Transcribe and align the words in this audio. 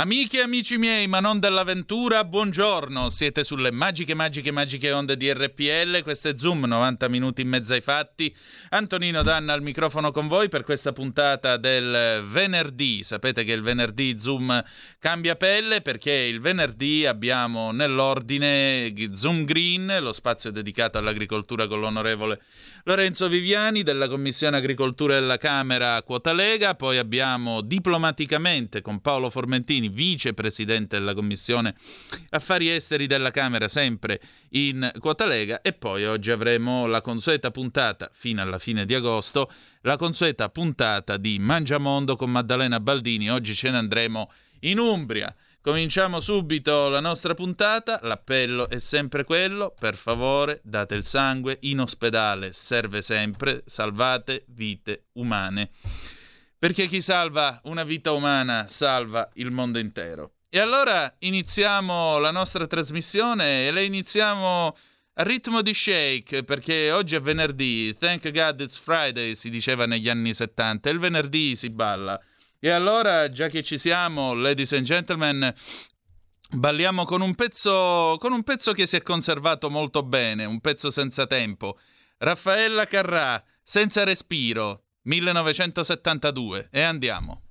Amiche 0.00 0.38
e 0.38 0.40
amici 0.40 0.78
miei, 0.78 1.06
ma 1.08 1.20
non 1.20 1.40
dell'avventura, 1.40 2.24
buongiorno. 2.24 3.10
Siete 3.10 3.44
sulle 3.44 3.70
magiche, 3.70 4.14
magiche, 4.14 4.50
magiche 4.50 4.92
onde 4.92 5.14
di 5.14 5.30
RPL. 5.30 6.02
Questo 6.02 6.30
è 6.30 6.36
Zoom, 6.38 6.64
90 6.64 7.06
minuti 7.08 7.42
in 7.42 7.48
mezzo 7.48 7.74
ai 7.74 7.82
fatti. 7.82 8.34
Antonino 8.70 9.22
Danna 9.22 9.52
al 9.52 9.60
microfono 9.60 10.10
con 10.10 10.26
voi 10.26 10.48
per 10.48 10.64
questa 10.64 10.94
puntata 10.94 11.58
del 11.58 12.24
venerdì. 12.26 13.02
Sapete 13.02 13.44
che 13.44 13.52
il 13.52 13.60
venerdì 13.60 14.18
Zoom 14.18 14.64
cambia 14.98 15.36
pelle 15.36 15.82
perché 15.82 16.12
il 16.12 16.40
venerdì 16.40 17.04
abbiamo 17.04 17.70
nell'ordine 17.70 18.94
Zoom 19.12 19.44
Green, 19.44 19.98
lo 20.00 20.14
spazio 20.14 20.50
dedicato 20.50 20.96
all'agricoltura 20.96 21.66
con 21.66 21.78
l'onorevole 21.78 22.40
Lorenzo 22.84 23.28
Viviani 23.28 23.82
della 23.82 24.08
Commissione 24.08 24.56
Agricoltura 24.56 25.20
della 25.20 25.36
Camera 25.36 26.00
Quota 26.00 26.32
Lega. 26.32 26.74
Poi 26.74 26.96
abbiamo 26.96 27.60
diplomaticamente 27.60 28.80
con 28.80 29.02
Paolo 29.02 29.28
Formentini 29.28 29.88
vicepresidente 29.90 30.98
della 30.98 31.14
Commissione 31.14 31.74
Affari 32.30 32.70
Esteri 32.70 33.06
della 33.06 33.30
Camera, 33.30 33.68
sempre 33.68 34.20
in 34.50 34.90
quota 34.98 35.26
Lega. 35.26 35.60
E 35.60 35.72
poi 35.72 36.06
oggi 36.06 36.30
avremo 36.30 36.86
la 36.86 37.00
consueta 37.00 37.50
puntata, 37.50 38.10
fino 38.12 38.40
alla 38.40 38.58
fine 38.58 38.86
di 38.86 38.94
agosto, 38.94 39.52
la 39.82 39.96
consueta 39.96 40.48
puntata 40.48 41.16
di 41.16 41.38
Mangiamondo 41.38 42.16
con 42.16 42.30
Maddalena 42.30 42.80
Baldini. 42.80 43.30
Oggi 43.30 43.54
ce 43.54 43.70
ne 43.70 43.78
andremo 43.78 44.30
in 44.60 44.78
Umbria. 44.78 45.34
Cominciamo 45.62 46.20
subito 46.20 46.88
la 46.88 47.00
nostra 47.00 47.34
puntata. 47.34 48.00
L'appello 48.02 48.68
è 48.68 48.78
sempre 48.78 49.24
quello: 49.24 49.74
per 49.78 49.94
favore, 49.94 50.60
date 50.64 50.94
il 50.94 51.04
sangue 51.04 51.58
in 51.62 51.80
ospedale, 51.80 52.52
serve 52.52 53.02
sempre, 53.02 53.62
salvate 53.66 54.44
vite 54.48 55.08
umane 55.12 55.70
perché 56.60 56.88
chi 56.88 57.00
salva 57.00 57.58
una 57.64 57.84
vita 57.84 58.12
umana 58.12 58.68
salva 58.68 59.26
il 59.36 59.50
mondo 59.50 59.78
intero. 59.78 60.34
E 60.50 60.58
allora 60.58 61.10
iniziamo 61.20 62.18
la 62.18 62.30
nostra 62.30 62.66
trasmissione 62.66 63.66
e 63.66 63.70
la 63.70 63.80
iniziamo 63.80 64.76
a 65.14 65.22
ritmo 65.22 65.62
di 65.62 65.72
shake, 65.72 66.44
perché 66.44 66.90
oggi 66.90 67.16
è 67.16 67.20
venerdì, 67.20 67.96
thank 67.98 68.30
God 68.30 68.60
it's 68.60 68.78
Friday, 68.78 69.34
si 69.36 69.48
diceva 69.48 69.86
negli 69.86 70.10
anni 70.10 70.34
70, 70.34 70.90
il 70.90 70.98
venerdì 70.98 71.56
si 71.56 71.70
balla. 71.70 72.20
E 72.58 72.68
allora, 72.68 73.30
già 73.30 73.48
che 73.48 73.62
ci 73.62 73.78
siamo, 73.78 74.34
ladies 74.34 74.72
and 74.72 74.84
gentlemen, 74.84 75.54
balliamo 76.50 77.06
con 77.06 77.22
un 77.22 77.34
pezzo, 77.34 78.18
con 78.20 78.32
un 78.32 78.42
pezzo 78.42 78.72
che 78.72 78.84
si 78.84 78.96
è 78.96 79.02
conservato 79.02 79.70
molto 79.70 80.02
bene, 80.02 80.44
un 80.44 80.60
pezzo 80.60 80.90
senza 80.90 81.26
tempo. 81.26 81.78
Raffaella 82.18 82.84
Carrà, 82.84 83.42
senza 83.62 84.04
respiro, 84.04 84.89
1972 85.02 86.68
e 86.70 86.82
andiamo. 86.82 87.42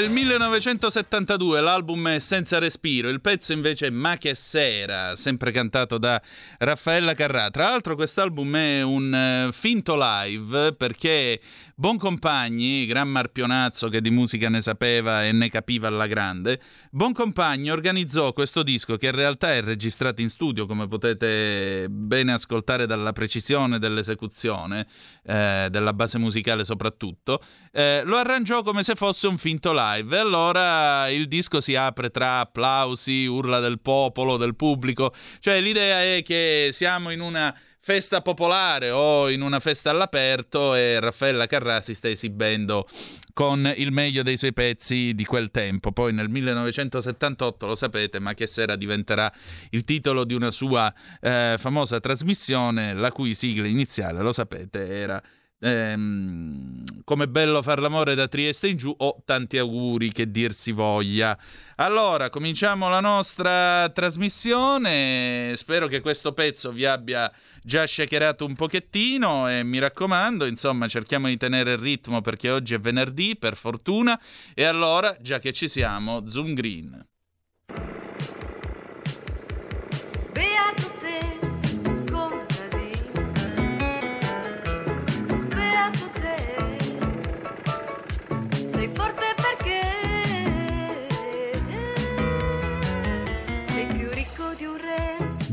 Il 0.00 0.08
1972, 0.08 1.60
l'album 1.60 2.08
è 2.08 2.18
Senza 2.20 2.58
Respiro, 2.58 3.10
il 3.10 3.20
pezzo 3.20 3.52
invece 3.52 3.88
è 3.88 3.90
Ma 3.90 4.16
che 4.16 4.34
sera, 4.34 5.14
sempre 5.14 5.52
cantato 5.52 5.98
da 5.98 6.20
Raffaella 6.56 7.12
Carrà. 7.12 7.50
Tra 7.50 7.64
l'altro 7.68 7.96
quest'album 7.96 8.56
è 8.56 8.82
un 8.82 9.48
uh, 9.48 9.52
finto 9.52 9.98
live 9.98 10.72
perché 10.72 11.38
Boncompagni, 11.80 12.84
gran 12.84 13.08
marpionazzo 13.08 13.88
che 13.88 14.02
di 14.02 14.10
musica 14.10 14.50
ne 14.50 14.60
sapeva 14.60 15.24
e 15.24 15.32
ne 15.32 15.48
capiva 15.48 15.88
alla 15.88 16.06
grande, 16.06 16.60
Boncompagni 16.90 17.70
organizzò 17.70 18.34
questo 18.34 18.62
disco 18.62 18.98
che 18.98 19.06
in 19.06 19.12
realtà 19.12 19.54
è 19.54 19.62
registrato 19.62 20.20
in 20.20 20.28
studio, 20.28 20.66
come 20.66 20.88
potete 20.88 21.86
bene 21.88 22.34
ascoltare 22.34 22.84
dalla 22.84 23.12
precisione 23.12 23.78
dell'esecuzione, 23.78 24.86
eh, 25.24 25.68
della 25.70 25.94
base 25.94 26.18
musicale 26.18 26.66
soprattutto, 26.66 27.40
eh, 27.72 28.02
lo 28.04 28.18
arrangiò 28.18 28.62
come 28.62 28.82
se 28.82 28.94
fosse 28.94 29.26
un 29.26 29.38
finto 29.38 29.72
live. 29.72 30.14
E 30.14 30.20
allora 30.20 31.08
il 31.08 31.28
disco 31.28 31.62
si 31.62 31.76
apre 31.76 32.10
tra 32.10 32.40
applausi, 32.40 33.24
urla 33.24 33.58
del 33.58 33.80
popolo, 33.80 34.36
del 34.36 34.54
pubblico. 34.54 35.14
Cioè 35.38 35.58
l'idea 35.62 36.02
è 36.02 36.22
che 36.22 36.68
siamo 36.72 37.10
in 37.10 37.20
una 37.20 37.56
festa 37.82 38.20
popolare 38.20 38.90
o 38.90 39.30
in 39.30 39.40
una 39.40 39.58
festa 39.58 39.90
all'aperto 39.90 40.74
e 40.74 41.00
Raffaella 41.00 41.46
Carrà 41.46 41.80
si 41.80 41.94
sta 41.94 42.08
esibendo 42.08 42.86
con 43.32 43.72
il 43.76 43.90
meglio 43.90 44.22
dei 44.22 44.36
suoi 44.36 44.52
pezzi 44.52 45.14
di 45.14 45.24
quel 45.24 45.50
tempo. 45.50 45.92
Poi 45.92 46.12
nel 46.12 46.28
1978, 46.28 47.66
lo 47.66 47.74
sapete, 47.74 48.18
ma 48.18 48.34
che 48.34 48.46
sera 48.46 48.76
diventerà 48.76 49.32
il 49.70 49.84
titolo 49.84 50.24
di 50.24 50.34
una 50.34 50.50
sua 50.50 50.92
eh, 51.20 51.56
famosa 51.58 52.00
trasmissione, 52.00 52.92
la 52.92 53.10
cui 53.10 53.34
sigla 53.34 53.66
iniziale, 53.66 54.20
lo 54.20 54.32
sapete, 54.32 54.86
era 54.86 55.22
ehm, 55.60 56.82
come 57.04 57.28
bello 57.28 57.62
far 57.62 57.80
l'amore 57.80 58.14
da 58.14 58.28
Trieste 58.28 58.68
in 58.68 58.76
giù 58.76 58.94
o 58.96 59.22
tanti 59.24 59.58
auguri 59.58 60.12
che 60.12 60.30
dir 60.30 60.52
si 60.52 60.72
voglia. 60.72 61.38
Allora, 61.76 62.30
cominciamo 62.30 62.88
la 62.88 63.00
nostra 63.00 63.88
trasmissione. 63.90 65.52
Spero 65.56 65.86
che 65.86 66.00
questo 66.00 66.32
pezzo 66.32 66.72
vi 66.72 66.84
abbia 66.84 67.30
già 67.62 67.86
shakerato 67.86 68.44
un 68.44 68.54
pochettino 68.54 69.48
e 69.48 69.62
mi 69.62 69.78
raccomando, 69.78 70.46
insomma, 70.46 70.88
cerchiamo 70.88 71.28
di 71.28 71.36
tenere 71.36 71.72
il 71.72 71.78
ritmo 71.78 72.20
perché 72.20 72.50
oggi 72.50 72.74
è 72.74 72.78
venerdì, 72.78 73.36
per 73.36 73.56
fortuna. 73.56 74.20
E 74.54 74.64
allora, 74.64 75.16
già 75.20 75.38
che 75.38 75.52
ci 75.52 75.68
siamo, 75.68 76.28
Zoom 76.28 76.54
Green. 76.54 77.09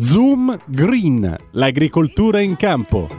Zoom 0.09 0.57
Green, 0.67 1.35
l'agricoltura 1.51 2.39
in 2.39 2.55
campo. 2.55 3.09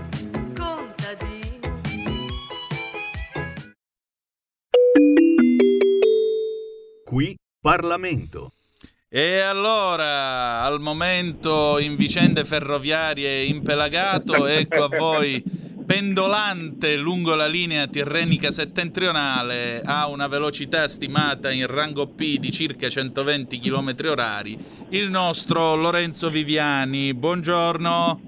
Qui 7.05 7.37
Parlamento. 7.61 8.53
E 9.07 9.39
allora, 9.41 10.63
al 10.63 10.81
momento 10.81 11.79
in 11.79 11.95
vicende 11.95 12.47
ferroviarie 12.47 13.45
impelagato, 13.45 14.47
ecco 14.47 14.85
a 14.85 14.89
voi 14.89 15.45
pendolante 15.89 16.99
lungo 16.99 17.35
la 17.35 17.47
linea 17.47 17.87
tirrenica 17.87 18.51
settentrionale 18.51 19.81
a 19.83 20.07
una 20.07 20.27
velocità 20.27 20.87
stimata 20.87 21.51
in 21.51 21.67
rango 21.67 22.09
P 22.09 22.37
di 22.37 22.53
circa 22.53 22.91
120 22.91 23.59
km 23.59 23.95
orari, 24.11 24.59
il 24.91 25.09
nostro 25.09 25.77
Lorenzo 25.77 26.29
Viviani. 26.29 27.15
Buongiorno. 27.15 28.21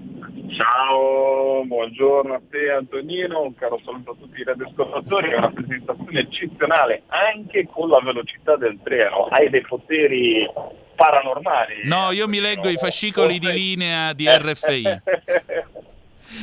Ciao, 0.57 1.63
buongiorno 1.63 2.33
a 2.33 2.41
te 2.49 2.71
Antonino, 2.71 3.43
un 3.43 3.53
caro 3.53 3.79
saluto 3.85 4.13
a 4.13 4.15
tutti 4.19 4.41
i 4.41 4.43
radioascoltatori, 4.43 5.29
è 5.29 5.37
una 5.37 5.51
presentazione 5.51 6.19
eccezionale 6.19 7.03
anche 7.09 7.67
con 7.71 7.89
la 7.89 7.99
velocità 7.99 8.55
del 8.57 8.79
treno, 8.81 9.25
hai 9.25 9.51
dei 9.51 9.61
poteri 9.61 10.49
paranormali. 10.95 11.81
No, 11.83 12.09
io 12.09 12.27
mi 12.27 12.39
leggo 12.39 12.69
i 12.69 12.77
fascicoli 12.77 13.37
di 13.37 13.51
linea 13.51 14.13
di 14.13 14.25
RFI. 14.27 15.01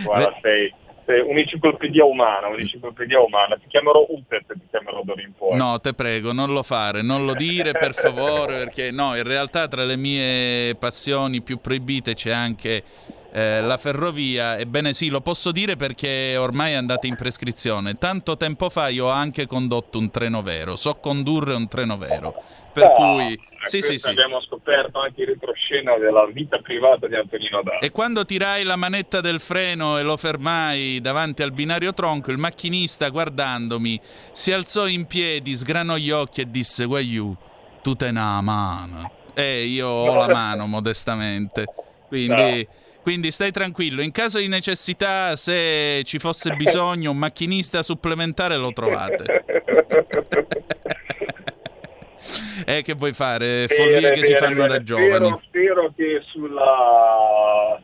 Guarda, 0.05 0.38
sei 0.41 0.73
un'enciclopedia 1.13 2.05
umana, 2.05 2.49
un'enciclopedia 2.49 3.21
umana. 3.21 3.57
Ti 3.57 3.67
chiamerò 3.69 4.05
Utet, 4.09 4.53
ti 4.53 4.67
chiamerò 4.71 5.03
d'ora 5.03 5.23
in 5.23 5.33
poi. 5.37 5.57
No, 5.57 5.79
te 5.81 5.95
prego, 5.95 6.33
non 6.33 6.53
lo 6.53 6.63
fare, 6.63 7.03
non 7.03 7.25
lo 7.25 7.35
dire 7.35 7.73
per 7.73 7.95
favore, 7.95 8.59
perché 8.65 8.91
no, 8.91 9.17
in 9.17 9.25
realtà 9.25 9.69
tra 9.69 9.85
le 9.85 9.97
mie 9.97 10.75
passioni 10.77 11.41
più 11.41 11.61
proibite 11.61 12.15
c'è 12.15 12.31
anche 12.31 12.83
eh, 13.33 13.61
la 13.61 13.77
ferrovia. 13.77 14.59
Ebbene 14.59 14.93
sì, 14.93 15.09
lo 15.09 15.21
posso 15.21 15.53
dire 15.53 15.77
perché 15.77 16.37
ormai 16.37 16.73
è 16.73 16.77
andata 16.77 17.07
in 17.07 17.17
prescrizione. 17.17 17.99
Tanto 17.99 18.37
tempo 18.37 18.71
fa 18.71 18.89
io 18.89 19.07
ho 19.07 19.11
anche 19.11 19.47
condotto 19.47 19.99
un 19.99 20.11
treno 20.11 20.43
vero, 20.43 20.77
so 20.77 20.97
condurre 20.97 21.55
un 21.55 21.69
treno 21.69 21.97
vero. 21.99 22.43
Per 22.73 22.85
oh, 22.85 22.95
cui 22.95 23.41
sì, 23.65 23.83
sì, 23.83 23.99
sì. 23.99 24.09
abbiamo 24.09 24.41
scoperto 24.41 25.01
anche 25.01 25.23
il 25.23 25.29
retroscena 25.29 25.97
della 25.97 26.27
vita 26.27 26.59
privata 26.59 27.07
di 27.09 27.17
Antonino 27.17 27.63
Dà. 27.63 27.79
E 27.79 27.91
quando 27.91 28.25
tirai 28.25 28.63
la 28.63 28.77
manetta 28.77 29.21
del 29.21 29.41
freno 29.41 29.99
e 29.99 30.03
lo 30.03 30.17
fermai 30.17 31.01
davanti 31.01 31.43
al 31.43 31.53
binario 31.53 31.93
tronco, 31.93 32.31
il 32.31 32.39
macchinista 32.39 33.09
guardandomi 33.09 34.01
si 34.33 34.53
alzò 34.53 34.87
in 34.87 35.07
piedi, 35.07 35.55
sgranò 35.57 35.97
gli 35.97 36.11
occhi 36.11 36.43
e 36.43 36.51
disse 36.51 36.85
Guaiù, 36.85 37.35
tu 37.83 37.95
te 37.95 38.11
ne 38.13 38.21
ha 38.21 38.41
mano. 38.41 39.11
E 39.35 39.65
io 39.65 39.89
ho 39.89 40.15
la 40.15 40.29
mano 40.29 40.67
modestamente. 40.69 41.65
Quindi... 42.07 42.67
No. 42.69 42.87
Quindi 43.09 43.31
stai 43.31 43.53
tranquillo, 43.53 44.03
in 44.03 44.13
caso 44.13 44.37
di 44.37 44.49
necessità, 44.49 45.35
se 45.35 46.03
ci 46.05 46.19
fosse 46.19 46.55
bisogno, 46.57 47.13
un 47.13 47.17
macchinista 47.17 47.83
supplementare 47.83 48.59
lo 48.59 48.71
trovate. 48.75 49.45
eh, 52.67 52.83
che 52.83 52.93
vuoi 52.93 53.15
fare? 53.15 53.67
Follie 53.67 53.95
bene, 53.95 54.11
che 54.11 54.21
bene, 54.21 54.27
si 54.27 54.35
fanno 54.35 54.57
bene. 54.57 54.69
da 54.69 54.83
giovani. 54.83 55.09
Spero, 55.09 55.41
spero 55.43 55.91
che 55.97 56.21
sulla 56.27 57.81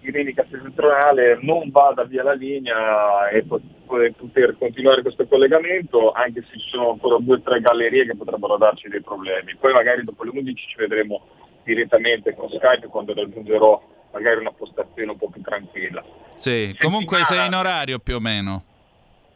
irenica 0.00 0.44
settentrionale 0.50 1.38
non 1.42 1.70
vada 1.70 2.02
via 2.02 2.24
la 2.24 2.34
linea 2.34 3.28
e 3.28 3.44
poter 3.44 4.56
continuare 4.58 5.02
questo 5.02 5.28
collegamento, 5.28 6.10
anche 6.10 6.44
se 6.50 6.58
ci 6.58 6.70
sono 6.70 6.90
ancora 6.90 7.18
due 7.20 7.36
o 7.36 7.40
tre 7.40 7.60
gallerie 7.60 8.04
che 8.04 8.16
potrebbero 8.16 8.56
darci 8.56 8.88
dei 8.88 9.00
problemi. 9.00 9.54
Poi 9.60 9.72
magari 9.72 10.02
dopo 10.02 10.24
le 10.24 10.30
11 10.30 10.56
ci 10.56 10.74
vedremo 10.76 11.22
direttamente 11.62 12.34
con 12.34 12.48
Skype 12.48 12.88
quando 12.88 13.14
raggiungerò 13.14 13.94
magari 14.16 14.40
una 14.40 14.52
postazione 14.52 15.10
un 15.10 15.18
po' 15.18 15.28
più 15.28 15.42
tranquilla. 15.42 16.02
Sì, 16.36 16.68
Settimana... 16.68 16.78
comunque 16.80 17.24
sei 17.24 17.46
in 17.46 17.54
orario 17.54 17.98
più 17.98 18.16
o 18.16 18.20
meno. 18.20 18.64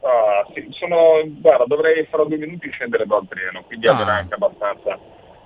Ah, 0.01 0.43
sì, 0.53 0.67
sono, 0.71 1.21
guarda, 1.25 1.65
dovrei 1.65 2.05
fra 2.09 2.23
due 2.23 2.37
minuti 2.37 2.67
scendere 2.71 3.05
dal 3.05 3.27
treno, 3.27 3.63
quindi 3.63 3.87
ah. 3.87 3.93
avere 3.93 4.11
anche 4.11 4.33
abbastanza 4.33 4.97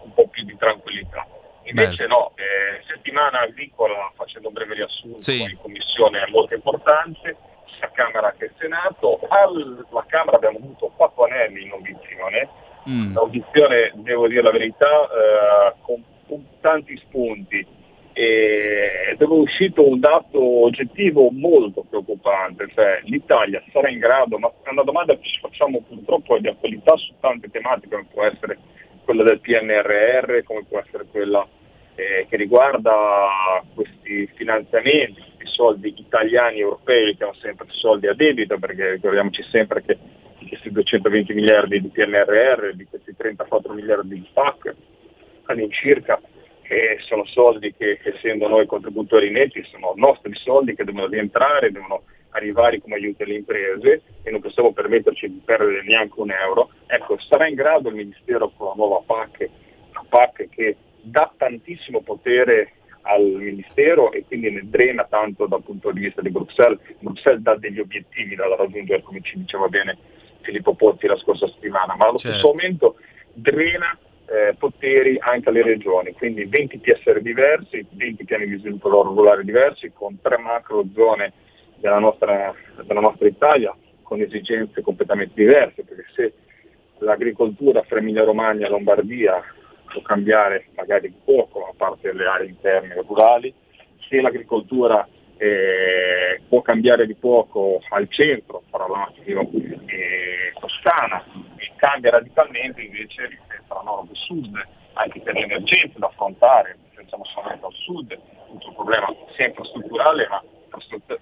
un 0.03 0.13
po' 0.13 0.27
più 0.27 0.45
di 0.45 0.55
tranquillità. 0.57 1.27
Invece 1.63 2.03
Beh. 2.03 2.09
no, 2.09 2.31
eh, 2.35 2.81
settimana 2.87 3.41
agricola, 3.41 4.11
facendo 4.15 4.47
un 4.47 4.53
breve 4.53 4.75
riassunto, 4.75 5.19
sì. 5.19 5.41
in 5.41 5.57
commissione 5.57 6.21
è 6.21 6.29
molto 6.29 6.53
importante, 6.53 7.35
sia 7.77 7.91
Camera 7.91 8.33
che 8.37 8.51
Senato. 8.57 9.19
Alla 9.27 10.05
Camera 10.07 10.37
abbiamo 10.37 10.59
avuto 10.59 10.93
quattro 10.95 11.25
anelli 11.25 11.63
in 11.63 11.71
audizione, 11.71 12.49
mm. 12.87 13.09
un'audizione, 13.09 13.91
devo 13.95 14.27
dire 14.27 14.43
la 14.43 14.51
verità, 14.51 15.09
eh, 15.09 15.73
con, 15.81 16.01
con 16.27 16.45
tanti 16.61 16.95
spunti 16.97 17.74
ed 18.17 19.19
è 19.19 19.25
uscito 19.25 19.85
un 19.85 19.99
dato 19.99 20.41
oggettivo 20.63 21.29
molto 21.31 21.83
preoccupante, 21.83 22.69
cioè 22.73 23.01
l'Italia 23.03 23.61
sarà 23.73 23.89
in 23.89 23.99
grado, 23.99 24.37
ma 24.39 24.49
è 24.63 24.69
una 24.69 24.83
domanda 24.83 25.17
che 25.17 25.27
ci 25.27 25.37
facciamo 25.41 25.81
purtroppo 25.81 26.37
di 26.37 26.47
attualità 26.47 26.95
su 26.95 27.11
tante 27.19 27.49
tematiche, 27.51 27.89
come 27.89 28.07
può 28.09 28.23
essere 28.23 28.57
quella 29.03 29.23
del 29.23 29.41
PNRR, 29.41 30.43
come 30.45 30.63
può 30.63 30.79
essere 30.79 31.05
quella 31.11 31.45
eh, 31.95 32.25
che 32.29 32.37
riguarda 32.37 32.95
questi 33.73 34.27
finanziamenti, 34.35 35.21
questi 35.35 35.53
soldi 35.53 35.93
italiani 35.97 36.59
e 36.59 36.61
europei 36.61 37.17
che 37.17 37.23
hanno 37.25 37.33
sempre 37.33 37.67
soldi 37.71 38.07
a 38.07 38.13
debito, 38.13 38.57
perché 38.57 38.91
ricordiamoci 38.91 39.43
sempre 39.43 39.83
che 39.83 39.97
di 40.39 40.47
questi 40.47 40.71
220 40.71 41.33
miliardi 41.33 41.81
di 41.81 41.89
PNRR, 41.89 42.75
di 42.75 42.85
questi 42.85 43.13
34 43.13 43.73
miliardi 43.73 44.15
di 44.15 44.27
PAC, 44.31 44.73
all'incirca 45.47 46.17
che 46.67 46.97
sono 47.01 47.25
soldi 47.25 47.73
che 47.73 47.99
essendo 48.03 48.47
noi 48.47 48.65
contributori 48.65 49.29
netti 49.29 49.63
sono 49.63 49.93
nostri 49.95 50.35
soldi 50.35 50.75
che 50.75 50.83
devono 50.83 51.07
rientrare, 51.07 51.71
devono 51.71 52.03
arrivare 52.29 52.81
come 52.81 52.95
aiuto 52.95 53.23
alle 53.23 53.35
imprese 53.35 54.01
e 54.23 54.31
non 54.31 54.41
possiamo 54.41 54.73
permetterci 54.73 55.27
di 55.27 55.41
perdere 55.43 55.83
neanche 55.83 56.19
un 56.19 56.31
euro. 56.31 56.71
Ecco, 56.87 57.17
sarà 57.19 57.47
in 57.47 57.55
grado 57.55 57.89
il 57.89 57.95
Ministero 57.95 58.51
con 58.55 58.67
la 58.67 58.73
nuova 58.75 59.01
PAC, 59.05 59.49
una 59.91 60.05
PAC 60.09 60.49
che 60.49 60.75
dà 61.01 61.31
tantissimo 61.37 62.01
potere 62.01 62.73
al 63.01 63.21
Ministero 63.23 64.11
e 64.11 64.25
quindi 64.25 64.51
ne 64.51 64.61
drena 64.65 65.05
tanto 65.05 65.45
dal 65.45 65.63
punto 65.63 65.91
di 65.91 66.01
vista 66.01 66.21
di 66.21 66.29
Bruxelles. 66.29 66.79
Bruxelles 66.99 67.41
dà 67.41 67.55
degli 67.55 67.79
obiettivi 67.79 68.35
da 68.35 68.53
raggiungere, 68.55 69.03
come 69.03 69.21
ci 69.21 69.37
diceva 69.37 69.67
bene 69.67 69.97
Filippo 70.41 70.73
Pozzi 70.73 71.07
la 71.07 71.17
scorsa 71.17 71.47
settimana, 71.47 71.95
ma 71.95 72.07
allo 72.07 72.17
certo. 72.17 72.37
stesso 72.37 72.53
momento 72.53 72.95
drena 73.33 73.97
eh, 74.27 74.55
poteri 74.57 75.17
anche 75.19 75.49
alle 75.49 75.61
regioni, 75.61 76.13
quindi 76.13 76.45
20 76.45 76.81
TSR 76.81 77.21
diversi, 77.21 77.85
20 77.89 78.25
piani 78.25 78.47
di 78.47 78.57
sviluppo 78.57 78.89
regolare 78.89 79.43
diversi, 79.43 79.91
con 79.93 80.19
tre 80.21 80.37
macro 80.37 80.85
zone 80.93 81.33
della 81.75 81.99
nostra, 81.99 82.53
della 82.83 83.01
nostra 83.01 83.27
Italia, 83.27 83.75
con 84.01 84.21
esigenze 84.21 84.81
completamente 84.81 85.33
diverse, 85.35 85.83
perché 85.83 86.05
se 86.15 86.33
l'agricoltura 86.99 87.83
fra 87.83 87.99
Emilia 87.99 88.23
Romagna 88.23 88.65
e 88.65 88.69
Lombardia 88.69 89.43
può 89.91 90.01
cambiare 90.01 90.67
magari 90.75 91.13
poco, 91.23 91.67
a 91.67 91.73
parte 91.75 92.13
le 92.13 92.25
aree 92.25 92.49
interne 92.49 92.95
rurali, 93.05 93.53
se 94.07 94.21
l'agricoltura 94.21 95.07
eh, 95.37 96.41
può 96.47 96.61
cambiare 96.61 97.05
di 97.05 97.15
poco 97.15 97.81
al 97.89 98.07
centro, 98.09 98.63
fra 98.69 98.87
l'Aquilo 98.87 99.49
e 99.85 100.53
Toscana, 100.59 101.23
cambia 101.75 102.11
radicalmente 102.11 102.81
invece 102.81 103.27
rispetto 103.27 103.73
alla 103.73 103.91
nord-sud, 103.91 104.67
anche 104.93 105.19
per 105.21 105.33
le 105.33 105.43
emergenze 105.43 105.99
da 105.99 106.07
affrontare, 106.07 106.77
pensiamo 106.93 107.25
solamente 107.25 107.65
al 107.65 107.73
sud, 107.73 108.19
tutto 108.47 108.67
il 108.69 108.73
problema 108.73 109.13
sia 109.35 109.47
infrastrutturale 109.47 110.27
ma 110.29 110.41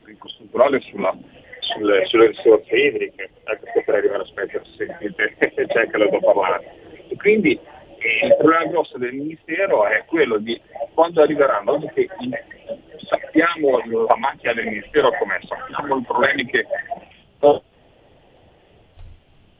infrastrutturale 0.07 0.79
sulla, 0.81 1.15
sulle, 1.59 2.05
sulle, 2.05 2.27
risorse 2.27 2.75
idriche, 2.75 3.29
sto 3.43 3.81
per 3.85 3.95
arrivare 3.95 4.19
a 4.19 4.23
aspetta 4.23 4.61
se 4.75 5.65
c'è 5.67 5.79
anche 5.79 5.97
da 5.97 6.19
parlare. 6.19 6.81
E 7.09 7.15
quindi 7.17 7.59
eh, 7.97 8.27
il 8.27 8.35
problema 8.37 8.65
grosso 8.65 8.97
del 8.97 9.13
Ministero 9.13 9.85
è 9.85 10.03
quello 10.05 10.37
di 10.37 10.59
quando 10.93 11.21
arriveranno, 11.21 11.77
dopo 11.77 11.87
che 11.93 12.07
sappiamo 13.07 13.79
la 14.07 14.17
macchina 14.17 14.53
del 14.53 14.65
Ministero 14.65 15.09
com'è, 15.17 15.39
sappiamo 15.47 15.97
i 15.97 16.03
problemi 16.03 16.45
che 16.45 16.65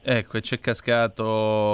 Ecco, 0.06 0.38
c'è 0.38 0.60
cascato 0.60 1.22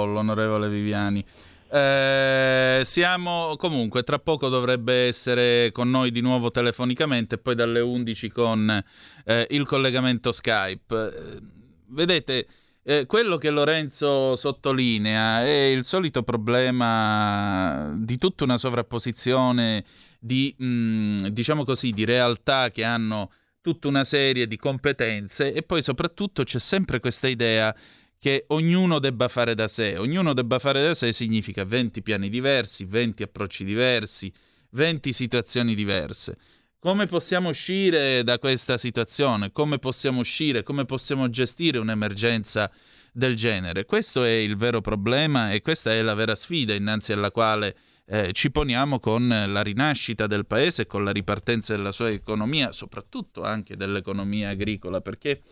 l'onorevole 0.05 0.69
Viviani. 0.69 1.23
Eh, 1.69 2.81
siamo 2.83 3.55
comunque, 3.57 4.03
tra 4.03 4.19
poco 4.19 4.47
dovrebbe 4.47 5.07
essere 5.07 5.71
con 5.73 5.89
noi 5.89 6.11
di 6.11 6.21
nuovo 6.21 6.49
telefonicamente, 6.49 7.37
poi 7.37 7.55
dalle 7.55 7.81
11 7.81 8.29
con 8.29 8.83
eh, 9.25 9.47
il 9.49 9.65
collegamento 9.65 10.31
Skype. 10.31 10.95
Eh, 10.95 11.39
vedete, 11.87 12.47
eh, 12.83 13.05
quello 13.05 13.37
che 13.37 13.49
Lorenzo 13.49 14.35
sottolinea 14.35 15.43
è 15.43 15.65
il 15.65 15.85
solito 15.85 16.23
problema 16.23 17.93
di 17.97 18.17
tutta 18.17 18.43
una 18.43 18.57
sovrapposizione 18.57 19.83
di, 20.19 20.53
mh, 20.57 20.65
mm, 20.65 21.17
diciamo 21.27 21.63
così, 21.63 21.91
di 21.91 22.05
realtà 22.05 22.71
che 22.71 22.83
hanno 22.83 23.31
tutta 23.61 23.87
una 23.87 24.03
serie 24.03 24.47
di 24.47 24.57
competenze 24.57 25.53
e 25.53 25.61
poi 25.61 25.83
soprattutto 25.83 26.43
c'è 26.43 26.59
sempre 26.59 26.99
questa 26.99 27.27
idea 27.27 27.75
che 28.17 28.45
ognuno 28.47 28.99
debba 28.99 29.27
fare 29.27 29.55
da 29.55 29.67
sé. 29.67 29.97
Ognuno 29.97 30.33
debba 30.33 30.59
fare 30.59 30.83
da 30.83 30.93
sé 30.93 31.11
significa 31.11 31.63
20 31.63 32.01
piani 32.01 32.29
diversi, 32.29 32.85
20 32.85 33.23
approcci 33.23 33.63
diversi, 33.63 34.31
20 34.71 35.11
situazioni 35.13 35.75
diverse. 35.75 36.37
Come 36.83 37.05
possiamo 37.05 37.49
uscire 37.49 38.23
da 38.23 38.39
questa 38.39 38.75
situazione? 38.75 39.51
Come 39.51 39.77
possiamo 39.77 40.21
uscire? 40.21 40.63
Come 40.63 40.85
possiamo 40.85 41.29
gestire 41.29 41.77
un'emergenza 41.77 42.71
del 43.13 43.35
genere? 43.35 43.85
Questo 43.85 44.23
è 44.23 44.31
il 44.31 44.57
vero 44.57 44.81
problema 44.81 45.51
e 45.51 45.61
questa 45.61 45.91
è 45.91 46.01
la 46.01 46.15
vera 46.15 46.33
sfida 46.33 46.73
innanzi 46.73 47.13
alla 47.13 47.29
quale 47.29 47.75
eh, 48.07 48.31
ci 48.31 48.49
poniamo 48.49 48.99
con 48.99 49.27
la 49.27 49.61
rinascita 49.61 50.25
del 50.25 50.47
paese 50.47 50.87
con 50.87 51.03
la 51.03 51.11
ripartenza 51.11 51.75
della 51.75 51.91
sua 51.91 52.09
economia, 52.09 52.71
soprattutto 52.71 53.43
anche 53.43 53.77
dell'economia 53.77 54.49
agricola, 54.49 55.01
perché 55.01 55.43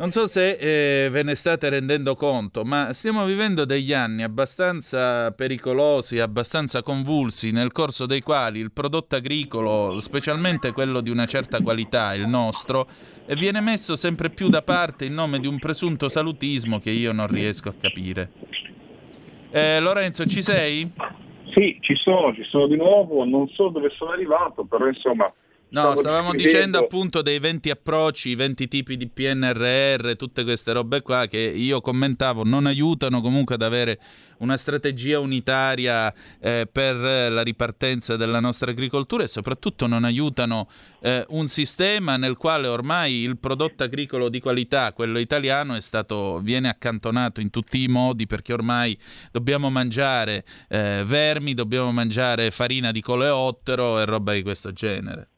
non 0.00 0.12
so 0.12 0.26
se 0.26 0.52
eh, 0.52 1.10
ve 1.10 1.22
ne 1.22 1.34
state 1.34 1.68
rendendo 1.68 2.14
conto, 2.14 2.64
ma 2.64 2.94
stiamo 2.94 3.26
vivendo 3.26 3.66
degli 3.66 3.92
anni 3.92 4.22
abbastanza 4.22 5.30
pericolosi, 5.32 6.18
abbastanza 6.18 6.82
convulsi, 6.82 7.50
nel 7.50 7.70
corso 7.70 8.06
dei 8.06 8.22
quali 8.22 8.60
il 8.60 8.72
prodotto 8.72 9.16
agricolo, 9.16 10.00
specialmente 10.00 10.72
quello 10.72 11.02
di 11.02 11.10
una 11.10 11.26
certa 11.26 11.60
qualità, 11.60 12.14
il 12.14 12.26
nostro, 12.26 12.88
viene 13.36 13.60
messo 13.60 13.94
sempre 13.94 14.30
più 14.30 14.48
da 14.48 14.62
parte 14.62 15.04
in 15.04 15.12
nome 15.12 15.38
di 15.38 15.46
un 15.46 15.58
presunto 15.58 16.08
salutismo 16.08 16.78
che 16.78 16.90
io 16.90 17.12
non 17.12 17.26
riesco 17.26 17.68
a 17.68 17.74
capire. 17.78 18.30
Eh, 19.50 19.80
Lorenzo, 19.80 20.24
ci 20.24 20.40
sei? 20.40 20.90
Sì, 21.50 21.76
ci 21.82 21.94
sono, 21.96 22.32
ci 22.32 22.44
sono 22.44 22.66
di 22.68 22.76
nuovo, 22.76 23.22
non 23.26 23.48
so 23.48 23.68
dove 23.68 23.90
sono 23.90 24.12
arrivato, 24.12 24.64
però 24.64 24.86
insomma 24.86 25.30
No, 25.70 25.94
stavamo 25.94 26.34
dicendo 26.34 26.78
appunto 26.78 27.22
dei 27.22 27.38
20 27.38 27.70
approcci, 27.70 28.34
20 28.34 28.66
tipi 28.66 28.96
di 28.96 29.08
PNRR, 29.08 30.16
tutte 30.16 30.42
queste 30.42 30.72
robe 30.72 31.00
qua 31.00 31.26
che 31.26 31.38
io 31.38 31.80
commentavo 31.80 32.42
non 32.42 32.66
aiutano 32.66 33.20
comunque 33.20 33.54
ad 33.54 33.62
avere 33.62 34.00
una 34.38 34.56
strategia 34.56 35.20
unitaria 35.20 36.12
eh, 36.40 36.68
per 36.70 36.96
la 36.96 37.42
ripartenza 37.42 38.16
della 38.16 38.40
nostra 38.40 38.72
agricoltura 38.72 39.22
e 39.22 39.28
soprattutto 39.28 39.86
non 39.86 40.04
aiutano 40.04 40.68
eh, 41.00 41.24
un 41.28 41.46
sistema 41.46 42.16
nel 42.16 42.36
quale 42.36 42.66
ormai 42.66 43.20
il 43.20 43.38
prodotto 43.38 43.84
agricolo 43.84 44.28
di 44.28 44.40
qualità, 44.40 44.92
quello 44.92 45.18
italiano, 45.18 45.80
stato, 45.80 46.40
viene 46.42 46.68
accantonato 46.68 47.40
in 47.40 47.50
tutti 47.50 47.80
i 47.82 47.86
modi 47.86 48.26
perché 48.26 48.52
ormai 48.52 48.98
dobbiamo 49.30 49.70
mangiare 49.70 50.44
eh, 50.68 51.04
vermi, 51.06 51.54
dobbiamo 51.54 51.92
mangiare 51.92 52.50
farina 52.50 52.90
di 52.90 53.00
coleottero 53.00 54.00
e 54.00 54.04
roba 54.04 54.32
di 54.32 54.42
questo 54.42 54.72
genere. 54.72 55.29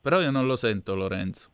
Però 0.00 0.20
io 0.20 0.30
non 0.30 0.46
lo 0.46 0.56
sento 0.56 0.94
Lorenzo. 0.94 1.50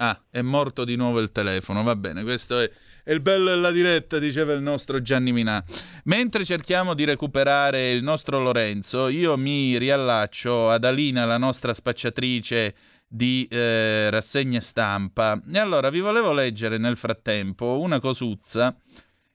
Ah, 0.00 0.20
è 0.30 0.42
morto 0.42 0.84
di 0.84 0.94
nuovo 0.94 1.18
il 1.18 1.32
telefono, 1.32 1.82
va 1.82 1.96
bene, 1.96 2.22
questo 2.22 2.60
è, 2.60 2.70
è, 3.02 3.10
il 3.12 3.18
bello 3.18 3.46
della 3.46 3.72
diretta, 3.72 4.20
diceva 4.20 4.52
il 4.52 4.62
nostro 4.62 5.02
Gianni 5.02 5.32
Minà. 5.32 5.64
Mentre 6.04 6.44
cerchiamo 6.44 6.94
di 6.94 7.02
recuperare 7.04 7.90
il 7.90 8.04
nostro 8.04 8.38
Lorenzo, 8.38 9.08
io 9.08 9.36
mi 9.36 9.76
riallaccio 9.76 10.70
ad 10.70 10.84
Alina, 10.84 11.24
la 11.24 11.36
nostra 11.36 11.74
spacciatrice 11.74 12.74
di 13.08 13.48
eh, 13.50 14.08
rassegne 14.10 14.60
stampa. 14.60 15.40
E 15.52 15.58
allora 15.58 15.90
vi 15.90 15.98
volevo 15.98 16.32
leggere 16.32 16.78
nel 16.78 16.96
frattempo 16.96 17.80
una 17.80 17.98
cosuzza 17.98 18.76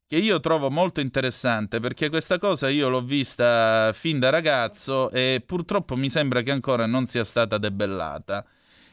che 0.08 0.18
io 0.18 0.40
trovo 0.40 0.70
molto 0.70 1.00
interessante 1.00 1.80
perché 1.80 2.10
questa 2.10 2.38
cosa 2.38 2.70
io 2.70 2.90
l'ho 2.90 3.02
vista 3.02 3.92
fin 3.94 4.20
da 4.20 4.30
ragazzo 4.30 5.10
e 5.10 5.42
purtroppo 5.46 5.96
mi 5.96 6.10
sembra 6.10 6.42
che 6.42 6.52
ancora 6.52 6.86
non 6.86 7.06
sia 7.06 7.24
stata 7.24 7.58
debellata. 7.58 8.46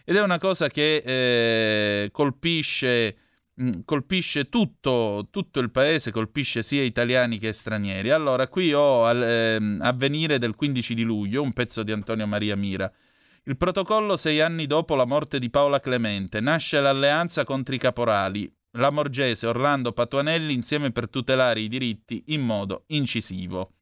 Ed 0.04 0.16
è 0.16 0.22
una 0.22 0.38
cosa 0.38 0.68
che 0.68 1.02
eh, 1.04 2.10
colpisce, 2.10 3.16
mm, 3.60 3.70
colpisce 3.84 4.48
tutto, 4.48 5.28
tutto, 5.30 5.60
il 5.60 5.70
paese, 5.70 6.10
colpisce 6.10 6.62
sia 6.62 6.82
italiani 6.82 7.38
che 7.38 7.52
stranieri. 7.52 8.10
Allora, 8.10 8.48
qui 8.48 8.72
ho 8.72 9.04
al, 9.04 9.22
eh, 9.22 9.76
Avvenire 9.80 10.38
del 10.38 10.54
15 10.54 10.94
di 10.94 11.02
luglio, 11.02 11.42
un 11.42 11.52
pezzo 11.52 11.82
di 11.82 11.92
Antonio 11.92 12.26
Maria 12.26 12.56
Mira. 12.56 12.90
Il 13.44 13.56
protocollo 13.56 14.16
sei 14.16 14.40
anni 14.40 14.66
dopo 14.66 14.94
la 14.96 15.04
morte 15.04 15.38
di 15.38 15.50
Paola 15.50 15.80
Clemente. 15.80 16.40
Nasce 16.40 16.80
l'alleanza 16.80 17.44
contro 17.44 17.74
i 17.74 17.78
caporali 17.78 18.52
la 18.72 18.90
Morgese 18.90 19.46
Orlando 19.46 19.92
Patuanelli 19.92 20.52
insieme 20.52 20.92
per 20.92 21.08
tutelare 21.08 21.60
i 21.60 21.68
diritti 21.68 22.24
in 22.28 22.42
modo 22.42 22.84
incisivo. 22.88 23.72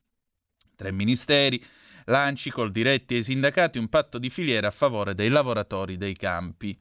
Tre 0.74 0.92
ministeri, 0.92 1.62
l'ANCI 2.04 2.50
col 2.50 2.72
diretti 2.72 3.16
ai 3.16 3.22
sindacati 3.22 3.78
un 3.78 3.88
patto 3.88 4.18
di 4.18 4.30
filiera 4.30 4.68
a 4.68 4.72
favore 4.72 5.14
dei 5.14 5.28
lavoratori 5.28 5.96
dei 5.96 6.14
campi. 6.14 6.78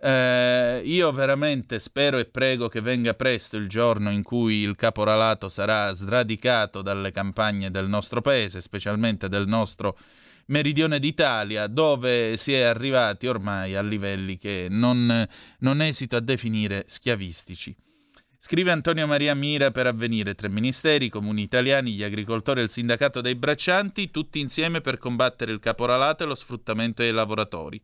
Eh, 0.00 0.80
io 0.84 1.10
veramente 1.10 1.80
spero 1.80 2.18
e 2.18 2.26
prego 2.26 2.68
che 2.68 2.80
venga 2.80 3.14
presto 3.14 3.56
il 3.56 3.68
giorno 3.68 4.10
in 4.10 4.22
cui 4.22 4.58
il 4.58 4.76
caporalato 4.76 5.48
sarà 5.48 5.92
sradicato 5.92 6.82
dalle 6.82 7.10
campagne 7.10 7.72
del 7.72 7.88
nostro 7.88 8.20
paese, 8.20 8.60
specialmente 8.60 9.28
del 9.28 9.48
nostro 9.48 9.98
meridione 10.48 10.98
d'Italia, 10.98 11.66
dove 11.66 12.36
si 12.36 12.52
è 12.52 12.62
arrivati 12.62 13.26
ormai 13.26 13.74
a 13.74 13.82
livelli 13.82 14.36
che 14.38 14.66
non, 14.68 15.26
non 15.60 15.80
esito 15.80 16.16
a 16.16 16.20
definire 16.20 16.84
schiavistici. 16.86 17.74
Scrive 18.40 18.70
Antonio 18.70 19.06
Maria 19.06 19.34
Mira 19.34 19.72
per 19.72 19.86
avvenire 19.86 20.34
tre 20.34 20.48
ministeri, 20.48 21.06
i 21.06 21.10
comuni 21.10 21.42
italiani, 21.42 21.92
gli 21.92 22.04
agricoltori 22.04 22.60
e 22.60 22.64
il 22.64 22.70
sindacato 22.70 23.20
dei 23.20 23.34
braccianti, 23.34 24.12
tutti 24.12 24.38
insieme 24.38 24.80
per 24.80 24.98
combattere 24.98 25.50
il 25.50 25.58
caporalato 25.58 26.22
e 26.22 26.26
lo 26.26 26.36
sfruttamento 26.36 27.02
dei 27.02 27.12
lavoratori. 27.12 27.82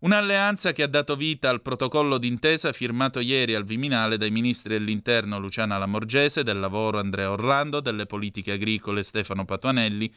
Un'alleanza 0.00 0.72
che 0.72 0.84
ha 0.84 0.86
dato 0.86 1.16
vita 1.16 1.50
al 1.50 1.60
protocollo 1.60 2.16
d'intesa 2.16 2.72
firmato 2.72 3.20
ieri 3.20 3.54
al 3.54 3.64
Viminale 3.64 4.16
dai 4.16 4.30
ministri 4.30 4.78
dell'Interno 4.78 5.38
Luciana 5.38 5.76
Lamorgese, 5.76 6.44
del 6.44 6.58
Lavoro 6.58 6.98
Andrea 6.98 7.30
Orlando, 7.30 7.80
delle 7.80 8.06
Politiche 8.06 8.52
Agricole 8.52 9.02
Stefano 9.02 9.44
Patuanelli, 9.44 10.10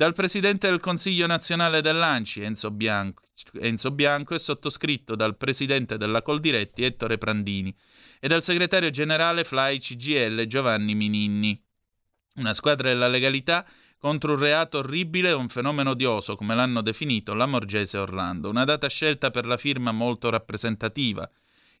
dal 0.00 0.14
presidente 0.14 0.66
del 0.66 0.80
Consiglio 0.80 1.26
nazionale 1.26 1.82
dell'ANCI 1.82 2.40
Enzo 2.40 2.70
Bianco, 2.70 3.24
Enzo 3.60 3.90
Bianco 3.90 4.34
e 4.34 4.38
sottoscritto 4.38 5.14
dal 5.14 5.36
presidente 5.36 5.98
della 5.98 6.22
Coldiretti 6.22 6.84
Ettore 6.84 7.18
Prandini 7.18 7.76
e 8.18 8.26
dal 8.26 8.42
segretario 8.42 8.88
generale 8.88 9.44
FLAI 9.44 9.78
CGL 9.78 10.46
Giovanni 10.46 10.94
Mininni. 10.94 11.62
Una 12.36 12.54
squadra 12.54 12.88
della 12.88 13.08
legalità 13.08 13.66
contro 13.98 14.32
un 14.32 14.38
reato 14.38 14.78
orribile 14.78 15.28
e 15.28 15.34
un 15.34 15.50
fenomeno 15.50 15.90
odioso, 15.90 16.34
come 16.34 16.54
l'hanno 16.54 16.80
definito 16.80 17.34
la 17.34 17.44
Morgese 17.44 17.98
Orlando. 17.98 18.48
Una 18.48 18.64
data 18.64 18.88
scelta 18.88 19.30
per 19.30 19.44
la 19.44 19.58
firma 19.58 19.92
molto 19.92 20.30
rappresentativa. 20.30 21.30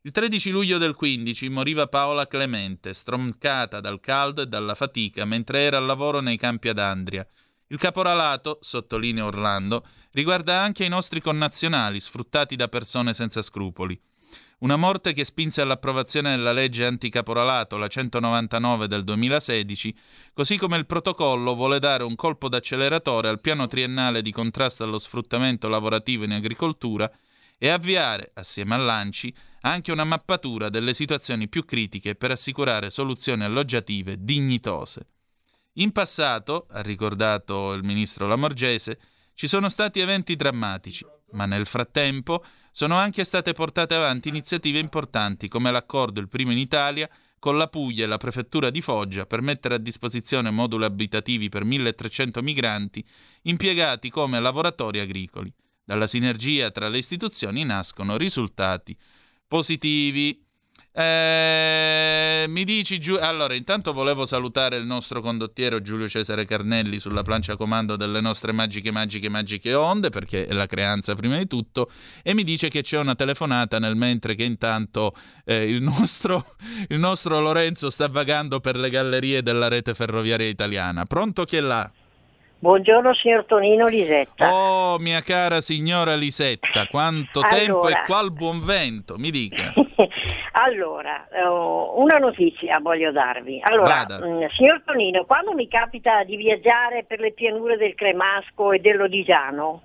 Il 0.02 0.10
13 0.10 0.50
luglio 0.50 0.76
del 0.76 0.94
15 0.94 1.48
moriva 1.48 1.86
Paola 1.86 2.26
Clemente, 2.26 2.92
stroncata 2.92 3.80
dal 3.80 3.98
caldo 3.98 4.42
e 4.42 4.46
dalla 4.46 4.74
fatica 4.74 5.24
mentre 5.24 5.60
era 5.60 5.78
al 5.78 5.86
lavoro 5.86 6.20
nei 6.20 6.36
campi 6.36 6.68
ad 6.68 6.78
Andria. 6.78 7.26
Il 7.72 7.78
caporalato, 7.78 8.58
sottolinea 8.60 9.24
Orlando, 9.24 9.86
riguarda 10.10 10.60
anche 10.60 10.84
i 10.84 10.88
nostri 10.88 11.20
connazionali 11.20 12.00
sfruttati 12.00 12.56
da 12.56 12.66
persone 12.66 13.14
senza 13.14 13.42
scrupoli. 13.42 13.96
Una 14.58 14.74
morte 14.74 15.12
che 15.12 15.24
spinse 15.24 15.60
all'approvazione 15.60 16.34
della 16.34 16.50
legge 16.50 16.84
anticaporalato, 16.84 17.76
la 17.76 17.86
199 17.86 18.88
del 18.88 19.04
2016, 19.04 19.96
così 20.34 20.56
come 20.56 20.78
il 20.78 20.86
protocollo 20.86 21.54
vuole 21.54 21.78
dare 21.78 22.02
un 22.02 22.16
colpo 22.16 22.48
d'acceleratore 22.48 23.28
al 23.28 23.40
piano 23.40 23.68
triennale 23.68 24.20
di 24.20 24.32
contrasto 24.32 24.82
allo 24.82 24.98
sfruttamento 24.98 25.68
lavorativo 25.68 26.24
in 26.24 26.32
agricoltura 26.32 27.08
e 27.56 27.68
avviare, 27.68 28.32
assieme 28.34 28.74
all'ANCI, 28.74 29.32
anche 29.60 29.92
una 29.92 30.04
mappatura 30.04 30.70
delle 30.70 30.92
situazioni 30.92 31.48
più 31.48 31.64
critiche 31.64 32.16
per 32.16 32.32
assicurare 32.32 32.90
soluzioni 32.90 33.44
alloggiative 33.44 34.16
dignitose. 34.18 35.06
In 35.74 35.92
passato, 35.92 36.66
ha 36.70 36.80
ricordato 36.80 37.72
il 37.74 37.84
ministro 37.84 38.26
Lamorgese, 38.26 38.98
ci 39.34 39.46
sono 39.46 39.68
stati 39.68 40.00
eventi 40.00 40.34
drammatici, 40.34 41.06
ma 41.32 41.46
nel 41.46 41.64
frattempo 41.64 42.44
sono 42.72 42.96
anche 42.96 43.24
state 43.24 43.52
portate 43.52 43.94
avanti 43.94 44.28
iniziative 44.28 44.78
importanti 44.78 45.48
come 45.48 45.70
l'accordo, 45.70 46.20
il 46.20 46.28
primo 46.28 46.52
in 46.52 46.58
Italia, 46.58 47.08
con 47.38 47.56
la 47.56 47.68
Puglia 47.68 48.04
e 48.04 48.06
la 48.06 48.18
prefettura 48.18 48.68
di 48.68 48.82
Foggia 48.82 49.26
per 49.26 49.40
mettere 49.40 49.76
a 49.76 49.78
disposizione 49.78 50.50
moduli 50.50 50.84
abitativi 50.84 51.48
per 51.48 51.64
1300 51.64 52.42
migranti 52.42 53.04
impiegati 53.42 54.10
come 54.10 54.40
lavoratori 54.40 55.00
agricoli. 55.00 55.52
Dalla 55.82 56.06
sinergia 56.06 56.70
tra 56.70 56.88
le 56.88 56.98
istituzioni 56.98 57.64
nascono 57.64 58.16
risultati 58.16 58.96
positivi. 59.48 60.44
Eh, 60.92 62.46
mi 62.48 62.64
dici 62.64 62.98
giù. 62.98 63.14
Allora, 63.14 63.54
intanto 63.54 63.92
volevo 63.92 64.26
salutare 64.26 64.76
il 64.76 64.84
nostro 64.84 65.20
condottiero 65.20 65.80
Giulio 65.80 66.08
Cesare 66.08 66.44
Carnelli 66.44 66.98
sulla 66.98 67.22
plancia 67.22 67.56
comando 67.56 67.96
delle 67.96 68.20
nostre 68.20 68.52
magiche, 68.52 68.90
magiche, 68.90 69.28
magiche 69.28 69.72
onde, 69.74 70.10
perché 70.10 70.46
è 70.46 70.52
la 70.52 70.66
creanza 70.66 71.14
prima 71.14 71.36
di 71.36 71.46
tutto. 71.46 71.90
E 72.22 72.34
mi 72.34 72.42
dice 72.42 72.68
che 72.68 72.82
c'è 72.82 72.98
una 72.98 73.14
telefonata 73.14 73.78
nel 73.78 73.94
mentre 73.94 74.34
che 74.34 74.44
intanto 74.44 75.14
eh, 75.44 75.68
il, 75.68 75.80
nostro, 75.80 76.56
il 76.88 76.98
nostro 76.98 77.38
Lorenzo 77.40 77.88
sta 77.90 78.08
vagando 78.08 78.58
per 78.60 78.76
le 78.76 78.90
gallerie 78.90 79.42
della 79.42 79.68
rete 79.68 79.94
ferroviaria 79.94 80.48
italiana. 80.48 81.04
Pronto 81.04 81.44
chi 81.44 81.56
è 81.56 81.60
là? 81.60 81.90
Buongiorno 82.62 83.14
signor 83.14 83.46
Tonino 83.46 83.86
Lisetta. 83.86 84.52
Oh, 84.52 84.98
mia 84.98 85.22
cara 85.22 85.62
signora 85.62 86.14
Lisetta, 86.14 86.88
quanto 86.90 87.40
allora, 87.40 87.56
tempo 87.56 87.88
e 87.88 88.02
qual 88.04 88.30
buon 88.32 88.62
vento, 88.62 89.16
mi 89.16 89.30
dica. 89.30 89.72
allora, 90.52 91.26
uh, 91.30 92.02
una 92.02 92.18
notizia 92.18 92.78
voglio 92.78 93.12
darvi. 93.12 93.60
Allora, 93.62 94.04
mh, 94.06 94.26
mm, 94.26 94.46
signor 94.50 94.82
Tonino, 94.84 95.24
quando 95.24 95.54
mi 95.54 95.68
capita 95.68 96.22
di 96.24 96.36
viaggiare 96.36 97.04
per 97.04 97.20
le 97.20 97.32
pianure 97.32 97.78
del 97.78 97.94
Cremasco 97.94 98.72
e 98.72 98.78
dell'Odigiano. 98.78 99.82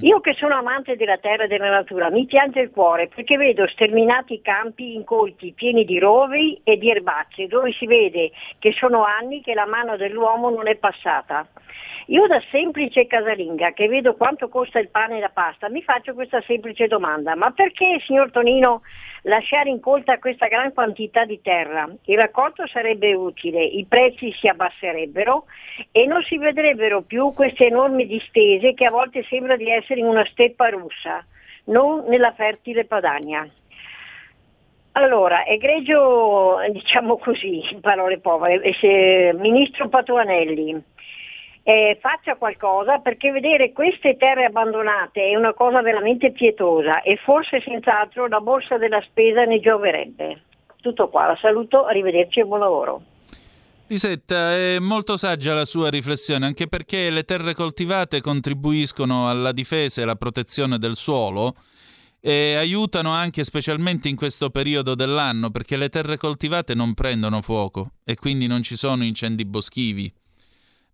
Io 0.00 0.20
che 0.20 0.34
sono 0.34 0.54
amante 0.56 0.96
della 0.96 1.18
terra 1.18 1.44
e 1.44 1.48
della 1.48 1.70
natura, 1.70 2.10
mi 2.10 2.26
piange 2.26 2.60
il 2.60 2.70
cuore 2.70 3.08
perché 3.08 3.36
vedo 3.36 3.66
sterminati 3.66 4.40
campi 4.42 4.94
incolti 4.94 5.52
pieni 5.52 5.84
di 5.84 5.98
rovi 5.98 6.60
e 6.64 6.76
di 6.78 6.90
erbacce, 6.90 7.46
dove 7.46 7.72
si 7.72 7.86
vede 7.86 8.32
che 8.58 8.72
sono 8.72 9.04
anni 9.04 9.40
che 9.40 9.54
la 9.54 9.66
mano 9.66 9.96
dell'uomo 9.96 10.50
non 10.50 10.68
è 10.68 10.76
passata. 10.76 11.46
Io 12.08 12.26
da 12.26 12.40
semplice 12.50 13.06
casalinga 13.06 13.72
che 13.72 13.88
vedo 13.88 14.14
quanto 14.14 14.48
costa 14.48 14.78
il 14.78 14.90
pane 14.90 15.16
e 15.16 15.20
la 15.20 15.30
pasta, 15.30 15.70
mi 15.70 15.82
faccio 15.82 16.12
questa 16.12 16.42
semplice 16.42 16.86
domanda, 16.86 17.34
ma 17.34 17.50
perché 17.50 18.00
signor 18.04 18.30
Tonino 18.30 18.82
lasciare 19.24 19.68
incolta 19.68 20.18
questa 20.18 20.48
gran 20.48 20.72
quantità 20.72 21.24
di 21.24 21.40
terra? 21.42 21.88
Il 22.04 22.16
raccolto 22.16 22.66
sarebbe 22.66 23.14
utile, 23.14 23.62
i 23.62 23.84
prezzi 23.86 24.32
si 24.32 24.48
abbasserebbero 24.48 25.44
e 25.92 26.06
non 26.06 26.22
si 26.22 26.38
vedrebbero 26.38 27.02
più 27.02 27.32
queste 27.32 27.66
enormi 27.66 28.06
distese 28.06 28.74
che 28.74 28.86
a 28.86 28.90
volte 28.90 29.24
sembra 29.24 29.56
di 29.56 29.70
essere 29.70 30.00
in 30.00 30.06
una 30.06 30.24
steppa 30.26 30.68
russa, 30.68 31.24
non 31.64 32.04
nella 32.08 32.32
fertile 32.32 32.84
Padania. 32.84 33.48
Allora, 34.96 35.44
egregio, 35.44 36.58
diciamo 36.70 37.16
così, 37.18 37.72
in 37.72 37.80
parole 37.80 38.18
povere, 38.18 38.74
ministro 39.34 39.88
Patuanelli, 39.88 40.82
eh, 41.66 41.98
faccia 42.00 42.36
qualcosa 42.36 42.98
perché 42.98 43.32
vedere 43.32 43.72
queste 43.72 44.16
terre 44.18 44.44
abbandonate 44.44 45.30
è 45.30 45.34
una 45.34 45.54
cosa 45.54 45.80
veramente 45.80 46.30
pietosa 46.30 47.00
e 47.00 47.16
forse 47.16 47.62
senz'altro 47.62 48.28
la 48.28 48.40
borsa 48.40 48.76
della 48.76 49.00
spesa 49.00 49.44
ne 49.44 49.60
gioverebbe. 49.60 50.42
Tutto 50.82 51.08
qua, 51.08 51.28
la 51.28 51.36
saluto, 51.36 51.86
arrivederci 51.86 52.40
e 52.40 52.44
buon 52.44 52.60
lavoro. 52.60 53.02
Lisetta, 53.86 54.54
è 54.54 54.78
molto 54.78 55.16
saggia 55.16 55.54
la 55.54 55.64
sua 55.64 55.88
riflessione, 55.88 56.44
anche 56.44 56.66
perché 56.66 57.08
le 57.08 57.24
terre 57.24 57.54
coltivate 57.54 58.20
contribuiscono 58.20 59.28
alla 59.30 59.52
difesa 59.52 60.00
e 60.00 60.04
alla 60.04 60.16
protezione 60.16 60.78
del 60.78 60.96
suolo 60.96 61.54
e 62.20 62.56
aiutano 62.56 63.10
anche 63.10 63.44
specialmente 63.44 64.08
in 64.08 64.16
questo 64.16 64.50
periodo 64.50 64.94
dell'anno, 64.94 65.50
perché 65.50 65.78
le 65.78 65.88
terre 65.88 66.18
coltivate 66.18 66.74
non 66.74 66.92
prendono 66.92 67.40
fuoco 67.40 67.92
e 68.04 68.16
quindi 68.16 68.46
non 68.46 68.62
ci 68.62 68.76
sono 68.76 69.04
incendi 69.04 69.44
boschivi. 69.46 70.12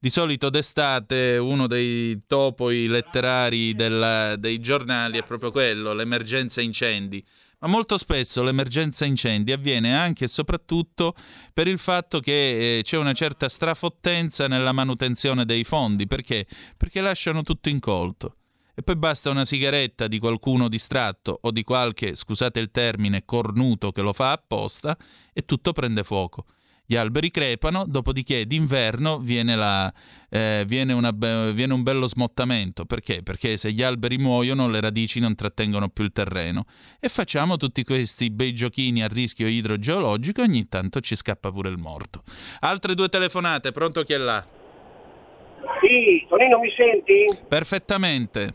Di 0.03 0.09
solito 0.09 0.49
d'estate 0.49 1.37
uno 1.37 1.67
dei 1.67 2.23
topoi 2.27 2.87
letterari 2.87 3.75
del, 3.75 4.37
dei 4.39 4.59
giornali 4.59 5.19
è 5.19 5.23
proprio 5.25 5.51
quello, 5.51 5.93
l'emergenza 5.93 6.63
incendi. 6.63 7.23
Ma 7.59 7.69
molto 7.69 7.99
spesso 7.99 8.43
l'emergenza 8.43 9.05
incendi 9.05 9.53
avviene 9.53 9.95
anche 9.95 10.25
e 10.25 10.29
soprattutto 10.29 11.15
per 11.53 11.69
il 11.69 11.77
fatto 11.77 12.19
che 12.21 12.79
eh, 12.79 12.83
c'è 12.83 12.97
una 12.97 13.13
certa 13.13 13.51
strafottenza 13.51 14.49
nella 14.49 14.73
manutenzione 14.73 15.45
dei 15.45 15.65
fondi. 15.65 16.07
Perché? 16.07 16.47
Perché 16.79 17.03
lasciano 17.03 17.43
tutto 17.43 17.69
incolto. 17.69 18.37
E 18.75 18.81
poi 18.81 18.97
basta 18.97 19.29
una 19.29 19.45
sigaretta 19.45 20.09
di 20.09 20.19
qualcuno 20.19 20.71
distratto 20.71 21.41
o 21.43 21.51
di 21.51 21.63
qualche, 21.63 22.15
scusate 22.15 22.59
il 22.59 22.71
termine, 22.71 23.27
cornuto 23.27 23.93
che 23.93 24.01
lo 24.01 24.15
fa 24.15 24.33
apposta 24.33 24.97
e 25.35 25.45
tutto 25.45 25.75
prende 25.75 26.05
fuoco 26.05 26.47
gli 26.91 26.97
alberi 26.97 27.31
crepano, 27.31 27.85
dopodiché 27.87 28.47
d'inverno 28.47 29.19
viene, 29.19 29.55
la, 29.55 29.93
eh, 30.29 30.65
viene, 30.67 30.93
una, 30.93 31.13
viene, 31.13 31.73
un 31.73 31.85
bello 31.85 32.09
smottamento. 32.09 32.85
Perché? 32.85 33.23
Perché 33.23 33.57
se 33.59 33.71
gli 33.71 33.81
alberi 33.81 34.19
muoiono 34.19 34.69
le 34.69 34.81
radici 34.81 35.21
non 35.21 35.37
trattengono 35.37 35.89
più 35.89 36.03
il 36.03 36.11
terreno. 36.11 36.65
E 36.99 37.09
facciamo 37.09 37.57
tutti 37.59 37.85
questi 37.85 38.33
bei 38.33 38.53
giochini 38.53 39.05
a 39.05 39.07
rischio 39.07 39.47
idrogeologico 39.47 40.41
e 40.41 40.45
ogni 40.47 40.67
tanto 40.67 40.99
ci 40.99 41.15
scappa 41.15 41.53
pure 41.53 41.69
il 41.69 41.79
morto. 41.79 42.25
Altre 42.59 42.97
due 42.97 43.09
telefonate, 43.09 43.71
pronto 43.71 44.03
chi 44.03 44.15
è 44.15 44.19
là? 44.19 44.45
Sì, 45.81 46.27
Tonino 46.29 46.59
mi 46.59 46.73
senti? 46.77 47.25
Perfettamente. 47.47 48.53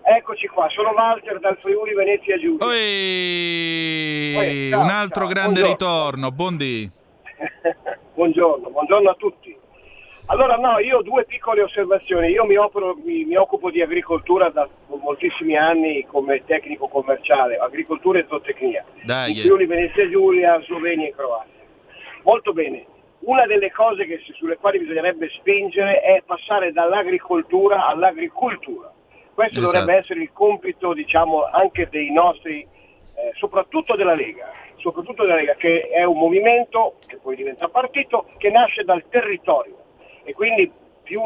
Eccoci 0.00 0.46
qua, 0.46 0.66
sono 0.70 0.92
Walter 0.92 1.38
dal 1.40 1.58
Friuli 1.60 1.92
Venezia 1.92 2.38
Giulia. 2.38 2.64
Oi, 2.64 4.72
un 4.72 4.88
altro 4.88 5.24
ciao, 5.24 5.28
grande 5.28 5.60
buongiorno. 5.60 5.72
ritorno, 5.72 6.32
buondì. 6.32 7.02
buongiorno, 8.14 8.70
buongiorno 8.70 9.10
a 9.10 9.14
tutti. 9.14 9.56
Allora 10.26 10.56
no, 10.56 10.78
io 10.78 10.98
ho 10.98 11.02
due 11.02 11.24
piccole 11.24 11.62
osservazioni. 11.62 12.28
Io 12.28 12.44
mi, 12.46 12.56
opero, 12.56 12.96
mi, 13.04 13.24
mi, 13.24 13.36
occupo 13.36 13.70
di 13.70 13.82
agricoltura 13.82 14.48
da 14.48 14.66
moltissimi 14.86 15.54
anni 15.54 16.06
come 16.06 16.42
tecnico 16.46 16.88
commerciale, 16.88 17.56
agricoltura 17.56 18.18
e 18.18 18.26
zootecnia. 18.26 18.84
Dai, 19.02 19.32
in 19.32 19.36
Friuli, 19.42 19.66
Venezia 19.66 20.08
Giulia, 20.08 20.60
Slovenia 20.62 21.08
e 21.08 21.14
Croazia. 21.14 21.52
Molto 22.22 22.52
bene. 22.54 22.86
Una 23.20 23.46
delle 23.46 23.70
cose 23.70 24.06
che, 24.06 24.20
sulle 24.34 24.56
quali 24.56 24.78
bisognerebbe 24.78 25.28
spingere 25.28 26.00
è 26.00 26.22
passare 26.24 26.72
dall'agricoltura 26.72 27.86
all'agricoltura. 27.86 28.92
Questo 29.34 29.58
esatto. 29.58 29.72
dovrebbe 29.72 29.98
essere 29.98 30.22
il 30.22 30.30
compito, 30.32 30.94
diciamo, 30.94 31.44
anche 31.44 31.88
dei 31.90 32.10
nostri, 32.12 32.60
eh, 32.60 33.32
soprattutto 33.34 33.94
della 33.94 34.14
Lega 34.14 34.50
soprattutto 34.84 35.22
della 35.22 35.36
Lega, 35.36 35.54
che 35.54 35.88
è 35.88 36.04
un 36.04 36.18
movimento, 36.18 36.96
che 37.06 37.16
poi 37.16 37.36
diventa 37.36 37.68
partito, 37.68 38.26
che 38.36 38.50
nasce 38.50 38.84
dal 38.84 39.02
territorio 39.08 39.78
e 40.24 40.34
quindi 40.34 40.70
più 41.02 41.22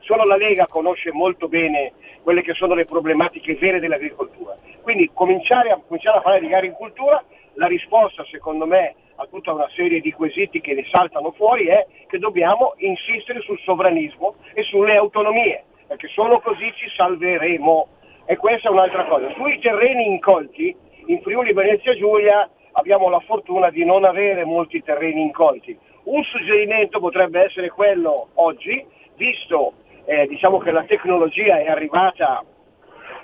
solo 0.00 0.24
la 0.24 0.36
Lega 0.36 0.66
conosce 0.66 1.12
molto 1.12 1.46
bene 1.46 1.92
quelle 2.22 2.42
che 2.42 2.52
sono 2.54 2.74
le 2.74 2.86
problematiche 2.86 3.54
vere 3.54 3.78
dell'agricoltura. 3.78 4.56
Quindi 4.82 5.08
cominciare 5.14 5.70
a, 5.70 5.80
cominciare 5.86 6.18
a 6.18 6.20
fare 6.20 6.40
di 6.40 6.52
agricoltura, 6.52 7.22
la 7.54 7.68
risposta 7.68 8.24
secondo 8.28 8.66
me 8.66 8.94
a 9.16 9.26
tutta 9.26 9.52
una 9.52 9.68
serie 9.76 10.00
di 10.00 10.10
quesiti 10.12 10.60
che 10.60 10.74
ne 10.74 10.84
saltano 10.90 11.30
fuori 11.30 11.66
è 11.66 11.86
che 12.08 12.18
dobbiamo 12.18 12.74
insistere 12.78 13.40
sul 13.42 13.58
sovranismo 13.60 14.34
e 14.54 14.62
sulle 14.62 14.96
autonomie, 14.96 15.62
perché 15.86 16.08
solo 16.08 16.40
così 16.40 16.72
ci 16.74 16.88
salveremo. 16.96 17.88
E 18.24 18.36
questa 18.36 18.68
è 18.68 18.72
un'altra 18.72 19.04
cosa. 19.04 19.30
Sui 19.34 19.60
terreni 19.60 20.06
incolti, 20.06 20.74
in 21.06 21.20
Friuli 21.20 21.52
Venezia 21.52 21.94
Giulia 21.94 22.48
abbiamo 22.72 23.08
la 23.08 23.20
fortuna 23.20 23.70
di 23.70 23.84
non 23.84 24.04
avere 24.04 24.44
molti 24.44 24.82
terreni 24.82 25.22
incolti. 25.22 25.76
Un 26.04 26.22
suggerimento 26.24 26.98
potrebbe 26.98 27.44
essere 27.44 27.68
quello 27.70 28.28
oggi, 28.34 28.84
visto 29.16 29.74
eh, 30.04 30.26
diciamo 30.26 30.58
che 30.58 30.70
la 30.70 30.84
tecnologia 30.84 31.58
è 31.58 31.68
arrivata 31.68 32.44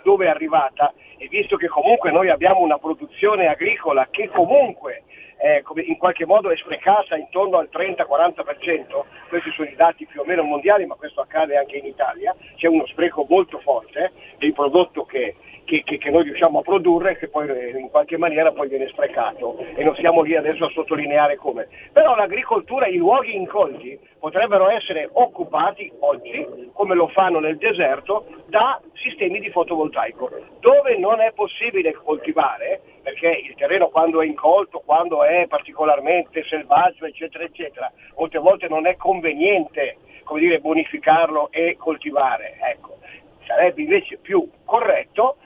dove 0.03 0.27
è 0.27 0.29
arrivata 0.29 0.93
e 1.19 1.27
visto 1.29 1.57
che 1.57 1.67
comunque 1.67 2.13
noi 2.13 2.29
abbiamo 2.29 2.61
una 2.61 2.79
produzione 2.79 3.49
agricola 3.49 4.07
che 4.11 4.29
comunque 4.29 5.03
eh, 5.39 5.63
in 5.87 5.97
qualche 5.99 6.27
modo 6.27 6.51
è 6.51 6.57
sprecata 6.57 7.17
intorno 7.17 7.59
al 7.59 7.69
30-40%, 7.73 9.05
questi 9.29 9.51
sono 9.53 9.69
i 9.69 9.75
dati 9.75 10.07
più 10.07 10.21
o 10.21 10.25
meno 10.25 10.43
mondiali, 10.43 10.87
ma 10.87 10.95
questo 10.95 11.21
accade 11.21 11.57
anche 11.57 11.77
in 11.77 11.87
Italia, 11.87 12.35
c'è 12.57 12.69
uno 12.69 12.87
spreco 12.87 13.27
molto 13.29 13.59
forte 13.59 14.13
del 14.39 14.53
prodotto 14.53 15.05
che, 15.05 15.35
che, 15.67 15.83
che, 15.85 15.99
che 15.99 16.11
noi 16.11 16.23
riusciamo 16.23 16.61
a 16.61 16.63
produrre 16.63 17.11
e 17.11 17.19
che 17.19 17.29
poi 17.29 17.49
eh, 17.49 17.77
in 17.77 17.91
qualche 17.91 18.17
maniera 18.17 18.53
poi 18.53 18.69
viene 18.69 18.89
sprecato 18.89 19.59
e 19.75 19.85
non 19.85 19.95
siamo 19.97 20.23
lì 20.23 20.35
adesso 20.35 20.65
a 20.65 20.71
sottolineare 20.71 21.37
come. 21.37 21.69
Però 21.93 22.15
l'agricoltura, 22.15 22.87
i 22.87 22.97
luoghi 22.97 23.35
incolti 23.35 23.99
potrebbero 24.19 24.71
essere 24.71 25.11
occupati 25.13 25.93
oggi, 26.01 26.71
come 26.73 26.95
lo 26.95 27.09
fanno 27.09 27.41
nel 27.41 27.59
deserto, 27.59 28.27
da 28.47 28.81
sistemi 28.95 29.41
di 29.41 29.51
fotovoltaico, 29.51 30.31
dove 30.61 30.97
non 30.97 31.21
è 31.21 31.33
possibile 31.33 31.93
coltivare, 31.93 32.81
perché 33.03 33.29
il 33.29 33.55
terreno 33.57 33.89
quando 33.89 34.23
è 34.23 34.27
incolto, 34.27 34.83
quando 34.85 35.25
è 35.25 35.47
particolarmente 35.49 36.45
selvaggio, 36.45 37.05
eccetera, 37.05 37.45
eccetera, 37.45 37.93
molte 38.17 38.39
volte 38.39 38.69
non 38.69 38.87
è 38.87 38.97
conveniente 38.97 39.99
come 40.25 40.41
dire, 40.41 40.61
bonificarlo 40.61 41.51
e 41.51 41.77
coltivare. 41.79 42.57
Ecco. 42.61 42.99
Sarebbe 43.47 43.83
invece 43.83 44.19
più 44.19 44.47
corretto 44.65 45.37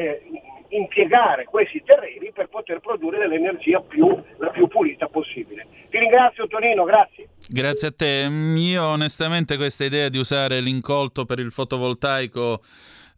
eh, 0.00 0.22
impiegare 0.68 1.44
questi 1.44 1.82
terreni 1.84 2.32
per 2.32 2.48
poter 2.48 2.80
produrre 2.80 3.18
dell'energia 3.18 3.80
più, 3.80 4.06
la 4.38 4.48
più 4.48 4.66
pulita 4.66 5.08
possibile. 5.08 5.66
Ti 5.90 5.98
ringrazio 5.98 6.46
Tonino, 6.46 6.84
grazie. 6.84 7.28
Grazie 7.48 7.88
a 7.88 7.92
te. 7.92 8.28
Io 8.56 8.84
onestamente 8.84 9.56
questa 9.56 9.84
idea 9.84 10.08
di 10.08 10.18
usare 10.18 10.60
l'incolto 10.60 11.26
per 11.26 11.38
il 11.38 11.50
fotovoltaico 11.50 12.62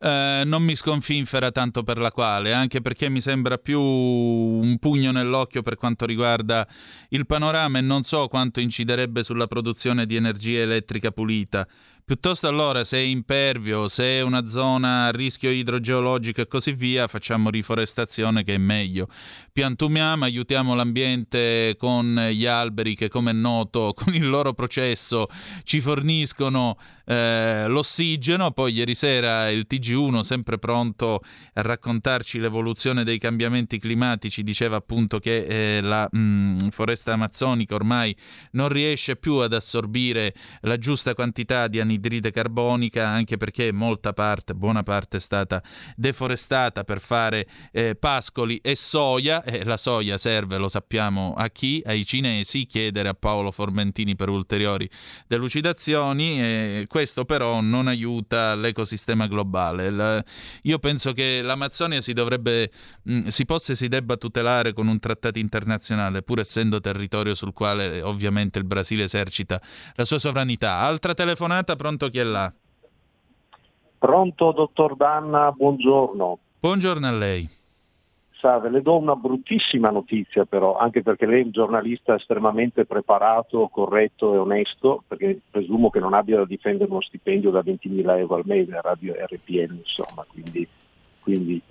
eh, 0.05 0.43
non 0.45 0.65
mi 0.65 0.75
sconfinfera 0.75 1.53
tanto 1.53 1.85
per 1.85 1.97
la 1.97 2.11
quale, 2.11 2.53
anche 2.53 2.81
perché 2.81 3.09
mi 3.09 3.21
sembra 3.21 3.57
più 3.57 3.81
un 3.81 4.77
pugno 4.81 5.13
nell'occhio 5.13 5.63
per 5.63 5.77
quanto 5.77 6.07
riguarda 6.07 6.67
il 7.11 7.25
panorama 7.25 7.79
e 7.79 7.83
non 7.83 8.03
so 8.03 8.27
quanto 8.27 8.59
inciderebbe 8.59 9.23
sulla 9.23 9.47
produzione 9.47 10.05
di 10.05 10.17
energia 10.17 10.63
elettrica 10.63 11.13
pulita. 11.13 11.65
Piuttosto 12.05 12.49
allora, 12.49 12.83
se 12.83 12.99
è 12.99 13.01
impervio, 13.01 13.87
se 13.87 14.05
è 14.19 14.21
una 14.23 14.47
zona 14.47 15.07
a 15.07 15.11
rischio 15.11 15.51
idrogeologico 15.51 16.41
e 16.41 16.49
così 16.49 16.73
via, 16.73 17.07
facciamo 17.07 17.49
riforestazione 17.49 18.43
che 18.43 18.55
è 18.55 18.59
meglio. 18.59 19.07
Piantumiamo, 19.53 20.25
aiutiamo 20.25 20.75
l'ambiente 20.75 21.77
con 21.79 22.15
gli 22.33 22.45
alberi 22.45 22.97
che, 22.97 23.09
come 23.09 23.31
è 23.31 23.35
noto, 23.35 23.93
con 23.97 24.15
il 24.15 24.29
loro 24.29 24.53
processo 24.53 25.29
ci 25.63 25.81
forniscono 25.81 26.77
eh, 27.05 27.67
l'ossigeno. 27.69 28.51
Poi 28.53 28.73
ieri 28.73 28.95
sera 28.95 29.51
il 29.51 29.67
TG1, 29.69 30.21
sempre 30.21 30.59
pronto 30.59 31.23
a 31.55 31.63
raccontarci 31.63 32.39
l'evoluzione 32.39 33.05
dei 33.05 33.19
cambiamenti 33.19 33.79
climatici, 33.79 34.43
diceva 34.43 34.77
appunto 34.77 35.19
che 35.19 35.77
eh, 35.77 35.81
la 35.81 36.09
mh, 36.11 36.19
mm, 36.19 36.57
foresta 36.71 37.13
amazzonica 37.13 37.75
ormai 37.75 38.17
non 38.53 38.69
riesce 38.69 39.17
più 39.17 39.35
ad 39.37 39.53
assorbire 39.53 40.35
la 40.63 40.79
giusta 40.79 41.15
quantità 41.15 41.69
di 41.69 41.81
anidride 41.81 42.31
carbonica, 42.31 43.09
anche 43.09 43.37
perché 43.37 43.73
molta 43.73 44.13
parte, 44.13 44.55
buona 44.55 44.83
parte 44.83 45.17
è 45.17 45.21
stata 45.21 45.63
deforestata 45.97 46.85
per 46.85 47.01
fare 47.01 47.47
eh, 47.73 47.95
pascoli 47.95 48.59
e 48.59 48.75
soia, 48.77 49.43
e 49.45 49.65
la 49.65 49.77
soia 49.77 50.19
serve, 50.19 50.57
lo 50.59 50.69
sappiamo, 50.69 51.35
a 51.37 51.49
chi? 51.51 51.83
Ai 51.85 52.05
cinesi, 52.05 52.67
chiedere 52.67 53.09
a 53.09 53.15
Paolo 53.15 53.51
Formentini 53.51 54.17
per 54.17 54.29
ulteriori 54.29 54.89
delucidazioni. 55.27 56.41
Eh, 56.41 56.87
questo 56.93 57.25
però 57.25 57.63
non 57.63 57.89
aiuta 57.89 58.55
l'ecosistema 58.55 59.27
globale. 59.27 59.89
La, 59.89 60.23
io 60.65 60.79
penso 60.79 61.15
che 61.15 61.41
l'Amazzonia 61.41 62.03
si 62.03 62.13
dovrebbe, 62.13 62.71
mh, 63.05 63.15
mm, 63.15 63.27
si 63.29 63.47
possa 63.47 63.73
e 63.73 63.77
si 63.77 63.89
debba 63.89 64.17
tutelare 64.17 64.75
con 64.75 64.89
un 64.89 64.99
trattato 64.99 65.39
internazionale, 65.39 66.21
pur 66.21 66.41
essendo 66.41 66.81
territorio 66.81 67.35
sul 67.35 67.55
quale 67.55 68.03
ovviamente 68.03 68.59
il 68.59 68.67
Brasile 68.67 69.05
esercita 69.05 69.59
la 69.95 70.05
sua 70.05 70.19
sovranità. 70.19 70.81
Altra 70.81 71.15
telefonata, 71.15 71.77
pronto 71.77 72.11
chi 72.11 72.19
è 72.19 72.25
là? 72.25 72.53
Pronto, 73.99 74.53
dottor 74.53 74.95
Danna, 74.95 75.51
buongiorno. 75.51 76.39
Buongiorno 76.61 77.07
a 77.07 77.13
lei. 77.13 77.49
Salve, 78.43 78.71
le 78.71 78.83
do 78.83 78.97
una 78.97 79.15
bruttissima 79.15 79.91
notizia 79.91 80.45
però, 80.45 80.77
anche 80.77 81.01
perché 81.01 81.27
lei 81.27 81.43
è 81.43 81.45
un 81.45 81.53
giornalista 81.53 82.17
estremamente 82.17 82.87
preparato, 82.87 83.69
corretto 83.69 84.35
e 84.35 84.39
onesto, 84.39 85.05
perché 85.07 85.41
presumo 85.49 85.91
che 85.91 86.01
non 86.01 86.13
abbia 86.13 86.39
da 86.39 86.45
difendere 86.45 86.91
uno 86.91 87.01
stipendio 87.01 87.51
da 87.51 87.61
20.000 87.61 88.19
euro 88.19 88.35
al 88.35 88.43
mese 88.45 88.75
a 88.75 88.81
Radio 88.81 89.15
RPN, 89.15 89.77
insomma, 89.77 90.27
quindi, 90.29 90.67
quindi 91.21 91.63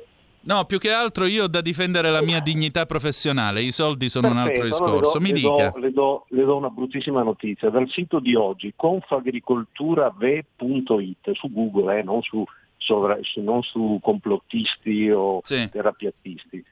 No, 0.44 0.66
più 0.66 0.80
che 0.80 0.92
altro 0.92 1.26
io 1.26 1.44
ho 1.44 1.48
da 1.48 1.62
difendere 1.62 2.10
la 2.10 2.24
mia 2.24 2.40
dignità 2.40 2.88
professionale, 2.88 3.62
i 3.62 3.72
soldi 3.72 4.10
sono 4.10 4.30
Perfetto, 4.30 4.44
un 4.44 4.50
altro 4.50 4.66
discorso. 4.66 5.20
Le 5.20 5.20
do, 5.20 5.22
Mi 5.22 5.30
le 5.30 5.36
dica. 5.36 5.70
Do, 5.70 5.78
le, 5.78 5.92
do, 5.92 6.26
le, 6.30 6.44
do, 6.46 6.56
una 6.56 6.70
bruttissima 6.70 7.22
notizia. 7.22 7.70
Dal 7.70 7.88
sito 7.90 8.20
di 8.20 8.34
oggi, 8.34 8.74
confagricolturave.it, 8.76 11.32
su 11.34 11.52
Google, 11.52 12.00
eh, 12.00 12.04
non 12.04 12.24
su 12.24 12.44
sovra- 12.82 13.20
non 13.36 13.62
su 13.64 14.00
complottisti 14.02 15.10
o 15.12 15.40
sì. 15.44 15.70
terapiattisti. 15.70 16.64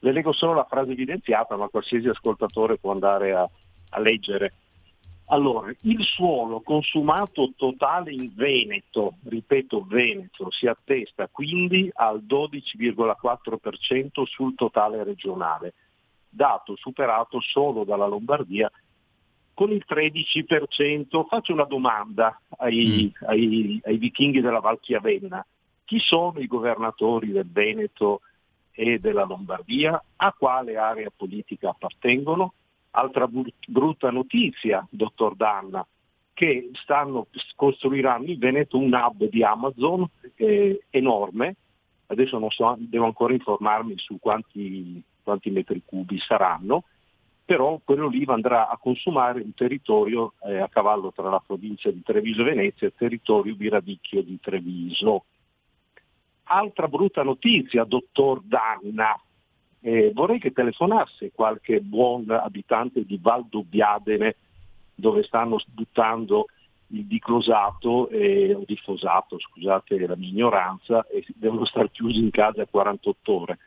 Le 0.00 0.12
leggo 0.12 0.32
solo 0.32 0.54
la 0.54 0.66
frase 0.68 0.92
evidenziata, 0.92 1.56
ma 1.56 1.68
qualsiasi 1.68 2.08
ascoltatore 2.08 2.78
può 2.78 2.90
andare 2.90 3.32
a, 3.32 3.48
a 3.90 4.00
leggere. 4.00 4.54
Allora, 5.26 5.72
il 5.82 6.02
suolo 6.02 6.60
consumato 6.60 7.52
totale 7.56 8.12
in 8.12 8.32
Veneto, 8.34 9.14
ripeto 9.24 9.86
Veneto, 9.86 10.50
si 10.50 10.66
attesta 10.66 11.28
quindi 11.30 11.88
al 11.94 12.22
12,4% 12.26 14.24
sul 14.24 14.54
totale 14.56 15.04
regionale, 15.04 15.74
dato 16.28 16.74
superato 16.76 17.40
solo 17.40 17.84
dalla 17.84 18.06
Lombardia 18.06 18.70
con 19.54 19.70
il 19.70 19.84
13%. 19.88 21.26
Faccio 21.26 21.52
una 21.52 21.64
domanda 21.64 22.40
ai, 22.58 23.12
mm. 23.22 23.28
ai, 23.28 23.80
ai 23.84 23.96
vichinghi 23.98 24.40
della 24.40 24.60
Valchiavenna. 24.60 25.44
Chi 25.84 25.98
sono 25.98 26.38
i 26.38 26.46
governatori 26.46 27.32
del 27.32 27.50
Veneto 27.50 28.20
e 28.72 28.98
della 28.98 29.24
Lombardia? 29.24 30.02
A 30.16 30.32
quale 30.32 30.76
area 30.76 31.10
politica 31.14 31.70
appartengono? 31.70 32.54
Altra 32.90 33.26
brutta 33.66 34.10
notizia, 34.10 34.86
dottor 34.90 35.34
Danna, 35.34 35.86
che 36.34 36.70
stanno, 36.74 37.26
costruiranno 37.54 38.26
in 38.26 38.38
Veneto 38.38 38.78
un 38.78 38.92
hub 38.92 39.28
di 39.28 39.42
Amazon 39.42 40.06
eh, 40.36 40.84
enorme, 40.90 41.56
adesso 42.06 42.38
non 42.38 42.50
so, 42.50 42.74
devo 42.78 43.06
ancora 43.06 43.32
informarmi 43.32 43.94
su 43.96 44.18
quanti, 44.18 45.02
quanti 45.22 45.50
metri 45.50 45.82
cubi 45.84 46.18
saranno, 46.18 46.84
però 47.52 47.78
quello 47.84 48.08
lì 48.08 48.24
andrà 48.28 48.66
a 48.66 48.78
consumare 48.78 49.42
un 49.42 49.52
territorio 49.52 50.32
eh, 50.46 50.56
a 50.56 50.70
cavallo 50.70 51.12
tra 51.12 51.28
la 51.28 51.42
provincia 51.46 51.90
di 51.90 52.02
Treviso 52.02 52.40
e 52.40 52.44
Venezia 52.44 52.86
e 52.86 52.90
il 52.90 52.96
territorio 52.96 53.54
di 53.54 53.68
Radicchio 53.68 54.22
di 54.22 54.40
Treviso. 54.40 55.24
Altra 56.44 56.88
brutta 56.88 57.22
notizia, 57.22 57.84
dottor 57.84 58.40
Danna, 58.42 59.14
eh, 59.80 60.12
vorrei 60.14 60.38
che 60.38 60.52
telefonasse 60.52 61.32
qualche 61.34 61.82
buon 61.82 62.30
abitante 62.30 63.04
di 63.04 63.18
Val 63.20 63.44
Dubbiadene 63.46 64.36
dove 64.94 65.22
stanno 65.22 65.60
buttando 65.74 66.46
il 66.86 67.04
diclosato 67.04 68.08
eh, 68.08 68.54
o 68.54 68.62
diffosato, 68.64 69.38
scusate 69.38 70.06
la 70.06 70.16
mia 70.16 70.30
ignoranza, 70.30 71.06
e 71.06 71.22
devono 71.34 71.66
stare 71.66 71.90
chiusi 71.90 72.18
in 72.18 72.30
casa 72.30 72.64
48 72.64 73.30
ore. 73.30 73.58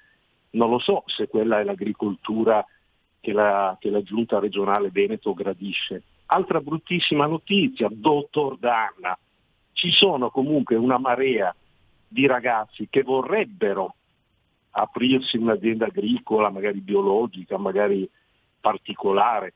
Non 0.52 0.72
lo 0.72 0.80
so 0.80 1.04
se 1.06 1.28
quella 1.28 1.60
è 1.60 1.64
l'agricoltura 1.64 2.66
che 3.26 3.34
la, 3.34 3.76
che 3.80 3.90
la 3.90 4.04
giunta 4.04 4.38
regionale 4.38 4.92
Veneto 4.92 5.34
gradisce. 5.34 6.04
Altra 6.28 6.62
bruttissima 6.62 7.26
notizia, 7.26 7.88
dottor 7.92 8.60
Danna, 8.60 9.18
ci 9.74 9.90
sono 9.90 10.30
comunque 10.30 10.76
una 10.76 11.00
marea 11.00 11.54
di 12.08 12.28
ragazzi 12.28 12.88
che 12.88 13.02
vorrebbero 13.02 13.96
aprirsi 14.70 15.38
un'azienda 15.38 15.88
agricola, 15.88 16.52
magari 16.52 16.82
biologica, 16.82 17.58
magari 17.58 18.08
particolare, 18.62 19.54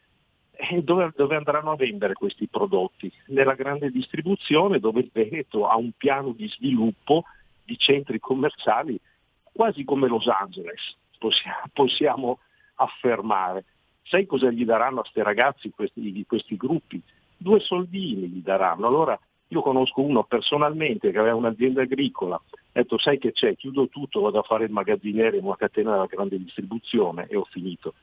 e 0.51 0.81
dove, 0.81 1.13
dove, 1.15 1.35
andranno 1.35 1.71
a 1.71 1.75
vendere 1.75 2.13
questi 2.13 2.47
prodotti? 2.47 3.11
Nella 3.27 3.53
grande 3.53 3.91
distribuzione 3.91 4.79
dove 4.79 5.01
il 5.01 5.11
Veneto 5.13 5.67
ha 5.67 5.77
un 5.77 5.91
piano 5.95 6.31
di 6.31 6.47
sviluppo 6.47 7.25
di 7.63 7.77
centri 7.77 8.19
commerciali 8.19 8.99
quasi 9.43 9.83
come 9.83 10.07
Los 10.07 10.27
Angeles, 10.27 10.97
possiamo, 11.19 11.61
possiamo 11.71 12.39
affermare. 12.79 13.65
Sai 14.03 14.25
cosa 14.25 14.49
gli 14.49 14.65
daranno 14.65 14.99
a 14.99 15.01
questi 15.01 15.21
ragazzi 15.21 15.71
questi, 15.71 16.25
questi 16.25 16.57
gruppi? 16.57 17.01
Due 17.37 17.59
soldini 17.59 18.27
gli 18.27 18.41
daranno. 18.41 18.87
Allora 18.87 19.19
io 19.51 19.61
conosco 19.61 20.01
uno 20.01 20.23
personalmente 20.23 21.11
che 21.11 21.17
aveva 21.17 21.35
un'azienda 21.35 21.81
agricola, 21.81 22.35
ha 22.35 22.41
detto 22.71 22.99
sai 22.99 23.17
che 23.17 23.31
c'è, 23.31 23.55
chiudo 23.55 23.87
tutto, 23.87 24.21
vado 24.21 24.39
a 24.39 24.43
fare 24.43 24.65
il 24.65 24.71
magazziniere 24.71 25.37
in 25.37 25.43
una 25.43 25.55
catena 25.55 25.91
della 25.91 26.05
grande 26.05 26.37
distribuzione 26.37 27.27
e 27.27 27.35
ho 27.35 27.45
finito. 27.45 27.93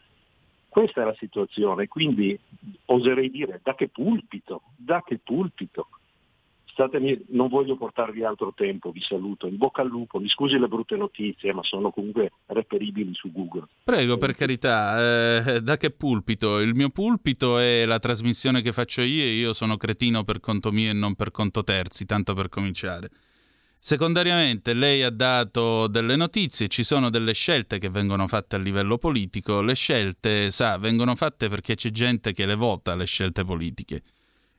Questa 0.68 1.02
è 1.02 1.04
la 1.04 1.14
situazione, 1.14 1.86
quindi 1.86 2.38
oserei 2.86 3.30
dire 3.30 3.60
da 3.62 3.74
che 3.74 3.88
pulpito, 3.88 4.62
da 4.76 5.02
che 5.02 5.18
pulpito. 5.22 5.88
Statemi, 6.76 7.18
non 7.28 7.48
voglio 7.48 7.78
portarvi 7.78 8.22
altro 8.22 8.52
tempo, 8.54 8.90
vi 8.90 9.00
saluto. 9.00 9.46
In 9.46 9.56
bocca 9.56 9.80
al 9.80 9.88
lupo, 9.88 10.20
mi 10.20 10.28
scusi 10.28 10.58
le 10.58 10.68
brutte 10.68 10.94
notizie, 10.94 11.54
ma 11.54 11.62
sono 11.62 11.90
comunque 11.90 12.32
reperibili 12.44 13.14
su 13.14 13.32
Google. 13.32 13.66
Prego, 13.82 14.18
per 14.18 14.34
carità, 14.34 15.46
eh, 15.54 15.62
da 15.62 15.78
che 15.78 15.90
pulpito? 15.90 16.60
Il 16.60 16.74
mio 16.74 16.90
pulpito 16.90 17.56
è 17.56 17.86
la 17.86 17.98
trasmissione 17.98 18.60
che 18.60 18.74
faccio 18.74 19.00
io 19.00 19.22
e 19.22 19.30
io 19.30 19.54
sono 19.54 19.78
cretino 19.78 20.22
per 20.22 20.38
conto 20.38 20.70
mio 20.70 20.90
e 20.90 20.92
non 20.92 21.14
per 21.14 21.30
conto 21.30 21.64
terzi, 21.64 22.04
tanto 22.04 22.34
per 22.34 22.50
cominciare. 22.50 23.08
Secondariamente, 23.78 24.74
lei 24.74 25.02
ha 25.02 25.10
dato 25.10 25.86
delle 25.86 26.14
notizie, 26.14 26.68
ci 26.68 26.84
sono 26.84 27.08
delle 27.08 27.32
scelte 27.32 27.78
che 27.78 27.88
vengono 27.88 28.26
fatte 28.28 28.56
a 28.56 28.58
livello 28.58 28.98
politico, 28.98 29.62
le 29.62 29.74
scelte, 29.74 30.50
sa, 30.50 30.76
vengono 30.76 31.14
fatte 31.14 31.48
perché 31.48 31.74
c'è 31.74 31.88
gente 31.88 32.34
che 32.34 32.44
le 32.44 32.54
vota 32.54 32.94
le 32.94 33.06
scelte 33.06 33.44
politiche. 33.46 34.02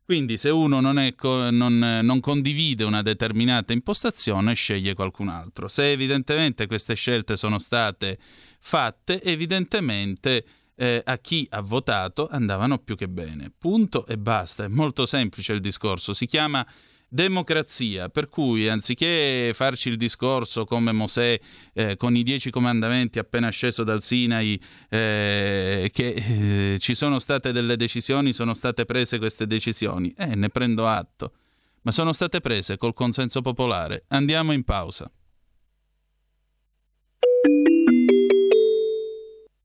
Quindi 0.07 0.37
se 0.37 0.47
uno 0.47 0.79
non, 0.79 0.99
è, 0.99 1.13
non, 1.19 1.99
non, 2.01 2.19
condivide 2.21 2.85
una 2.85 3.01
determinata 3.01 3.73
impostazione, 3.73 4.53
sceglie 4.53 4.93
qualcun 4.93 5.27
altro. 5.27 5.67
Se 5.67 5.91
evidentemente 5.91 6.65
queste 6.65 6.93
scelte 6.93 7.35
sono 7.35 7.59
state 7.59 8.17
fatte, 8.57 9.21
evidentemente 9.21 10.45
eh, 10.75 11.01
a 11.03 11.17
chi 11.17 11.45
ha 11.51 11.59
votato 11.59 12.29
andavano 12.31 12.77
più 12.77 12.95
che 12.95 13.09
bene. 13.09 13.51
Punto 13.57 14.07
e 14.07 14.17
basta. 14.17 14.63
È 14.63 14.69
molto 14.69 15.05
semplice 15.05 15.51
il 15.51 15.59
discorso. 15.59 16.13
Si 16.13 16.25
chiama 16.25 16.65
democrazia, 17.07 18.09
per 18.09 18.29
cui 18.29 18.67
anziché 18.67 19.51
farci 19.53 19.89
il 19.89 19.97
discorso 19.97 20.65
come 20.65 20.91
Mosè 20.91 21.39
eh, 21.73 21.95
con 21.95 22.15
i 22.15 22.23
dieci 22.23 22.49
comandamenti 22.49 23.19
appena 23.19 23.49
sceso 23.49 23.83
dal 23.83 24.01
Sinai, 24.01 24.61
eh, 24.89 25.89
che 25.93 26.73
eh, 26.73 26.79
ci 26.79 26.95
sono 26.95 27.19
state 27.19 27.51
delle 27.51 27.77
decisioni, 27.77 28.33
sono 28.33 28.53
state 28.53 28.85
prese 28.85 29.17
queste 29.17 29.47
decisioni, 29.47 30.13
eh, 30.17 30.35
ne 30.35 30.49
prendo 30.49 30.87
atto, 30.87 31.31
ma 31.81 31.91
sono 31.91 32.13
state 32.13 32.41
prese 32.41 32.77
col 32.77 32.93
consenso 32.93 33.41
popolare. 33.41 34.03
Andiamo 34.09 34.51
in 34.51 34.63
pausa. 34.63 35.09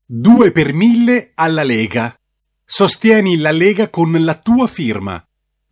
2 0.05 0.51
per 0.51 0.73
1000 0.73 1.31
alla 1.33 1.63
Lega. 1.63 2.15
Sostieni 2.63 3.37
la 3.37 3.51
Lega 3.51 3.89
con 3.89 4.11
la 4.23 4.37
tua 4.37 4.67
firma. 4.67 5.25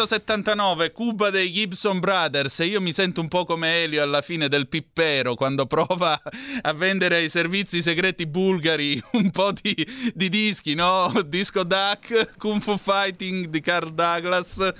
1979, 0.00 0.92
Cuba 0.92 1.28
dei 1.28 1.52
Gibson 1.52 1.98
Brothers 1.98 2.60
e 2.60 2.66
io 2.66 2.80
mi 2.80 2.92
sento 2.92 3.20
un 3.20 3.28
po' 3.28 3.44
come 3.44 3.82
Elio 3.82 4.02
alla 4.02 4.22
fine 4.22 4.48
del 4.48 4.66
Pippero 4.66 5.34
quando 5.34 5.66
prova 5.66 6.18
a 6.62 6.72
vendere 6.72 7.16
ai 7.16 7.28
servizi 7.28 7.82
segreti 7.82 8.26
bulgari 8.26 9.02
un 9.12 9.30
po' 9.30 9.52
di, 9.52 9.74
di 10.14 10.30
dischi, 10.30 10.74
no? 10.74 11.12
Disco 11.26 11.64
Duck, 11.64 12.36
Kung 12.38 12.62
Fu 12.62 12.78
Fighting 12.78 13.48
di 13.48 13.60
Carl 13.60 13.92
Douglas, 13.92 14.72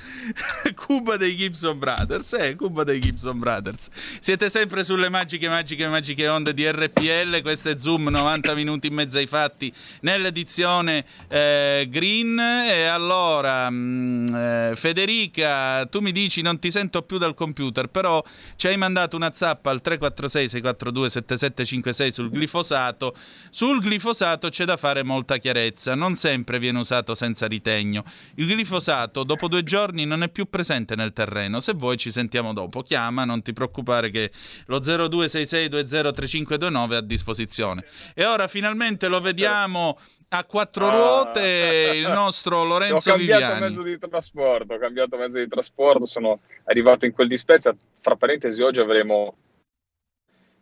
Cuba 0.74 1.16
dei 1.16 1.36
Gibson 1.36 1.78
Brothers, 1.78 2.32
eh, 2.32 2.56
Cuba 2.56 2.84
dei 2.84 3.00
Gibson 3.00 3.38
Brothers. 3.38 3.88
Siete 4.20 4.48
sempre 4.48 4.84
sulle 4.84 5.10
magiche, 5.10 5.48
magiche, 5.48 5.86
magiche 5.88 6.28
onde 6.28 6.54
di 6.54 6.66
RPL, 6.70 7.42
questo 7.42 7.68
è 7.68 7.78
Zoom, 7.78 8.08
90 8.08 8.54
minuti 8.54 8.86
in 8.86 8.94
mezzo 8.94 9.18
ai 9.18 9.26
fatti, 9.26 9.70
nell'edizione 10.00 11.04
eh, 11.28 11.86
Green 11.90 12.38
e 12.38 12.84
allora... 12.84 13.68
Mh, 13.68 14.20
Mm, 14.20 14.34
eh, 14.34 14.72
Federica, 15.10 15.86
tu 15.86 15.98
mi 15.98 16.12
dici 16.12 16.40
non 16.40 16.60
ti 16.60 16.70
sento 16.70 17.02
più 17.02 17.18
dal 17.18 17.34
computer, 17.34 17.88
però 17.88 18.22
ci 18.54 18.68
hai 18.68 18.76
mandato 18.76 19.16
una 19.16 19.32
zappa 19.34 19.70
al 19.70 19.80
346 19.80 20.48
642 20.48 21.10
7756 21.10 22.12
sul 22.12 22.30
glifosato. 22.30 23.16
Sul 23.50 23.82
glifosato 23.82 24.50
c'è 24.50 24.64
da 24.64 24.76
fare 24.76 25.02
molta 25.02 25.38
chiarezza, 25.38 25.96
non 25.96 26.14
sempre 26.14 26.60
viene 26.60 26.78
usato 26.78 27.16
senza 27.16 27.48
ritegno. 27.48 28.04
Il 28.36 28.46
glifosato 28.46 29.24
dopo 29.24 29.48
due 29.48 29.64
giorni 29.64 30.04
non 30.04 30.22
è 30.22 30.28
più 30.28 30.48
presente 30.48 30.94
nel 30.94 31.12
terreno, 31.12 31.58
se 31.58 31.72
vuoi 31.72 31.96
ci 31.96 32.12
sentiamo 32.12 32.52
dopo. 32.52 32.82
Chiama, 32.82 33.24
non 33.24 33.42
ti 33.42 33.52
preoccupare 33.52 34.10
che 34.10 34.30
lo 34.66 34.78
0266203529 34.78 36.90
è 36.92 36.94
a 36.94 37.00
disposizione. 37.00 37.84
E 38.14 38.24
ora 38.24 38.46
finalmente 38.46 39.08
lo 39.08 39.20
vediamo 39.20 39.98
a 40.32 40.44
quattro 40.44 40.86
ah. 40.86 40.90
ruote 40.90 41.92
il 41.94 42.08
nostro 42.08 42.64
Lorenzo 42.64 43.14
Viviani. 43.16 43.42
Ho 43.42 43.48
cambiato 43.48 43.68
mezzo 43.68 43.82
di 43.82 43.98
trasporto, 43.98 44.74
ho 44.74 44.78
cambiato 44.78 45.16
mezzo 45.16 45.38
di 45.38 45.48
trasporto, 45.48 46.06
sono 46.06 46.40
arrivato 46.64 47.06
in 47.06 47.12
quel 47.12 47.28
di 47.28 47.36
Spezia. 47.36 47.74
Fra 48.00 48.16
parentesi, 48.16 48.62
oggi 48.62 48.80
avremo 48.80 49.36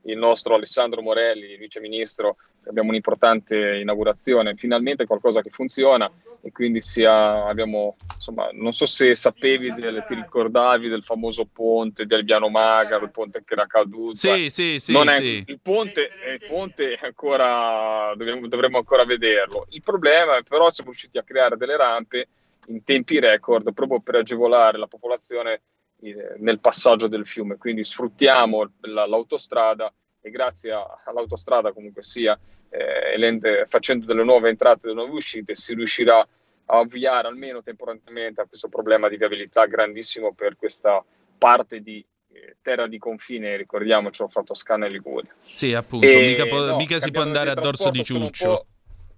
il 0.02 0.16
nostro 0.16 0.54
Alessandro 0.54 1.02
Morelli, 1.02 1.56
vice 1.56 1.80
ministro, 1.80 2.36
abbiamo 2.66 2.90
un'importante 2.90 3.78
inaugurazione, 3.78 4.54
finalmente 4.56 5.06
qualcosa 5.06 5.42
che 5.42 5.50
funziona 5.50 6.10
e 6.40 6.52
quindi 6.52 6.80
sia, 6.80 7.46
abbiamo, 7.46 7.96
insomma, 8.14 8.48
non 8.52 8.72
so 8.72 8.86
se 8.86 9.14
sapevi, 9.14 9.72
del, 9.72 10.04
ti 10.06 10.14
ricordavi 10.14 10.88
del 10.88 11.02
famoso 11.02 11.48
ponte 11.52 12.06
di 12.06 12.14
Albiano 12.14 12.48
Maga, 12.48 12.96
il 12.98 13.10
ponte 13.10 13.42
che 13.44 13.54
era 13.54 13.66
caduto. 13.66 14.14
Sì, 14.14 14.48
sì, 14.50 14.78
sì. 14.78 14.94
È, 14.94 15.10
sì. 15.10 15.44
Il 15.46 15.58
ponte, 15.60 16.10
il 16.32 16.44
ponte 16.46 16.98
ancora, 17.02 18.12
dovremmo, 18.16 18.46
dovremmo 18.46 18.78
ancora 18.78 19.04
vederlo. 19.04 19.66
Il 19.70 19.82
problema 19.82 20.36
è 20.36 20.42
però 20.42 20.70
siamo 20.70 20.90
riusciti 20.90 21.18
a 21.18 21.22
creare 21.22 21.56
delle 21.56 21.76
rampe 21.76 22.28
in 22.68 22.84
tempi 22.84 23.18
record 23.18 23.72
proprio 23.72 24.00
per 24.00 24.16
agevolare 24.16 24.78
la 24.78 24.86
popolazione 24.86 25.62
eh, 26.00 26.34
nel 26.38 26.60
passaggio 26.60 27.08
del 27.08 27.26
fiume, 27.26 27.56
quindi 27.56 27.82
sfruttiamo 27.82 28.70
l'autostrada 28.82 29.92
e 30.20 30.30
grazie 30.30 30.72
all'autostrada 31.04 31.72
comunque 31.72 32.02
sia 32.02 32.38
eh, 32.70 33.66
facendo 33.66 34.04
delle 34.04 34.24
nuove 34.24 34.48
entrate 34.48 34.78
e 34.78 34.80
delle 34.82 34.94
nuove 34.94 35.12
uscite 35.12 35.54
si 35.54 35.74
riuscirà 35.74 36.26
a 36.70 36.78
ovviare 36.78 37.28
almeno 37.28 37.62
temporaneamente 37.62 38.40
a 38.40 38.46
questo 38.46 38.68
problema 38.68 39.08
di 39.08 39.16
viabilità 39.16 39.64
grandissimo 39.66 40.32
per 40.34 40.56
questa 40.56 41.02
parte 41.38 41.80
di 41.80 42.04
eh, 42.32 42.56
terra 42.60 42.86
di 42.86 42.98
confine, 42.98 43.56
ricordiamoci, 43.56 44.22
ho 44.22 44.28
fatto 44.28 44.48
Toscana 44.48 44.86
e 44.86 44.90
Liguria. 44.90 45.34
Sì, 45.44 45.72
appunto, 45.72 46.06
e, 46.06 46.26
mica, 46.26 46.46
po- 46.46 46.66
no, 46.66 46.76
mica 46.76 46.98
si 46.98 47.10
può 47.10 47.22
andare 47.22 47.50
a 47.50 47.54
dorso 47.54 47.90
di 47.90 48.04
ciuccio. 48.04 48.66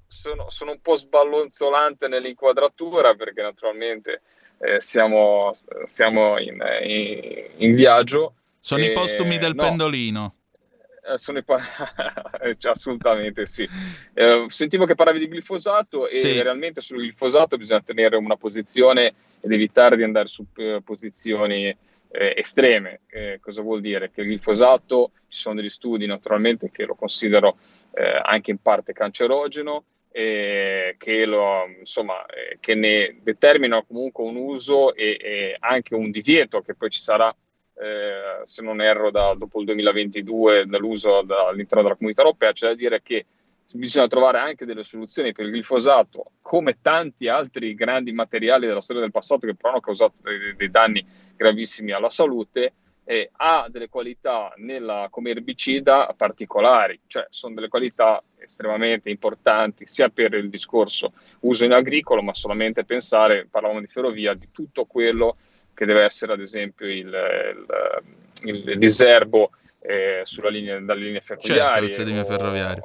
Sono, 0.06 0.50
sono, 0.50 0.72
un 0.72 0.80
po' 0.80 0.96
sballonzolante 0.96 2.08
nell'inquadratura 2.08 3.14
perché 3.14 3.42
naturalmente 3.42 4.22
eh, 4.58 4.80
siamo, 4.80 5.50
siamo 5.84 6.38
in, 6.38 6.58
in, 6.82 7.44
in, 7.56 7.72
viaggio. 7.72 8.34
Sono 8.60 8.82
e, 8.82 8.90
i 8.90 8.92
postumi 8.92 9.38
del 9.38 9.54
no, 9.54 9.62
pendolino. 9.62 10.34
Eh, 11.12 11.18
sono 11.18 11.42
pa- 11.42 11.60
cioè, 12.56 12.72
assolutamente 12.72 13.46
sì. 13.46 13.68
Eh, 14.14 14.44
sentivo 14.48 14.84
che 14.84 14.94
parlavi 14.94 15.18
di 15.18 15.28
glifosato 15.28 16.08
e 16.08 16.18
sì. 16.18 16.40
realmente 16.40 16.80
sul 16.80 17.02
glifosato 17.02 17.56
bisogna 17.56 17.82
tenere 17.82 18.16
una 18.16 18.36
posizione 18.36 19.14
ed 19.40 19.50
evitare 19.50 19.96
di 19.96 20.02
andare 20.02 20.28
su 20.28 20.46
uh, 20.54 20.82
posizioni 20.82 21.66
eh, 21.66 22.34
estreme. 22.36 23.00
Eh, 23.08 23.38
cosa 23.40 23.62
vuol 23.62 23.80
dire? 23.80 24.10
Che 24.10 24.20
il 24.20 24.28
glifosato, 24.28 25.12
ci 25.28 25.38
sono 25.38 25.56
degli 25.56 25.68
studi 25.68 26.06
naturalmente 26.06 26.70
che 26.70 26.84
lo 26.84 26.94
considero 26.94 27.56
eh, 27.92 28.20
anche 28.22 28.50
in 28.50 28.58
parte 28.58 28.92
cancerogeno, 28.92 29.84
eh, 30.12 30.96
che, 30.98 31.24
lo, 31.24 31.66
insomma, 31.78 32.26
eh, 32.26 32.58
che 32.60 32.74
ne 32.74 33.18
determinano 33.22 33.84
comunque 33.84 34.24
un 34.24 34.36
uso 34.36 34.94
e, 34.94 35.16
e, 35.20 35.56
anche 35.60 35.94
un 35.94 36.10
divieto 36.10 36.62
che 36.62 36.74
poi 36.74 36.90
ci 36.90 37.00
sarà 37.00 37.34
eh, 37.80 38.44
se 38.44 38.62
non 38.62 38.82
erro, 38.82 39.10
da, 39.10 39.34
dopo 39.34 39.60
il 39.60 39.66
2022 39.66 40.66
dall'uso 40.66 41.22
da, 41.22 41.48
all'interno 41.48 41.82
della 41.82 41.96
comunità 41.96 42.22
europea, 42.22 42.52
c'è 42.52 42.68
da 42.68 42.74
dire 42.74 43.00
che 43.02 43.24
bisogna 43.72 44.06
trovare 44.06 44.38
anche 44.38 44.66
delle 44.66 44.84
soluzioni 44.84 45.32
per 45.32 45.46
il 45.46 45.52
glifosato, 45.52 46.32
come 46.42 46.78
tanti 46.82 47.28
altri 47.28 47.74
grandi 47.74 48.12
materiali 48.12 48.66
della 48.66 48.82
storia 48.82 49.02
del 49.02 49.12
passato 49.12 49.46
che 49.46 49.54
però 49.54 49.70
hanno 49.70 49.80
causato 49.80 50.14
dei, 50.22 50.54
dei 50.56 50.70
danni 50.70 51.06
gravissimi 51.36 51.92
alla 51.92 52.10
salute, 52.10 52.72
eh, 53.04 53.30
ha 53.32 53.66
delle 53.70 53.88
qualità 53.88 54.52
nella, 54.56 55.08
come 55.10 55.30
erbicida 55.30 56.12
particolari, 56.16 57.00
cioè 57.06 57.26
sono 57.30 57.54
delle 57.54 57.68
qualità 57.68 58.22
estremamente 58.36 59.08
importanti 59.08 59.86
sia 59.86 60.10
per 60.10 60.34
il 60.34 60.50
discorso 60.50 61.12
uso 61.40 61.64
in 61.64 61.72
agricolo, 61.72 62.22
ma 62.22 62.34
solamente 62.34 62.84
pensare, 62.84 63.46
parlavamo 63.50 63.80
di 63.80 63.86
ferrovia, 63.86 64.34
di 64.34 64.48
tutto 64.52 64.84
quello 64.84 65.32
che 65.32 65.49
deve 65.86 66.04
essere 66.04 66.32
ad 66.32 66.40
esempio 66.40 66.86
il, 66.86 67.12
il, 68.44 68.68
il 68.68 68.78
diserbo 68.78 69.50
eh, 69.80 70.20
sulla 70.24 70.50
linea, 70.50 70.78
dalle 70.80 71.04
linee 71.04 71.20
ferroviarie. 71.20 71.62
Certo, 71.62 71.84
il 71.84 71.92
sedime 71.92 72.24
ferroviario. 72.24 72.84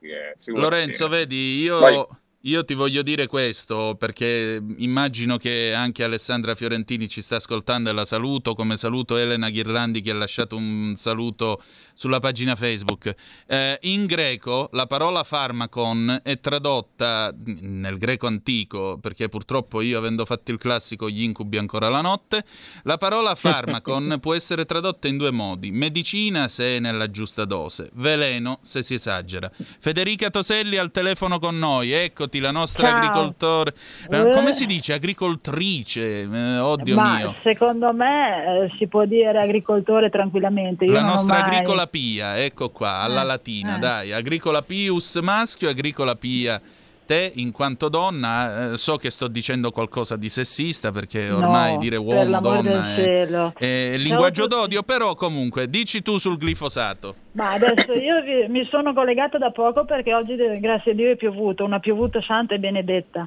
Eh, 0.00 0.08
eh, 0.08 0.36
Lorenzo, 0.52 1.08
vedi, 1.08 1.60
io... 1.62 1.78
Vai 1.78 2.06
io 2.42 2.64
ti 2.64 2.74
voglio 2.74 3.02
dire 3.02 3.26
questo 3.26 3.96
perché 3.98 4.62
immagino 4.76 5.38
che 5.38 5.74
anche 5.74 6.04
Alessandra 6.04 6.54
Fiorentini 6.54 7.08
ci 7.08 7.20
sta 7.20 7.36
ascoltando 7.36 7.90
e 7.90 7.92
la 7.92 8.04
saluto, 8.04 8.54
come 8.54 8.76
saluto 8.76 9.16
Elena 9.16 9.50
Ghirlandi 9.50 10.00
che 10.00 10.12
ha 10.12 10.14
lasciato 10.14 10.54
un 10.56 10.94
saluto 10.96 11.60
sulla 11.94 12.20
pagina 12.20 12.54
Facebook. 12.54 13.12
Eh, 13.44 13.78
in 13.82 14.06
greco 14.06 14.68
la 14.72 14.86
parola 14.86 15.24
farmacon 15.24 16.20
è 16.22 16.38
tradotta 16.38 17.34
nel 17.36 17.98
greco 17.98 18.28
antico, 18.28 18.98
perché 19.00 19.28
purtroppo 19.28 19.80
io 19.80 19.98
avendo 19.98 20.24
fatto 20.24 20.52
il 20.52 20.58
classico 20.58 21.10
gli 21.10 21.22
incubi 21.22 21.58
ancora 21.58 21.88
la 21.88 22.02
notte, 22.02 22.44
la 22.84 22.98
parola 22.98 23.34
farmacon 23.36 24.18
può 24.20 24.34
essere 24.34 24.64
tradotta 24.64 25.08
in 25.08 25.16
due 25.16 25.32
modi, 25.32 25.72
medicina 25.72 26.46
se 26.46 26.76
è 26.76 26.78
nella 26.78 27.10
giusta 27.10 27.44
dose, 27.44 27.90
veleno 27.94 28.60
se 28.62 28.84
si 28.84 28.94
esagera. 28.94 29.50
Federica 29.80 30.30
Toselli 30.30 30.76
al 30.76 30.92
telefono 30.92 31.40
con 31.40 31.58
noi, 31.58 31.90
ecco 31.90 32.28
Dorothy, 32.38 32.40
la 32.40 32.50
nostra 32.50 32.88
Ciao. 32.88 32.96
agricoltore. 32.96 33.74
Eh. 34.10 34.30
Come 34.34 34.52
si 34.52 34.66
dice? 34.66 34.92
Agricoltrice? 34.92 36.22
Eh, 36.22 36.58
oddio 36.58 36.94
Ma 36.94 37.16
mio. 37.16 37.34
Secondo 37.42 37.92
me 37.92 38.64
eh, 38.64 38.72
si 38.78 38.86
può 38.86 39.04
dire 39.04 39.38
agricoltore 39.38 40.10
tranquillamente. 40.10 40.84
Io 40.84 40.92
la 40.92 41.02
nostra 41.02 41.40
mai... 41.40 41.50
agricola 41.50 41.86
pia, 41.86 42.38
ecco 42.38 42.70
qua, 42.70 43.00
alla 43.00 43.22
eh, 43.22 43.26
latina, 43.26 43.76
eh. 43.76 43.80
dai. 43.80 44.12
Agricola 44.12 44.62
pius 44.62 45.16
maschio, 45.16 45.68
agricola 45.68 46.14
pia 46.14 46.60
te 47.08 47.32
in 47.36 47.52
quanto 47.52 47.88
donna, 47.88 48.72
eh, 48.72 48.76
so 48.76 48.98
che 48.98 49.08
sto 49.08 49.28
dicendo 49.28 49.70
qualcosa 49.70 50.18
di 50.18 50.28
sessista 50.28 50.92
perché 50.92 51.30
ormai 51.30 51.72
no, 51.72 51.78
dire 51.78 51.96
uomo, 51.96 52.38
donna 52.38 52.94
è, 52.94 53.26
è, 53.56 53.96
linguaggio 53.96 54.42
no, 54.42 54.48
d'odio, 54.48 54.82
però 54.82 55.14
comunque 55.14 55.70
dici 55.70 56.02
tu 56.02 56.18
sul 56.18 56.36
glifosato. 56.36 57.14
Ma 57.32 57.52
adesso 57.52 57.94
io 57.94 58.20
vi, 58.20 58.46
mi 58.48 58.66
sono 58.66 58.92
collegata 58.92 59.38
da 59.38 59.50
poco 59.50 59.86
perché 59.86 60.12
oggi 60.12 60.36
grazie 60.60 60.92
a 60.92 60.94
Dio 60.94 61.10
è 61.10 61.16
piovuto, 61.16 61.64
una 61.64 61.80
piovuta 61.80 62.20
santa 62.20 62.54
e 62.54 62.58
benedetta 62.58 63.26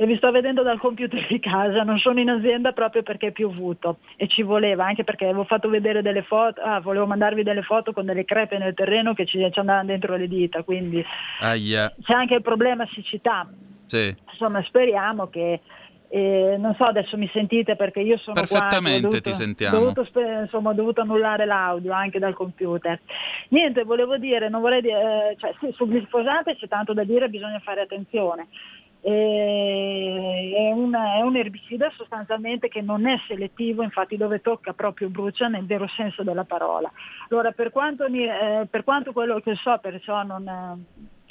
e 0.00 0.06
vi 0.06 0.16
sto 0.16 0.30
vedendo 0.30 0.62
dal 0.62 0.78
computer 0.78 1.26
di 1.26 1.38
casa, 1.40 1.82
non 1.82 1.98
sono 1.98 2.20
in 2.20 2.30
azienda 2.30 2.72
proprio 2.72 3.02
perché 3.02 3.26
è 3.26 3.32
piovuto 3.32 3.98
e 4.16 4.28
ci 4.28 4.40
voleva, 4.40 4.86
anche 4.86 5.04
perché 5.04 5.24
avevo 5.24 5.44
fatto 5.44 5.68
vedere 5.68 6.00
delle 6.00 6.22
foto, 6.22 6.58
ah, 6.62 6.80
volevo 6.80 7.04
mandarvi 7.04 7.42
delle 7.42 7.60
foto 7.60 7.92
con 7.92 8.06
delle 8.06 8.24
crepe 8.24 8.56
nel 8.56 8.72
terreno 8.72 9.12
che 9.12 9.26
ci, 9.26 9.46
ci 9.52 9.58
andavano 9.58 9.88
dentro 9.88 10.16
le 10.16 10.26
dita, 10.26 10.62
quindi 10.62 11.04
Aia. 11.40 11.92
c'è 12.00 12.14
anche 12.14 12.36
il 12.36 12.40
problema 12.40 12.88
siccità. 12.94 13.46
Sì. 13.88 14.16
Insomma, 14.30 14.62
speriamo 14.62 15.26
che 15.26 15.60
eh, 16.08 16.56
non 16.58 16.74
so, 16.76 16.84
adesso 16.84 17.18
mi 17.18 17.28
sentite 17.30 17.76
perché 17.76 18.00
io 18.00 18.16
sono 18.16 18.40
Perfettamente 18.40 19.00
qua, 19.00 19.10
dovuto, 19.10 19.30
ti 19.30 19.34
sentiamo. 19.34 19.78
Dovuto, 19.78 20.06
insomma, 20.40 20.70
ho 20.70 20.74
dovuto 20.74 21.02
annullare 21.02 21.44
l'audio 21.44 21.92
anche 21.92 22.18
dal 22.18 22.32
computer. 22.32 22.98
Niente, 23.48 23.84
volevo 23.84 24.16
dire, 24.16 24.48
non 24.48 24.62
vorrei 24.62 24.80
dire, 24.80 25.32
eh, 25.32 25.36
cioè, 25.38 25.52
sì, 25.60 25.70
sul 25.72 25.90
glisfosate 25.90 26.56
c'è 26.56 26.68
tanto 26.68 26.94
da 26.94 27.04
dire, 27.04 27.28
bisogna 27.28 27.58
fare 27.58 27.82
attenzione 27.82 28.48
è 29.02 30.70
un, 30.72 30.94
è, 30.94 31.20
un, 31.22 31.36
erbicida 31.36 31.90
sostanzialmente 31.96 32.68
che 32.68 32.82
non 32.82 33.06
è 33.06 33.18
selettivo, 33.26 33.82
infatti 33.82 34.16
dove 34.16 34.40
tocca 34.40 34.72
proprio 34.72 35.08
brucia 35.08 35.48
nel 35.48 35.64
vero 35.64 35.88
senso 35.88 36.22
della 36.22 36.44
parola. 36.44 36.90
Allora 37.30 37.52
per 37.52 37.70
quanto, 37.70 38.04
eh, 38.04 38.66
per 38.68 38.84
quanto 38.84 39.12
quello 39.12 39.40
che 39.40 39.54
so, 39.54 39.78
perciò 39.80 40.22
non, 40.22 40.84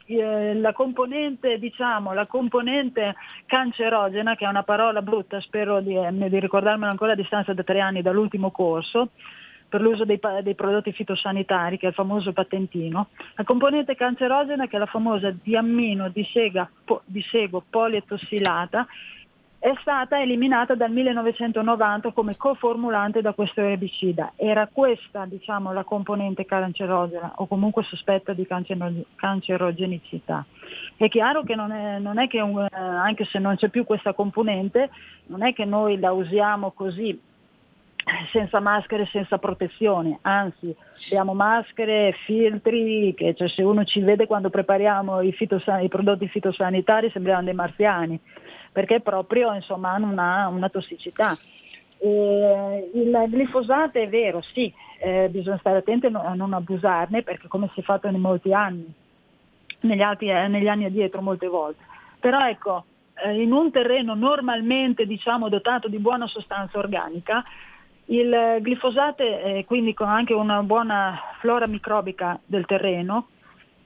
eh, 0.06 0.56
la 0.56 0.74
componente, 0.74 1.60
diciamo, 1.60 2.14
la 2.14 2.26
componente 2.26 3.16
cancerogena, 3.46 4.36
che 4.36 4.46
è 4.46 4.50
una 4.50 4.64
parola 4.64 5.04
brutta, 5.04 5.40
spero 5.40 5.82
di, 5.82 5.96
eh, 5.96 6.12
di 6.12 6.40
ricordarmelo 6.40 6.90
ancora 6.90 7.12
a 7.12 7.16
distanza 7.16 7.54
da 7.54 7.64
tre 7.64 7.80
anni 7.80 8.02
dall'ultimo 8.02 8.50
corso, 8.50 9.10
per 9.70 9.82
l'uso 9.82 10.04
dei, 10.04 10.20
dei, 10.42 10.56
prodotti 10.56 10.92
fitosanitari, 10.92 11.78
che 11.78 11.86
è 11.86 11.90
il 11.90 11.96
famoso 11.96 12.34
patentino. 12.34 13.10
La 13.36 13.44
componente 13.44 13.96
cancerogena, 13.96 14.68
che 14.68 14.76
è 14.76 14.80
la 14.80 14.88
famosa 14.88 15.32
diammino 15.32 16.10
di, 16.10 16.28
sega, 16.34 16.70
po, 16.84 17.04
di 17.06 17.22
sego 17.22 17.64
polietossilata, 17.70 18.88
è 19.60 19.74
stata 19.82 20.22
eliminata 20.22 20.74
dal 20.74 20.90
1990 20.90 22.14
come 22.14 22.38
coformulante 22.38 23.22
da 23.22 23.34
questo 23.34 23.60
erbicida. 23.60 24.32
Era 24.38 24.70
questa 24.72 25.26
diciamo, 25.26 25.74
la 25.74 25.84
componente 25.84 26.46
cancerogena 26.46 27.34
o 27.36 27.46
comunque 27.46 27.84
sospetta 27.84 28.32
di 28.32 28.48
cancerogenicità. 29.16 30.46
È 30.96 31.10
chiaro 31.10 31.44
che 31.44 31.56
non 31.56 31.72
è, 31.72 32.00
non 32.00 32.20
è 32.20 32.28
che 32.28 32.40
un, 32.40 32.66
anche 32.72 33.26
se 33.26 33.38
non 33.40 33.58
c'è 33.58 33.68
più 33.68 33.84
questa 33.84 34.14
componente, 34.14 34.90
non 35.26 35.44
è 35.44 35.52
che 35.54 35.66
noi 35.66 36.00
la 36.00 36.14
usiamo 36.14 36.72
così 36.72 37.20
senza 38.32 38.60
maschere, 38.60 39.06
senza 39.08 39.38
protezione, 39.38 40.20
anzi 40.22 40.76
abbiamo 41.08 41.34
maschere, 41.34 42.16
filtri, 42.26 43.14
che 43.16 43.34
cioè, 43.36 43.48
se 43.50 43.64
uno 43.64 43.84
ci 43.84 44.00
vede 44.02 44.28
quando 44.28 44.50
prepariamo 44.50 45.22
i, 45.22 45.32
fitosan- 45.32 45.84
i 45.84 45.88
prodotti 45.88 46.28
fitosanitari 46.28 47.10
sembriamo 47.12 47.44
dei 47.44 47.54
marziani 47.54 48.20
perché 48.72 49.02
proprio 49.02 49.54
insomma, 49.54 49.92
hanno 49.92 50.08
una, 50.08 50.48
una 50.48 50.70
tossicità. 50.70 51.38
E 52.02 52.90
il 52.94 53.26
glifosato 53.28 54.00
è 54.00 54.08
vero, 54.08 54.42
sì, 54.42 54.74
eh, 55.00 55.28
bisogna 55.30 55.58
stare 55.58 55.80
attenti 55.80 56.06
a 56.06 56.34
non 56.34 56.54
abusarne 56.54 57.24
perché 57.24 57.48
come 57.48 57.70
si 57.74 57.82
è 57.82 57.84
fatto 57.84 58.08
in 58.08 58.20
molti 58.20 58.54
anni, 58.54 58.92
negli, 59.82 60.02
altri, 60.02 60.30
eh, 60.30 60.48
negli 60.48 60.68
anni 60.68 60.86
addietro 60.86 61.22
molte 61.22 61.48
volte. 61.48 61.84
Però 62.20 62.48
ecco, 62.48 62.86
eh, 63.16 63.42
in 63.42 63.52
un 63.52 63.70
terreno 63.72 64.16
normalmente 64.16 65.06
diciamo, 65.06 65.50
dotato 65.50 65.90
di 65.90 66.00
buona 66.00 66.28
sostanza 66.28 66.78
organica, 66.78 67.44
il 68.10 68.60
glifosato, 68.62 69.24
quindi 69.66 69.94
con 69.94 70.08
anche 70.08 70.34
una 70.34 70.62
buona 70.64 71.20
flora 71.40 71.68
microbica 71.68 72.40
del 72.46 72.66
terreno, 72.66 73.28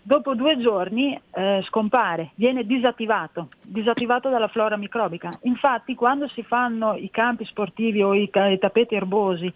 dopo 0.02 0.36
due 0.36 0.58
giorni 0.60 1.20
eh, 1.32 1.62
scompare, 1.66 2.32
viene 2.36 2.66
disattivato, 2.66 3.48
disattivato 3.62 4.30
dalla 4.30 4.48
flora 4.48 4.78
microbica. 4.78 5.30
Infatti 5.44 5.96
quando 5.96 6.28
si 6.28 6.44
fanno 6.44 6.96
i 6.96 7.10
campi 7.10 7.46
sportivi 7.46 8.02
o 8.04 8.14
i, 8.14 8.30
i 8.32 8.58
tappeti 8.60 8.96
erbosi 8.96 9.52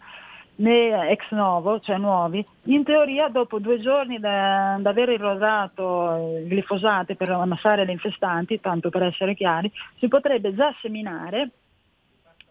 ex 0.60 1.32
novo, 1.32 1.80
cioè 1.80 1.98
nuovi, 1.98 2.44
in 2.64 2.84
teoria 2.84 3.28
dopo 3.28 3.60
due 3.60 3.80
giorni 3.80 4.20
da, 4.20 4.78
da 4.80 4.90
aver 4.90 5.10
il 5.10 6.48
glifosato 6.48 7.16
per 7.16 7.30
ammassare 7.30 7.86
le 7.86 7.92
infestanti, 7.92 8.60
tanto 8.60 8.90
per 8.90 9.04
essere 9.04 9.36
chiari, 9.36 9.72
si 10.00 10.08
potrebbe 10.08 10.56
già 10.56 10.74
seminare 10.82 11.52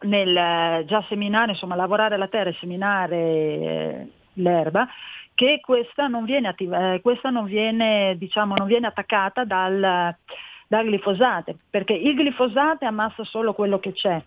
nel 0.00 0.84
già 0.86 1.04
seminare, 1.08 1.52
insomma 1.52 1.74
lavorare 1.74 2.16
la 2.16 2.28
terra 2.28 2.50
e 2.50 2.56
seminare 2.60 3.16
eh, 3.16 4.10
l'erba 4.34 4.88
che 5.36 5.60
questa 5.62 6.06
non 6.06 6.24
viene, 6.24 6.48
attiva, 6.48 6.94
eh, 6.94 7.00
questa 7.02 7.28
non 7.28 7.44
viene, 7.44 8.16
diciamo, 8.16 8.54
non 8.56 8.66
viene 8.66 8.86
attaccata 8.86 9.44
dal, 9.44 10.16
dal 10.66 10.86
glifosato, 10.86 11.54
perché 11.68 11.92
il 11.92 12.16
glifosato 12.16 12.86
ammassa 12.86 13.22
solo 13.22 13.52
quello 13.52 13.78
che 13.78 13.92
c'è, 13.92 14.20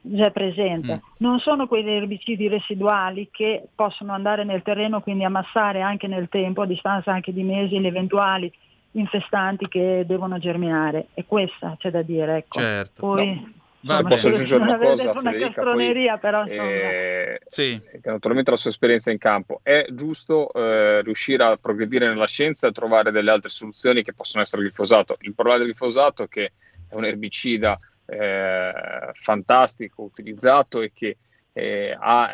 già 0.00 0.30
presente. 0.32 0.94
Mm. 0.94 0.98
Non 1.18 1.38
sono 1.38 1.68
quegli 1.68 1.88
erbicidi 1.88 2.48
residuali 2.48 3.28
che 3.30 3.68
possono 3.76 4.12
andare 4.12 4.42
nel 4.42 4.62
terreno, 4.62 5.00
quindi 5.00 5.22
ammassare 5.22 5.80
anche 5.80 6.08
nel 6.08 6.28
tempo, 6.28 6.62
a 6.62 6.66
distanza 6.66 7.12
anche 7.12 7.32
di 7.32 7.44
mesi, 7.44 7.80
le 7.80 7.88
eventuali 7.88 8.52
infestanti 8.92 9.68
che 9.68 10.02
devono 10.04 10.38
germinare. 10.38 11.06
E 11.14 11.24
questa 11.26 11.76
c'è 11.78 11.90
da 11.90 12.02
dire. 12.02 12.38
Ecco. 12.38 12.58
Certo. 12.58 13.00
Poi, 13.00 13.34
no. 13.34 13.62
Se 13.86 14.02
posso 14.02 14.28
aggiungere 14.28 14.62
una 14.62 14.78
cosa, 14.78 15.10
una 15.10 15.30
Federica, 15.30 15.62
poi, 15.62 16.18
però, 16.18 16.44
eh, 16.44 17.40
sì. 17.46 17.78
che 17.90 18.10
naturalmente 18.10 18.50
la 18.50 18.56
sua 18.56 18.70
esperienza 18.70 19.10
in 19.10 19.18
campo, 19.18 19.60
è 19.62 19.84
giusto 19.90 20.50
eh, 20.52 21.02
riuscire 21.02 21.44
a 21.44 21.56
progredire 21.56 22.08
nella 22.08 22.26
scienza 22.26 22.66
e 22.66 22.72
trovare 22.72 23.10
delle 23.10 23.30
altre 23.30 23.50
soluzioni 23.50 24.02
che 24.02 24.14
possono 24.14 24.42
essere 24.42 24.62
glifosato. 24.62 25.16
Il 25.20 25.34
problema 25.34 25.58
del 25.58 25.68
glifosato 25.68 26.22
è 26.22 26.28
che 26.28 26.52
è 26.88 26.94
un 26.94 27.04
erbicida 27.04 27.78
eh, 28.06 28.72
fantastico, 29.12 30.02
utilizzato 30.02 30.80
e 30.80 30.90
che 30.94 31.16
eh, 31.52 31.96
ha, 31.98 32.30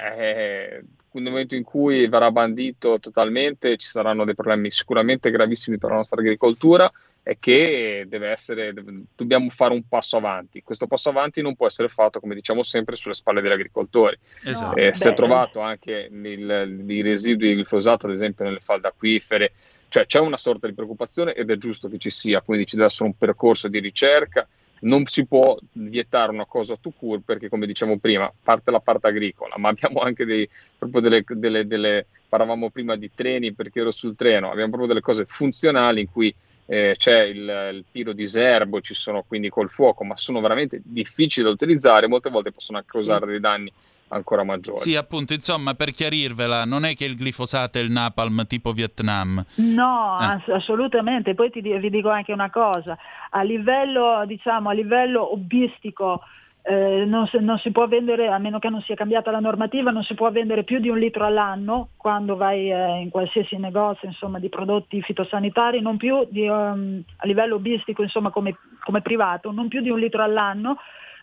nel 1.12 1.32
momento 1.32 1.56
in 1.56 1.64
cui 1.64 2.06
verrà 2.06 2.30
bandito 2.30 3.00
totalmente 3.00 3.76
ci 3.76 3.88
saranno 3.88 4.24
dei 4.24 4.34
problemi 4.34 4.70
sicuramente 4.70 5.30
gravissimi 5.30 5.78
per 5.78 5.90
la 5.90 5.96
nostra 5.96 6.20
agricoltura 6.20 6.90
è 7.22 7.38
che 7.38 8.04
deve 8.08 8.28
essere, 8.28 8.72
dobbiamo 9.14 9.50
fare 9.50 9.74
un 9.74 9.86
passo 9.86 10.16
avanti. 10.16 10.62
Questo 10.62 10.86
passo 10.86 11.10
avanti 11.10 11.42
non 11.42 11.54
può 11.54 11.66
essere 11.66 11.88
fatto, 11.88 12.18
come 12.18 12.34
diciamo 12.34 12.62
sempre, 12.62 12.96
sulle 12.96 13.14
spalle 13.14 13.40
degli 13.40 13.52
agricoltori. 13.52 14.18
Esatto. 14.44 14.76
Eh, 14.76 14.94
si 14.94 15.08
è 15.08 15.14
trovato 15.14 15.60
anche 15.60 16.08
i 16.10 17.02
residui 17.02 17.54
di 17.54 17.60
glifosato, 17.60 18.06
ad 18.06 18.12
esempio, 18.12 18.44
nelle 18.44 18.60
falde 18.60 18.88
acquifere. 18.88 19.52
Cioè 19.88 20.06
c'è 20.06 20.20
una 20.20 20.36
sorta 20.36 20.66
di 20.66 20.74
preoccupazione 20.74 21.34
ed 21.34 21.50
è 21.50 21.56
giusto 21.56 21.88
che 21.88 21.98
ci 21.98 22.10
sia, 22.10 22.40
quindi 22.40 22.64
ci 22.64 22.76
deve 22.76 22.86
essere 22.86 23.06
un 23.06 23.16
percorso 23.16 23.68
di 23.68 23.80
ricerca. 23.80 24.46
Non 24.82 25.04
si 25.04 25.26
può 25.26 25.58
vietare 25.72 26.32
una 26.32 26.46
cosa 26.46 26.76
to 26.80 26.90
cure 26.96 27.20
perché, 27.22 27.50
come 27.50 27.66
diciamo 27.66 27.98
prima, 27.98 28.32
parte 28.42 28.70
la 28.70 28.80
parte 28.80 29.08
agricola, 29.08 29.58
ma 29.58 29.68
abbiamo 29.68 30.00
anche 30.00 30.24
dei, 30.24 30.48
proprio 30.78 31.02
delle, 31.02 31.22
delle, 31.26 31.66
delle, 31.66 32.06
parlavamo 32.28 32.70
prima 32.70 32.96
di 32.96 33.10
treni 33.14 33.52
perché 33.52 33.80
ero 33.80 33.90
sul 33.90 34.16
treno, 34.16 34.50
abbiamo 34.50 34.68
proprio 34.68 34.88
delle 34.88 35.00
cose 35.02 35.26
funzionali 35.26 36.00
in 36.00 36.10
cui 36.10 36.34
eh, 36.70 36.94
c'è 36.96 37.22
il, 37.22 37.72
il 37.72 37.84
piro 37.90 38.12
di 38.12 38.28
serbo, 38.28 38.80
ci 38.80 38.94
sono 38.94 39.24
quindi 39.26 39.48
col 39.48 39.70
fuoco, 39.70 40.04
ma 40.04 40.16
sono 40.16 40.40
veramente 40.40 40.80
difficili 40.84 41.44
da 41.44 41.50
utilizzare, 41.50 42.06
molte 42.06 42.30
volte 42.30 42.52
possono 42.52 42.80
causare 42.86 43.26
dei 43.26 43.40
danni 43.40 43.72
ancora 44.10 44.44
maggiori. 44.44 44.78
Sì, 44.78 44.94
appunto, 44.94 45.32
insomma, 45.32 45.74
per 45.74 45.90
chiarirvela, 45.90 46.64
non 46.64 46.84
è 46.84 46.94
che 46.94 47.06
il 47.06 47.16
glifosato 47.16 47.78
è 47.78 47.80
il 47.80 47.90
napalm 47.90 48.46
tipo 48.46 48.70
Vietnam. 48.70 49.44
No, 49.56 50.16
eh. 50.20 50.24
ass- 50.24 50.48
assolutamente. 50.48 51.34
Poi 51.34 51.50
ti, 51.50 51.60
vi 51.60 51.90
dico 51.90 52.08
anche 52.08 52.32
una 52.32 52.50
cosa, 52.50 52.96
a 53.30 53.42
livello, 53.42 54.22
diciamo, 54.24 54.68
a 54.68 54.72
livello 54.72 55.32
hobbistico 55.32 56.20
eh, 56.62 57.04
non, 57.06 57.26
si, 57.26 57.38
non, 57.40 57.58
si, 57.58 57.70
può 57.70 57.88
vendere, 57.88 58.28
a 58.28 58.38
meno 58.38 58.58
che 58.58 58.68
non 58.68 58.82
sia 58.82 58.94
cambiata 58.94 59.30
la 59.30 59.40
normativa, 59.40 59.90
non 59.90 60.02
si 60.02 60.14
può 60.14 60.30
vendere 60.30 60.64
più 60.64 60.78
di 60.78 60.88
un 60.88 60.98
litro 60.98 61.24
all'anno 61.24 61.88
quando 61.96 62.36
vai 62.36 62.70
eh, 62.70 63.00
in 63.00 63.10
qualsiasi 63.10 63.56
negozio 63.56 64.08
insomma, 64.08 64.38
di 64.38 64.48
prodotti 64.48 65.00
fitosanitari, 65.00 65.80
non 65.80 65.96
più 65.96 66.26
di, 66.28 66.46
um, 66.46 67.02
a 67.16 67.26
livello 67.26 67.54
hobbistico 67.54 68.02
insomma, 68.02 68.30
come, 68.30 68.56
come 68.84 69.00
privato, 69.00 69.50
non 69.50 69.68
più 69.68 69.80
di 69.80 69.90
un 69.90 69.98
litro 69.98 70.22
all'anno 70.22 70.76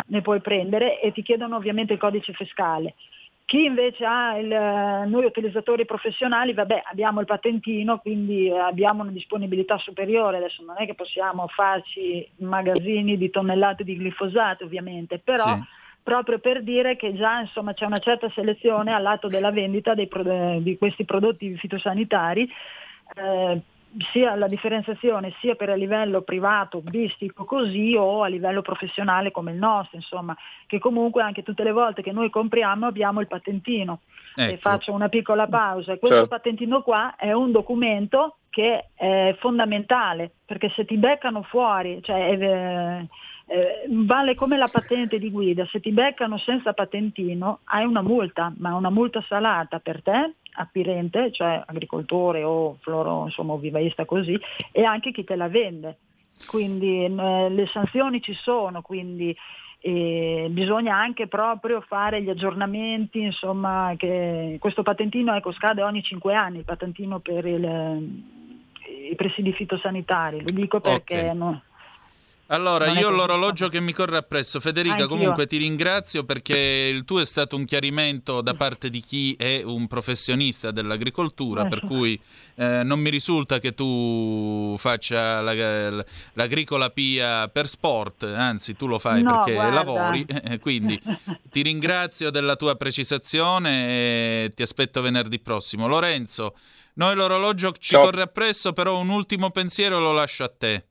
ne 0.08 0.22
puoi 0.22 0.42
prendere 0.42 1.00
e 1.00 1.12
ti 1.12 1.22
chiedono 1.24 1.56
ovviamente 1.56 1.94
il 1.94 2.00
codice 2.00 2.34
fiscale. 2.34 2.96
Chi 3.48 3.64
invece 3.64 4.04
ha 4.04 4.38
il, 4.38 5.10
noi 5.10 5.24
utilizzatori 5.24 5.86
professionali, 5.86 6.52
vabbè, 6.52 6.82
abbiamo 6.92 7.22
il 7.22 7.26
patentino, 7.26 7.98
quindi 8.00 8.52
abbiamo 8.52 9.04
una 9.04 9.12
disponibilità 9.12 9.78
superiore, 9.78 10.36
adesso 10.36 10.66
non 10.66 10.76
è 10.78 10.86
che 10.86 10.96
possiamo 10.96 11.48
farci 11.48 12.30
magazzini 12.40 13.18
di 13.18 13.30
tonnellate 13.30 13.86
di 13.86 13.98
glifosato 13.98 14.66
ovviamente, 14.66 15.20
però 15.20 15.46
sì. 15.46 15.64
proprio 16.04 16.40
per 16.40 16.62
dire 16.62 16.98
che 16.98 17.16
già 17.16 17.40
insomma, 17.40 17.74
c'è 17.74 17.86
una 17.86 18.00
certa 18.00 18.30
selezione 18.32 18.92
al 18.92 19.02
lato 19.02 19.30
della 19.30 19.52
vendita 19.52 19.94
dei, 19.94 20.10
di 20.60 20.78
questi 20.78 21.06
prodotti 21.06 21.56
fitosanitari. 21.56 22.52
Eh, 23.16 23.62
sia 24.12 24.36
la 24.36 24.48
differenziazione 24.48 25.34
sia 25.40 25.56
per 25.56 25.70
a 25.70 25.76
livello 25.76 26.22
privato, 26.22 26.78
hobbistico 26.78 27.46
così 27.46 27.96
o 27.96 28.24
a 28.24 28.28
livello 28.28 28.62
professionale 28.62 29.32
come 29.32 29.52
il 29.52 29.58
nostro, 29.58 29.98
insomma, 29.98 30.36
che 30.66 30.80
comunque 30.80 31.22
anche 31.22 31.44
tutte 31.44 31.64
le 31.64 31.72
volte 31.72 32.02
che 32.02 32.12
noi 32.12 32.30
compriamo 32.30 32.86
abbiamo 32.86 33.22
il 33.22 33.28
patentino. 33.28 34.02
Ecco. 34.36 34.54
E 34.54 34.58
faccio 34.58 34.92
una 34.92 35.10
piccola 35.10 35.48
pausa. 35.48 35.98
Questo 35.98 36.16
certo. 36.16 36.28
patentino 36.28 36.82
qua 36.82 37.16
è 37.16 37.32
un 37.32 37.52
documento 37.52 38.38
che 38.50 38.90
è 38.96 39.36
fondamentale, 39.40 40.32
perché 40.46 40.70
se 40.76 40.86
ti 40.86 40.98
beccano 40.98 41.44
fuori, 41.44 42.00
cioè 42.02 42.38
eh, 42.40 43.08
eh, 43.48 43.86
vale 43.90 44.36
come 44.36 44.58
la 44.58 44.68
patente 44.68 45.20
di 45.20 45.32
guida, 45.32 45.66
se 45.68 45.80
ti 45.80 45.92
beccano 45.92 46.38
senza 46.38 46.74
patentino 46.74 47.60
hai 47.66 47.86
una 47.86 48.02
multa, 48.02 48.52
ma 48.58 48.76
una 48.76 48.90
multa 48.90 49.24
salata 49.28 49.80
per 49.80 50.02
te 50.02 50.34
acquirente, 50.58 51.32
cioè 51.32 51.62
agricoltore 51.66 52.44
o 52.44 52.78
floro, 52.82 53.26
insomma, 53.26 53.56
vivaista 53.56 54.06
così, 54.06 54.38
e 54.72 54.84
anche 54.84 55.12
chi 55.12 55.24
te 55.24 55.36
la 55.36 55.48
vende. 55.48 55.98
Quindi 56.46 57.04
eh, 57.04 57.50
le 57.50 57.68
sanzioni 57.68 58.22
ci 58.22 58.34
sono, 58.34 58.82
quindi 58.82 59.36
eh, 59.80 60.48
bisogna 60.50 60.96
anche 60.96 61.28
proprio 61.28 61.82
fare 61.82 62.22
gli 62.22 62.30
aggiornamenti, 62.30 63.22
insomma, 63.22 63.94
che 63.98 64.58
questo 64.60 64.84
patentino 64.84 65.36
ecco, 65.36 65.52
scade 65.52 65.82
ogni 65.82 66.04
5 66.04 66.34
anni, 66.34 66.60
il 66.60 66.66
patentino 66.66 67.20
per 67.20 67.46
il, 67.46 68.22
i 69.12 69.16
presidi 69.16 69.54
fitosanitari, 69.54 70.44
lo 70.44 70.52
dico 70.52 70.80
perché 70.80 71.20
okay. 71.20 71.36
no, 71.36 71.62
Allora, 72.48 72.92
io 72.92 73.10
ho 73.10 73.12
l'orologio 73.12 73.68
che 73.68 73.82
mi 73.82 73.92
corre 73.92 74.18
appresso. 74.18 74.60
Federica, 74.62 74.96
Anch'io. 74.96 75.08
comunque 75.10 75.48
ti 75.48 75.58
ringrazio 75.58 76.24
perché 76.24 76.58
il 76.58 77.04
tuo 77.04 77.20
è 77.20 77.26
stato 77.26 77.58
un 77.58 77.66
chiarimento 77.66 78.42
da 78.42 78.54
parte 78.54 78.90
di 78.90 79.02
chi 79.02 79.36
è 79.38 79.62
un 79.64 79.88
professionista 79.88 80.72
dell'agricoltura, 80.72 81.66
per 81.66 81.82
cui 81.82 82.20
eh, 82.56 82.84
non 82.84 83.00
mi 83.00 83.10
risulta 83.10 83.60
che 83.60 83.74
tu 83.74 84.76
faccia 84.78 85.42
la, 85.42 86.06
l'agricola 86.34 86.90
pia 86.90 87.50
per 87.50 87.68
sport, 87.68 88.24
anzi 88.24 88.76
tu 88.76 88.88
lo 88.88 88.98
fai 88.98 89.24
no, 89.24 89.32
perché 89.32 89.54
guarda. 89.54 89.74
lavori, 89.74 90.26
eh, 90.44 90.60
quindi 90.60 91.00
ti 91.50 91.62
ringrazio 91.62 92.30
della 92.30 92.56
tua 92.56 92.76
precisazione 92.76 93.88
e 93.90 94.54
ti 94.56 94.62
aspetto 94.62 95.02
venerdì 95.02 95.40
prossimo. 95.40 95.88
Lorenzo, 95.88 96.56
noi 96.94 97.16
l'orologio 97.16 97.74
ci 97.74 97.92
Ciao. 97.92 98.04
corre 98.06 98.22
appresso, 98.22 98.72
però 98.72 98.98
un 99.00 99.10
ultimo 99.10 99.52
pensiero 99.52 100.00
lo 100.00 100.14
lascio 100.14 100.44
a 100.46 100.52
te. 100.56 100.86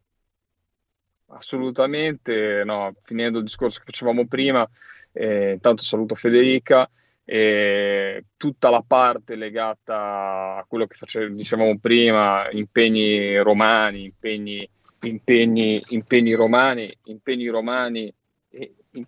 Assolutamente, 1.29 2.63
no, 2.65 2.95
finendo 3.03 3.39
il 3.39 3.45
discorso 3.45 3.81
che 3.81 3.87
facevamo 3.87 4.27
prima, 4.27 4.69
eh, 5.13 5.53
intanto 5.53 5.83
saluto 5.83 6.15
Federica 6.15 6.89
e 7.25 8.25
tutta 8.37 8.71
la 8.71 8.85
parte 8.87 9.35
legata 9.35 10.57
a 10.59 10.65
quello 10.69 10.87
che 10.87 10.95
face- 10.95 11.33
dicevamo 11.33 11.79
prima, 11.79 12.49
impegni 12.53 13.37
romani, 13.39 14.05
impegni, 14.05 14.69
impegni, 15.01 15.83
impegni 15.89 16.35
romani, 16.35 16.97
impegni 17.07 17.49
romani, 17.49 18.13
e, 18.49 18.75
in, 18.93 19.05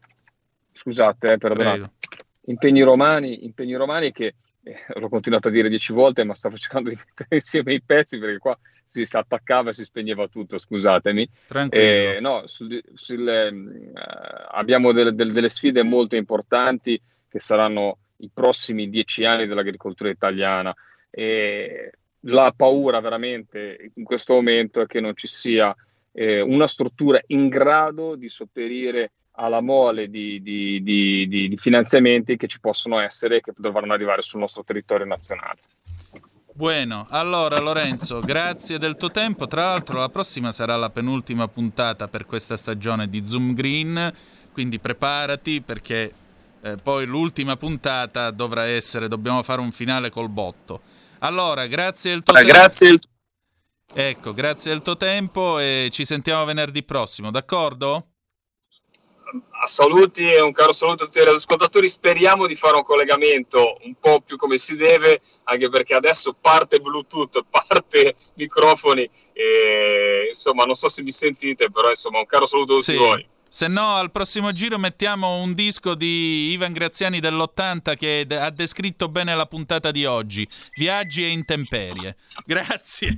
scusate, 0.72 1.34
eh, 1.34 1.38
perdonate, 1.38 1.90
impegni 2.46 2.82
romani, 2.82 3.44
impegni 3.44 3.74
romani 3.74 4.10
che 4.10 4.26
eh, 4.26 4.34
l'ho 4.94 5.09
continuato 5.09 5.48
a 5.48 5.50
dire 5.50 5.68
dieci 5.68 5.92
volte, 5.92 6.24
ma 6.24 6.34
stavo 6.34 6.56
cercando 6.59 6.90
di 6.90 6.96
mettere 6.96 7.28
insieme 7.36 7.74
i 7.74 7.82
pezzi 7.82 8.18
perché 8.18 8.38
qua 8.38 8.59
si, 8.84 9.04
si 9.04 9.16
attaccava 9.16 9.70
e 9.70 9.74
si 9.74 9.84
spegneva 9.84 10.28
tutto, 10.28 10.59
scusatemi. 10.59 11.28
Eh, 11.70 12.18
no, 12.20 12.42
sul, 12.46 12.82
sul, 12.94 13.28
eh, 13.28 13.92
abbiamo 14.50 14.92
delle, 14.92 15.14
delle, 15.14 15.32
delle 15.32 15.48
sfide 15.48 15.82
molto 15.82 16.16
importanti 16.16 17.00
che 17.28 17.40
saranno 17.40 17.98
i 18.18 18.30
prossimi 18.32 18.88
dieci 18.88 19.24
anni 19.24 19.46
dell'agricoltura 19.46 20.11
italiana. 20.11 20.74
E 21.11 21.92
la 22.22 22.52
paura 22.54 23.00
veramente 23.00 23.90
in 23.94 24.04
questo 24.04 24.34
momento 24.34 24.80
è 24.80 24.86
che 24.86 25.00
non 25.00 25.14
ci 25.14 25.28
sia 25.28 25.74
eh, 26.12 26.40
una 26.40 26.66
struttura 26.66 27.20
in 27.28 27.48
grado 27.48 28.16
di 28.16 28.28
sopperire 28.28 29.12
alla 29.41 29.61
mole 29.61 30.09
di, 30.09 30.43
di, 30.43 30.82
di, 30.82 31.28
di, 31.28 31.57
finanziamenti 31.57 32.36
che 32.36 32.49
ci 32.49 32.61
possono 32.61 32.99
essere 32.99 33.36
e 33.36 33.41
che 33.41 33.53
dovranno 33.57 33.93
arrivare 33.93 34.22
sul 34.22 34.41
nostro 34.41 34.64
territorio 34.64 35.07
nazionale. 35.07 35.61
Bueno, 36.53 37.07
allora 37.11 37.61
Lorenzo, 37.61 38.18
grazie 38.18 38.78
del 38.78 38.97
tuo 38.97 39.11
tempo. 39.11 39.47
Tra 39.47 39.62
l'altro 39.62 40.01
la 40.01 40.09
prossima 40.09 40.51
sarà 40.51 40.76
la 40.76 40.91
penultima 40.91 41.47
puntata 41.47 42.09
per 42.09 42.26
questa 42.26 42.57
stagione 42.57 43.09
di 43.09 43.24
Zoom 43.24 43.55
Green, 43.55 44.12
quindi 44.53 44.80
preparati 44.80 45.61
perché 45.61 46.12
eh, 46.61 46.76
poi 46.76 47.07
l'ultima 47.07 47.57
puntata 47.57 48.32
dovrà 48.32 48.66
essere, 48.66 49.07
dobbiamo 49.07 49.45
fare 49.45 49.61
un 49.61 49.70
finale 49.70 50.11
col 50.11 50.28
botto. 50.28 50.80
Allora, 51.20 51.66
grazie 51.68 52.11
del 52.11 52.24
tuo 52.24 52.34
tempo. 52.34 52.51
Grazie. 52.51 52.99
Ecco, 53.95 54.34
grazie 54.34 54.72
del 54.72 54.82
tuo 54.82 54.97
tempo 54.97 55.61
e 55.61 55.89
ci 55.93 56.05
sentiamo 56.05 56.45
venerdì 56.45 56.82
prossimo, 56.82 57.30
d'accordo? 57.30 58.17
Saluti 59.66 60.30
e 60.30 60.40
un 60.40 60.52
caro 60.52 60.72
saluto 60.72 61.04
a 61.04 61.06
tutti 61.06 61.20
gli 61.20 61.28
ascoltatori. 61.28 61.88
Speriamo 61.88 62.46
di 62.46 62.54
fare 62.54 62.76
un 62.76 62.82
collegamento 62.82 63.78
un 63.82 63.94
po' 64.00 64.20
più 64.20 64.36
come 64.36 64.58
si 64.58 64.76
deve, 64.76 65.20
anche 65.44 65.68
perché 65.68 65.94
adesso 65.94 66.36
parte 66.40 66.80
Bluetooth, 66.80 67.44
parte 67.48 68.14
microfoni. 68.34 69.08
E, 69.32 70.26
insomma, 70.28 70.64
non 70.64 70.74
so 70.74 70.88
se 70.88 71.02
mi 71.02 71.12
sentite, 71.12 71.70
però 71.70 71.88
insomma, 71.90 72.18
un 72.18 72.26
caro 72.26 72.46
saluto 72.46 72.74
a 72.74 72.76
tutti 72.76 72.92
sì. 72.92 72.96
voi. 72.96 73.28
Se 73.50 73.66
no, 73.66 73.94
al 73.94 74.10
prossimo 74.10 74.52
giro 74.52 74.78
mettiamo 74.78 75.36
un 75.36 75.54
disco 75.54 75.94
di 75.94 76.50
Ivan 76.50 76.74
Graziani 76.74 77.18
dell'80 77.18 77.96
che 77.96 78.26
ha 78.28 78.50
descritto 78.50 79.08
bene 79.08 79.34
la 79.34 79.46
puntata 79.46 79.90
di 79.90 80.04
oggi. 80.04 80.46
Viaggi 80.76 81.24
e 81.24 81.28
intemperie. 81.28 82.16
Grazie. 82.44 83.16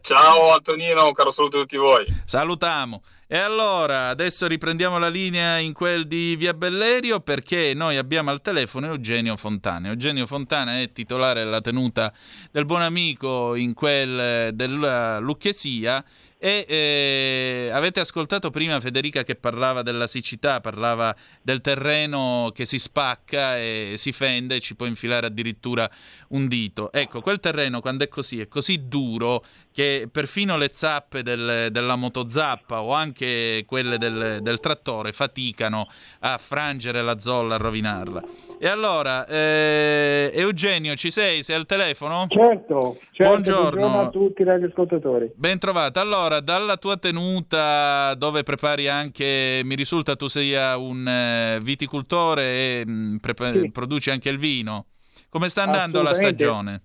Ciao 0.00 0.54
Antonino, 0.54 1.04
un 1.04 1.12
caro 1.12 1.30
saluto 1.30 1.58
a 1.58 1.60
tutti 1.62 1.76
voi. 1.76 2.06
Salutiamo. 2.24 3.02
E 3.30 3.36
allora, 3.36 4.08
adesso 4.08 4.46
riprendiamo 4.46 4.96
la 4.96 5.10
linea 5.10 5.58
in 5.58 5.74
quel 5.74 6.06
di 6.06 6.34
Via 6.36 6.54
Bellerio 6.54 7.20
perché 7.20 7.74
noi 7.74 7.98
abbiamo 7.98 8.30
al 8.30 8.40
telefono 8.40 8.86
Eugenio 8.86 9.36
Fontana. 9.36 9.88
Eugenio 9.88 10.26
Fontana 10.26 10.80
è 10.80 10.92
titolare 10.92 11.44
della 11.44 11.60
tenuta 11.60 12.10
del 12.50 12.64
buon 12.64 12.80
amico 12.80 13.54
in 13.54 13.74
quel 13.74 14.54
della 14.54 15.18
Lucchesia 15.18 16.02
e 16.38 16.64
eh, 16.68 17.70
avete 17.72 17.98
ascoltato 17.98 18.50
prima 18.50 18.80
Federica 18.80 19.24
che 19.24 19.34
parlava 19.34 19.82
della 19.82 20.06
siccità, 20.06 20.60
parlava 20.60 21.14
del 21.42 21.60
terreno 21.60 22.52
che 22.54 22.64
si 22.64 22.78
spacca 22.78 23.58
e 23.58 23.94
si 23.96 24.12
fende 24.12 24.56
e 24.56 24.60
ci 24.60 24.76
può 24.76 24.86
infilare 24.86 25.26
addirittura 25.26 25.90
un 26.28 26.46
dito. 26.46 26.92
Ecco, 26.92 27.20
quel 27.20 27.40
terreno 27.40 27.80
quando 27.80 28.04
è 28.04 28.08
così, 28.08 28.40
è 28.40 28.46
così 28.46 28.86
duro 28.86 29.44
che 29.72 30.08
perfino 30.10 30.56
le 30.56 30.70
zappe 30.72 31.22
del, 31.22 31.68
della 31.70 31.96
motozappa 31.96 32.82
o 32.82 32.92
anche 32.92 33.64
quelle 33.66 33.96
del, 33.98 34.38
del, 34.40 34.58
trattore 34.58 35.12
faticano 35.12 35.86
a 36.20 36.36
frangere 36.36 37.00
la 37.02 37.18
zolla, 37.18 37.54
a 37.54 37.58
rovinarla. 37.58 38.22
E 38.58 38.66
allora, 38.66 39.24
eh, 39.26 40.32
Eugenio, 40.34 40.96
ci 40.96 41.12
sei? 41.12 41.44
Sei 41.44 41.54
al 41.54 41.66
telefono? 41.66 42.26
Certo, 42.28 42.98
certo 43.12 43.32
buongiorno. 43.32 43.70
buongiorno 43.70 44.00
a 44.00 44.10
tutti 44.10 44.42
i 44.42 44.44
radioascoltatori. 44.44 45.30
Ben 45.36 45.58
trovato. 45.58 46.00
Allora, 46.28 46.44
dalla 46.44 46.76
tua 46.76 46.98
tenuta 46.98 48.12
dove 48.12 48.42
prepari 48.42 48.86
anche, 48.86 49.62
mi 49.64 49.74
risulta 49.74 50.14
tu 50.14 50.28
sia 50.28 50.76
un 50.76 51.08
eh, 51.08 51.58
viticoltore 51.62 52.42
e 52.42 52.84
mm, 52.86 53.16
prepa- 53.16 53.54
sì. 53.54 53.70
produci 53.70 54.10
anche 54.10 54.28
il 54.28 54.36
vino. 54.36 54.88
Come 55.30 55.48
sta 55.48 55.62
andando 55.62 56.02
la 56.02 56.12
stagione? 56.12 56.82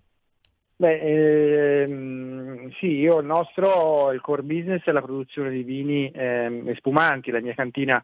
Beh, 0.78 1.84
ehm, 1.84 2.72
sì, 2.80 3.00
io 3.00 3.20
il 3.20 3.26
nostro, 3.26 4.14
il 4.14 4.22
core 4.22 4.44
business 4.44 4.84
è 4.86 4.92
la 4.94 5.02
produzione 5.02 5.50
di 5.50 5.64
vini 5.64 6.10
ehm, 6.10 6.70
e 6.70 6.76
spumanti, 6.76 7.30
la 7.30 7.42
mia 7.42 7.54
cantina 7.54 8.02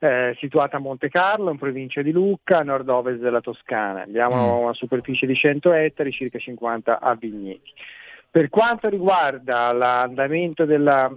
eh, 0.00 0.34
situata 0.40 0.78
a 0.78 0.80
Monte 0.80 1.08
Carlo, 1.08 1.52
in 1.52 1.58
provincia 1.58 2.02
di 2.02 2.10
Lucca, 2.10 2.58
a 2.58 2.62
nord-ovest 2.64 3.20
della 3.20 3.40
Toscana. 3.40 4.02
Abbiamo 4.02 4.58
mm. 4.58 4.62
una 4.62 4.74
superficie 4.74 5.26
di 5.26 5.36
100 5.36 5.72
ettari, 5.72 6.10
circa 6.10 6.38
50 6.40 6.98
a 6.98 7.14
vigneti. 7.14 7.72
Per 8.30 8.48
quanto 8.48 8.88
riguarda 8.88 9.72
l'andamento 9.72 10.64
della, 10.64 11.12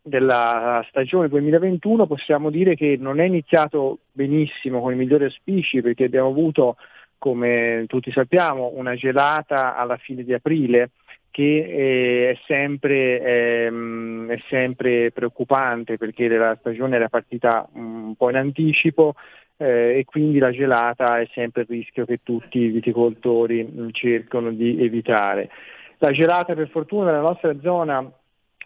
della 0.00 0.84
stagione 0.88 1.28
2021 1.28 2.06
possiamo 2.06 2.50
dire 2.50 2.76
che 2.76 2.96
non 2.98 3.18
è 3.18 3.24
iniziato 3.24 3.98
benissimo 4.12 4.80
con 4.80 4.92
i 4.92 4.96
migliori 4.96 5.24
auspici 5.24 5.82
perché 5.82 6.04
abbiamo 6.04 6.28
avuto 6.28 6.76
come 7.18 7.84
tutti 7.88 8.12
sappiamo, 8.12 8.72
una 8.74 8.94
gelata 8.94 9.74
alla 9.74 9.96
fine 9.96 10.22
di 10.22 10.32
aprile 10.32 10.90
che 11.30 11.42
eh, 11.42 12.30
è, 12.30 12.38
sempre, 12.46 13.20
ehm, 13.20 14.30
è, 14.30 14.38
sempre, 14.48 15.10
preoccupante 15.10 15.96
perché 15.98 16.28
la 16.28 16.56
stagione 16.60 16.96
era 16.96 17.08
partita 17.08 17.68
un 17.72 18.14
po' 18.16 18.30
in 18.30 18.36
anticipo 18.36 19.14
eh, 19.56 19.98
e 19.98 20.04
quindi 20.04 20.38
la 20.38 20.50
gelata 20.50 21.20
è 21.20 21.28
sempre 21.32 21.62
il 21.62 21.68
rischio 21.68 22.06
che 22.06 22.20
tutti 22.22 22.58
i 22.58 22.68
viticoltori 22.68 23.64
mm, 23.64 23.88
cercano 23.90 24.50
di 24.50 24.82
evitare. 24.82 25.50
La 25.98 26.12
gelata 26.12 26.54
per 26.54 26.68
fortuna 26.68 27.06
nella 27.06 27.20
nostra 27.20 27.58
zona 27.60 28.10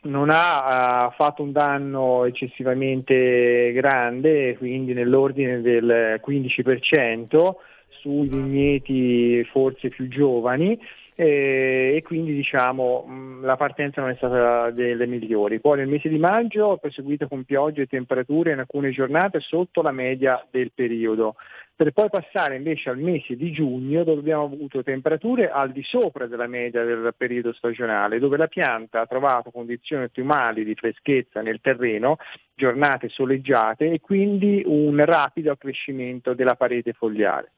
non 0.03 0.31
ha 0.31 1.07
uh, 1.07 1.13
fatto 1.13 1.43
un 1.43 1.53
danno 1.53 2.25
eccessivamente 2.25 3.73
grande, 3.73 4.57
quindi 4.57 4.95
nell'ordine 4.95 5.61
del 5.61 6.21
15%, 6.27 7.55
sui 8.01 8.29
vigneti 8.29 9.45
forse 9.45 9.91
più 9.91 10.09
giovani 10.09 10.79
eh, 11.21 11.97
e 11.97 12.03
quindi 12.03 12.33
diciamo 12.33 13.05
mh, 13.07 13.45
la 13.45 13.57
partenza 13.57 14.01
non 14.01 14.09
è 14.09 14.15
stata 14.17 14.71
delle 14.71 15.07
migliori. 15.07 15.61
Poi 15.61 15.77
nel 15.77 15.87
mese 15.87 16.09
di 16.09 16.17
maggio 16.17 16.65
ho 16.65 16.77
proseguito 16.79 17.29
con 17.29 17.45
piogge 17.45 17.83
e 17.83 17.87
temperature 17.87 18.53
in 18.53 18.61
alcune 18.61 18.91
giornate 18.91 19.39
sotto 19.41 19.83
la 19.83 19.93
media 19.93 20.43
del 20.51 20.73
periodo, 20.75 21.35
per 21.77 21.93
poi 21.93 22.09
passare 22.09 22.57
invece 22.57 22.89
al 22.89 22.97
mese 22.97 23.37
di 23.37 23.53
giugno 23.53 24.03
dove 24.03 24.21
abbiamo 24.21 24.45
avuto 24.45 24.83
temperature 24.83 25.51
al 25.51 25.73
di 25.73 25.83
sopra 25.83 26.27
della 26.27 26.47
media 26.47 26.85
del 26.85 27.13
periodo 27.15 27.53
stagionale, 27.53 28.19
dove 28.19 28.39
la 28.39 28.47
pianta 28.47 29.01
ha 29.01 29.07
trovato 29.07 29.51
condizioni 29.51 30.05
ottimali 30.05 30.65
di 30.65 30.75
freschezza 30.75 31.43
nel 31.43 31.61
terreno, 31.61 32.17
giornate 32.55 33.11
soleggiate 33.11 33.91
e 33.91 34.01
quindi 34.01 34.63
un 34.65 35.05
rapido 35.05 35.53
accrescimento 35.53 36.33
della 36.33 36.55
parete 36.55 36.95
fogliare. 36.95 37.53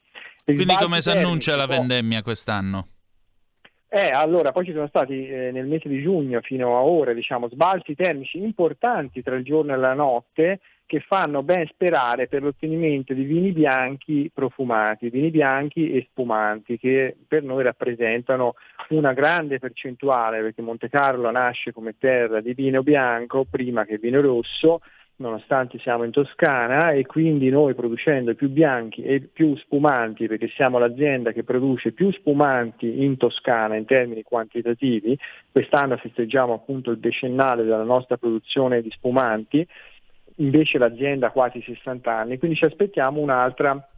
Quindi 0.44 0.74
come 0.80 1.00
si 1.00 1.10
annuncia 1.10 1.54
la 1.54 1.66
vendemmia 1.66 2.22
quest'anno? 2.22 2.91
Eh, 3.94 4.08
allora, 4.10 4.52
poi 4.52 4.64
ci 4.64 4.72
sono 4.72 4.86
stati 4.86 5.28
eh, 5.28 5.50
nel 5.50 5.66
mese 5.66 5.86
di 5.86 6.00
giugno 6.00 6.40
fino 6.40 6.78
a 6.78 6.80
ora 6.80 7.12
diciamo, 7.12 7.50
sbalzi 7.50 7.94
termici 7.94 8.38
importanti 8.38 9.22
tra 9.22 9.36
il 9.36 9.44
giorno 9.44 9.74
e 9.74 9.76
la 9.76 9.92
notte 9.92 10.60
che 10.86 11.00
fanno 11.00 11.42
ben 11.42 11.66
sperare 11.66 12.26
per 12.26 12.42
l'ottenimento 12.42 13.12
di 13.12 13.24
vini 13.24 13.52
bianchi 13.52 14.30
profumati, 14.32 15.10
vini 15.10 15.28
bianchi 15.28 15.92
e 15.92 16.06
spumanti 16.08 16.78
che 16.78 17.14
per 17.28 17.42
noi 17.42 17.64
rappresentano 17.64 18.54
una 18.88 19.12
grande 19.12 19.58
percentuale 19.58 20.40
perché 20.40 20.62
Monte 20.62 20.88
Carlo 20.88 21.30
nasce 21.30 21.70
come 21.70 21.94
terra 21.98 22.40
di 22.40 22.54
vino 22.54 22.82
bianco 22.82 23.44
prima 23.44 23.84
che 23.84 23.98
vino 23.98 24.22
rosso 24.22 24.80
nonostante 25.22 25.78
siamo 25.78 26.04
in 26.04 26.10
Toscana 26.10 26.90
e 26.90 27.06
quindi 27.06 27.48
noi 27.48 27.74
producendo 27.74 28.34
più 28.34 28.50
bianchi 28.50 29.02
e 29.02 29.20
più 29.20 29.56
spumanti, 29.56 30.26
perché 30.26 30.48
siamo 30.48 30.78
l'azienda 30.78 31.32
che 31.32 31.44
produce 31.44 31.92
più 31.92 32.10
spumanti 32.10 33.02
in 33.04 33.16
Toscana 33.16 33.76
in 33.76 33.86
termini 33.86 34.22
quantitativi, 34.22 35.16
quest'anno 35.50 35.96
festeggiamo 35.96 36.52
appunto 36.52 36.90
il 36.90 36.98
decennale 36.98 37.62
della 37.62 37.84
nostra 37.84 38.18
produzione 38.18 38.82
di 38.82 38.90
spumanti, 38.90 39.66
invece 40.36 40.78
l'azienda 40.78 41.28
ha 41.28 41.30
quasi 41.30 41.62
60 41.62 42.12
anni, 42.12 42.38
quindi 42.38 42.56
ci 42.56 42.64
aspettiamo 42.64 43.20
un'altra 43.20 43.88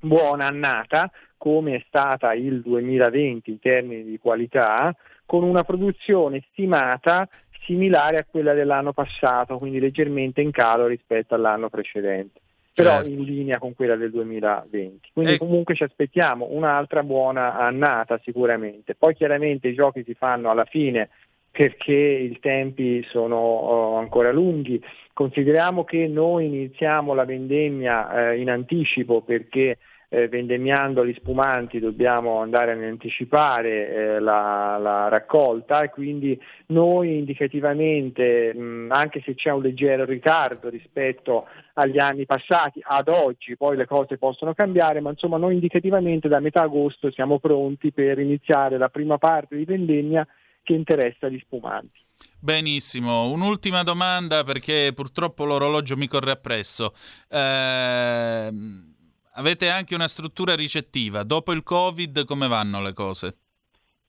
buona 0.00 0.46
annata 0.46 1.10
come 1.36 1.76
è 1.76 1.84
stata 1.86 2.34
il 2.34 2.60
2020 2.62 3.50
in 3.50 3.58
termini 3.60 4.04
di 4.04 4.18
qualità, 4.18 4.94
con 5.24 5.42
una 5.42 5.62
produzione 5.62 6.42
stimata 6.50 7.28
similare 7.64 8.18
a 8.18 8.26
quella 8.28 8.54
dell'anno 8.54 8.92
passato, 8.92 9.58
quindi 9.58 9.80
leggermente 9.80 10.40
in 10.40 10.50
calo 10.50 10.86
rispetto 10.86 11.34
all'anno 11.34 11.68
precedente, 11.68 12.40
però 12.72 12.96
certo. 12.96 13.08
in 13.10 13.22
linea 13.22 13.58
con 13.58 13.74
quella 13.74 13.96
del 13.96 14.10
2020. 14.10 15.10
Quindi 15.12 15.34
e... 15.34 15.38
comunque 15.38 15.74
ci 15.74 15.82
aspettiamo 15.82 16.48
un'altra 16.50 17.02
buona 17.02 17.56
annata 17.56 18.18
sicuramente. 18.22 18.94
Poi 18.94 19.14
chiaramente 19.14 19.68
i 19.68 19.74
giochi 19.74 20.02
si 20.04 20.14
fanno 20.14 20.50
alla 20.50 20.64
fine 20.64 21.10
perché 21.50 21.92
i 21.92 22.38
tempi 22.40 23.02
sono 23.08 23.94
uh, 23.94 23.96
ancora 23.96 24.30
lunghi. 24.30 24.80
Consideriamo 25.12 25.84
che 25.84 26.06
noi 26.06 26.46
iniziamo 26.46 27.14
la 27.14 27.24
vendemmia 27.24 28.30
eh, 28.30 28.40
in 28.40 28.48
anticipo 28.48 29.22
perché 29.22 29.78
eh, 30.10 30.28
vendemmiando 30.28 31.04
gli 31.04 31.14
spumanti 31.18 31.78
dobbiamo 31.78 32.40
andare 32.40 32.72
ad 32.72 32.82
anticipare 32.82 33.88
eh, 33.88 34.20
la, 34.20 34.78
la, 34.80 35.08
raccolta 35.08 35.82
e 35.82 35.90
quindi 35.90 36.40
noi 36.68 37.18
indicativamente, 37.18 38.54
mh, 38.54 38.88
anche 38.90 39.20
se 39.24 39.34
c'è 39.34 39.50
un 39.50 39.62
leggero 39.62 40.04
ritardo 40.06 40.70
rispetto 40.70 41.46
agli 41.74 41.98
anni 41.98 42.24
passati, 42.24 42.80
ad 42.82 43.08
oggi 43.08 43.56
poi 43.56 43.76
le 43.76 43.86
cose 43.86 44.16
possono 44.16 44.54
cambiare, 44.54 45.00
ma 45.00 45.10
insomma 45.10 45.36
noi 45.36 45.54
indicativamente 45.54 46.28
da 46.28 46.40
metà 46.40 46.62
agosto 46.62 47.10
siamo 47.10 47.38
pronti 47.38 47.92
per 47.92 48.18
iniziare 48.18 48.78
la 48.78 48.88
prima 48.88 49.18
parte 49.18 49.56
di 49.56 49.64
vendemmia 49.64 50.26
che 50.62 50.72
interessa 50.72 51.28
gli 51.28 51.38
spumanti. 51.38 52.00
Benissimo, 52.40 53.30
un'ultima 53.30 53.82
domanda 53.82 54.42
perché 54.42 54.92
purtroppo 54.94 55.44
l'orologio 55.44 55.96
mi 55.96 56.08
corre 56.08 56.32
appresso. 56.32 56.94
Eh 57.28 58.96
avete 59.38 59.68
anche 59.68 59.94
una 59.94 60.08
struttura 60.08 60.54
ricettiva. 60.54 61.22
Dopo 61.22 61.52
il 61.52 61.62
Covid 61.62 62.24
come 62.24 62.48
vanno 62.48 62.82
le 62.82 62.92
cose? 62.92 63.36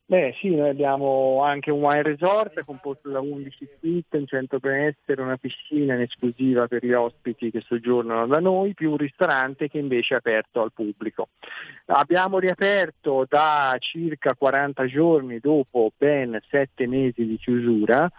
Beh 0.10 0.34
sì, 0.40 0.56
noi 0.56 0.70
abbiamo 0.70 1.44
anche 1.44 1.70
un 1.70 1.82
wine 1.82 2.02
resort 2.02 2.66
composto 2.66 3.12
da 3.12 3.20
11 3.20 3.70
suite, 3.80 4.18
un 4.18 4.26
centro 4.26 4.58
benessere, 4.58 5.22
una 5.22 5.38
piscina 5.38 5.94
in 5.94 6.02
esclusiva 6.02 6.68
per 6.68 6.84
gli 6.84 6.94
ospiti 6.94 7.52
che 7.52 7.62
soggiornano 7.62 8.26
da 8.26 8.40
noi, 8.40 8.74
più 8.74 8.90
un 8.90 8.98
ristorante 8.98 9.70
che 9.70 9.78
invece 9.78 10.16
è 10.16 10.18
aperto 10.18 10.64
al 10.64 10.74
pubblico. 10.74 11.28
Abbiamo 11.86 12.40
riaperto 12.40 13.28
da 13.30 13.76
circa 13.78 14.34
40 14.34 14.88
giorni 14.88 15.38
dopo 15.38 15.92
ben 15.96 16.40
7 16.50 16.88
mesi 16.88 17.28
di 17.28 17.38
chiusura 17.38 18.10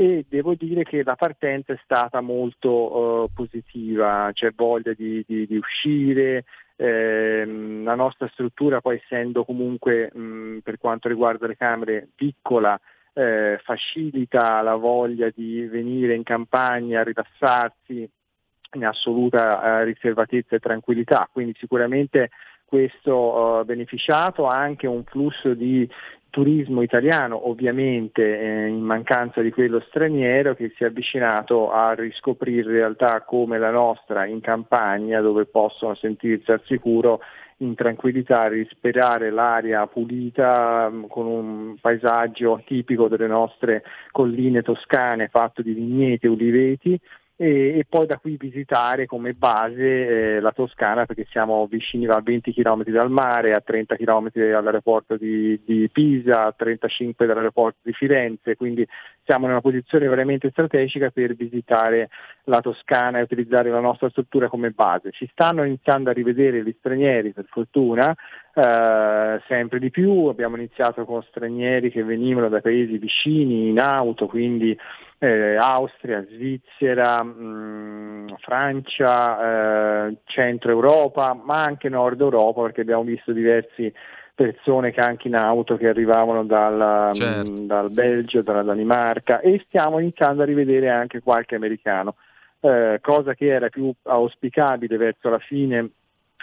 e 0.00 0.24
devo 0.28 0.54
dire 0.54 0.84
che 0.84 1.02
la 1.02 1.16
partenza 1.16 1.72
è 1.72 1.80
stata 1.82 2.20
molto 2.20 2.70
uh, 2.70 3.30
positiva, 3.34 4.30
c'è 4.32 4.52
voglia 4.54 4.92
di, 4.92 5.24
di, 5.26 5.44
di 5.44 5.56
uscire, 5.56 6.44
eh, 6.76 7.44
la 7.82 7.96
nostra 7.96 8.28
struttura 8.28 8.80
poi 8.80 9.00
essendo 9.02 9.44
comunque 9.44 10.08
mh, 10.14 10.58
per 10.62 10.78
quanto 10.78 11.08
riguarda 11.08 11.48
le 11.48 11.56
camere 11.56 12.06
piccola 12.14 12.80
eh, 13.12 13.58
facilita 13.64 14.60
la 14.60 14.76
voglia 14.76 15.30
di 15.34 15.66
venire 15.66 16.14
in 16.14 16.22
campagna, 16.22 17.02
rilassarsi 17.02 18.08
in 18.74 18.86
assoluta 18.86 19.80
eh, 19.80 19.84
riservatezza 19.84 20.54
e 20.54 20.60
tranquillità, 20.60 21.28
quindi 21.32 21.56
sicuramente 21.58 22.30
questo 22.68 23.14
uh, 23.14 23.64
beneficiato 23.64 24.46
anche 24.46 24.86
un 24.86 25.02
flusso 25.04 25.54
di 25.54 25.88
turismo 26.30 26.82
italiano, 26.82 27.48
ovviamente 27.48 28.38
eh, 28.38 28.66
in 28.66 28.82
mancanza 28.82 29.40
di 29.40 29.50
quello 29.50 29.80
straniero, 29.88 30.54
che 30.54 30.72
si 30.76 30.84
è 30.84 30.86
avvicinato 30.86 31.72
a 31.72 31.94
riscoprire 31.94 32.70
realtà 32.70 33.22
come 33.22 33.58
la 33.58 33.70
nostra 33.70 34.26
in 34.26 34.40
campagna, 34.40 35.20
dove 35.20 35.46
possono 35.46 35.94
sentirsi 35.94 36.50
al 36.50 36.62
sicuro 36.66 37.20
in 37.58 37.74
tranquillità, 37.74 38.46
respirare 38.46 39.30
l'aria 39.30 39.86
pulita 39.86 40.88
mm, 40.90 41.04
con 41.06 41.26
un 41.26 41.76
paesaggio 41.80 42.62
tipico 42.64 43.08
delle 43.08 43.26
nostre 43.26 43.82
colline 44.12 44.62
toscane 44.62 45.28
fatto 45.28 45.62
di 45.62 45.72
vigneti 45.72 46.26
e 46.26 46.28
uliveti 46.28 47.00
e, 47.40 47.78
e, 47.78 47.86
poi 47.88 48.04
da 48.06 48.18
qui 48.18 48.36
visitare 48.36 49.06
come 49.06 49.32
base 49.32 50.36
eh, 50.36 50.40
la 50.40 50.50
Toscana 50.50 51.06
perché 51.06 51.24
siamo 51.30 51.68
vicini 51.68 52.04
a 52.08 52.20
20 52.20 52.52
km 52.52 52.82
dal 52.90 53.12
mare, 53.12 53.54
a 53.54 53.60
30 53.60 53.94
km 53.94 54.30
dall'aeroporto 54.32 55.16
di, 55.16 55.60
di, 55.64 55.88
Pisa, 55.88 56.46
a 56.46 56.52
35 56.52 57.26
dall'aeroporto 57.26 57.78
di 57.82 57.92
Firenze, 57.92 58.56
quindi 58.56 58.84
siamo 59.28 59.44
in 59.44 59.50
una 59.50 59.60
posizione 59.60 60.08
veramente 60.08 60.48
strategica 60.48 61.10
per 61.10 61.34
visitare 61.34 62.08
la 62.44 62.62
Toscana 62.62 63.18
e 63.18 63.22
utilizzare 63.22 63.68
la 63.68 63.78
nostra 63.78 64.08
struttura 64.08 64.48
come 64.48 64.70
base. 64.70 65.10
Ci 65.10 65.28
stanno 65.32 65.64
iniziando 65.64 66.08
a 66.08 66.14
rivedere 66.14 66.64
gli 66.64 66.74
stranieri 66.78 67.32
per 67.32 67.44
fortuna, 67.50 68.16
eh, 68.54 69.42
sempre 69.46 69.78
di 69.80 69.90
più, 69.90 70.28
abbiamo 70.28 70.56
iniziato 70.56 71.04
con 71.04 71.22
stranieri 71.24 71.90
che 71.90 72.02
venivano 72.02 72.48
da 72.48 72.62
paesi 72.62 72.96
vicini 72.96 73.68
in 73.68 73.78
auto, 73.80 74.26
quindi 74.28 74.74
eh, 75.18 75.56
Austria, 75.56 76.24
Svizzera, 76.30 77.22
mh, 77.22 77.42
mm, 77.42 78.26
Francia, 78.38 80.06
eh, 80.06 80.16
Centro 80.24 80.70
Europa, 80.70 81.34
ma 81.34 81.64
anche 81.64 81.90
Nord 81.90 82.22
Europa, 82.22 82.62
perché 82.62 82.80
abbiamo 82.80 83.02
visto 83.02 83.32
diverse 83.32 83.92
persone 84.38 84.92
che 84.92 85.00
anche 85.00 85.26
in 85.26 85.34
auto 85.34 85.76
che 85.76 85.88
arrivavano 85.88 86.44
dal, 86.44 87.10
certo. 87.12 87.50
mh, 87.50 87.66
dal 87.66 87.90
Belgio, 87.90 88.42
dalla 88.42 88.62
Danimarca 88.62 89.40
e 89.40 89.60
stiamo 89.66 89.98
iniziando 89.98 90.42
a 90.42 90.44
rivedere 90.44 90.90
anche 90.90 91.20
qualche 91.20 91.56
americano. 91.56 92.14
Eh, 92.60 93.00
cosa 93.02 93.34
che 93.34 93.48
era 93.48 93.68
più 93.68 93.92
auspicabile 94.04 94.96
verso 94.96 95.28
la 95.28 95.40
fine 95.40 95.90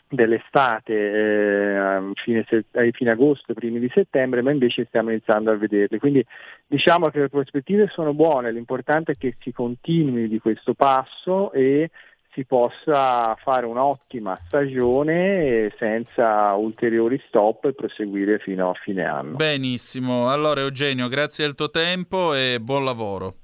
dell'estate, 0.09 0.93
eh, 0.93 2.11
fine, 2.15 2.45
fine 2.91 3.11
agosto, 3.11 3.53
primi 3.53 3.79
di 3.79 3.89
settembre, 3.93 4.41
ma 4.41 4.51
invece 4.51 4.83
stiamo 4.87 5.11
iniziando 5.11 5.51
a 5.51 5.55
vederli. 5.55 5.97
Quindi 5.97 6.25
diciamo 6.67 7.09
che 7.09 7.19
le 7.19 7.29
prospettive 7.29 7.87
sono 7.87 8.13
buone, 8.13 8.51
l'importante 8.51 9.13
è 9.13 9.17
che 9.17 9.37
si 9.39 9.53
continui 9.53 10.27
di 10.27 10.39
questo 10.39 10.73
passo 10.73 11.53
e 11.53 11.89
si 12.35 12.45
possa 12.45 13.33
fare 13.41 13.65
un'ottima 13.65 14.37
stagione 14.45 15.73
senza 15.79 16.53
ulteriori 16.53 17.19
stop 17.27 17.65
e 17.65 17.73
proseguire 17.73 18.39
fino 18.39 18.69
a 18.69 18.73
fine 18.73 19.05
anno. 19.05 19.37
Benissimo, 19.37 20.29
allora 20.29 20.59
Eugenio, 20.59 21.07
grazie 21.07 21.45
del 21.45 21.55
tuo 21.55 21.69
tempo 21.69 22.35
e 22.35 22.59
buon 22.59 22.83
lavoro. 22.83 23.35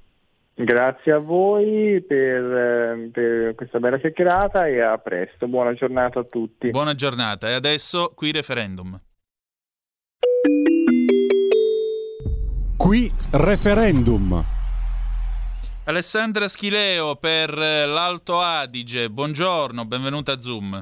Grazie 0.54 1.14
a 1.14 1.20
voi 1.20 2.04
per, 2.06 2.44
eh, 2.44 3.10
per, 3.12 3.56
questa 3.56 3.80
bella 3.80 3.98
chiacchierata 3.98 4.68
e 4.68 4.82
a 4.82 4.98
presto. 4.98 5.48
Buona 5.48 5.74
giornata 5.74 6.20
a 6.20 6.24
tutti. 6.24 6.70
Buona 6.70 6.94
giornata 6.94 7.50
e 7.50 7.54
adesso 7.54 8.12
qui 8.14 8.32
referendum. 8.32 9.00
Qui 12.78 13.12
referendum. 13.32 14.61
Alessandra 15.92 16.48
Schileo 16.48 17.18
per 17.18 17.50
eh, 17.50 17.86
l'Alto 17.86 18.39
Adige, 18.39 19.10
buongiorno, 19.10 19.84
benvenuta 19.84 20.32
a 20.32 20.39
Zoom. 20.39 20.82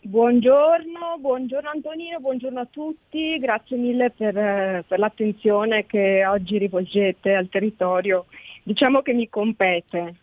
Buongiorno, 0.00 1.16
buongiorno 1.20 1.70
Antonino, 1.70 2.18
buongiorno 2.18 2.58
a 2.58 2.66
tutti, 2.68 3.38
grazie 3.38 3.76
mille 3.76 4.10
per, 4.10 4.36
eh, 4.36 4.84
per 4.84 4.98
l'attenzione 4.98 5.86
che 5.86 6.26
oggi 6.26 6.58
rivolgete 6.58 7.34
al 7.34 7.48
territorio 7.48 8.26
diciamo 8.64 9.00
che 9.00 9.12
mi 9.12 9.28
compete. 9.28 10.16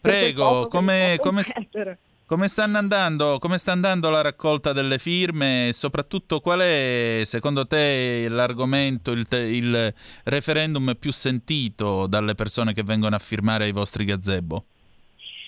Prego, 0.00 0.68
come, 0.68 1.16
come, 1.18 1.42
come, 2.32 2.46
andando, 2.56 3.38
come 3.38 3.58
sta 3.58 3.72
andando 3.72 4.08
la 4.08 4.22
raccolta 4.22 4.72
delle 4.72 4.96
firme 4.96 5.68
e 5.68 5.72
soprattutto 5.74 6.40
qual 6.40 6.60
è 6.60 7.20
secondo 7.24 7.66
te 7.66 8.26
l'argomento, 8.30 9.10
il, 9.10 9.26
il 9.30 9.94
referendum 10.24 10.96
più 10.98 11.12
sentito 11.12 12.06
dalle 12.06 12.34
persone 12.34 12.72
che 12.72 12.82
vengono 12.82 13.16
a 13.16 13.18
firmare 13.18 13.64
ai 13.64 13.72
vostri 13.72 14.06
gazebo? 14.06 14.64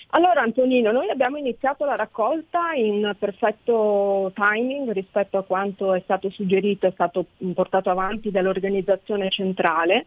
Allora 0.09 0.41
Antonino, 0.43 0.91
noi 0.91 1.09
abbiamo 1.09 1.37
iniziato 1.37 1.85
la 1.85 1.95
raccolta 1.95 2.73
in 2.75 3.15
perfetto 3.17 4.31
timing 4.35 4.91
rispetto 4.91 5.39
a 5.39 5.43
quanto 5.43 5.91
è 5.95 6.01
stato 6.03 6.29
suggerito, 6.29 6.85
è 6.85 6.91
stato 6.91 7.25
portato 7.55 7.89
avanti 7.89 8.29
dall'organizzazione 8.29 9.31
centrale. 9.31 10.05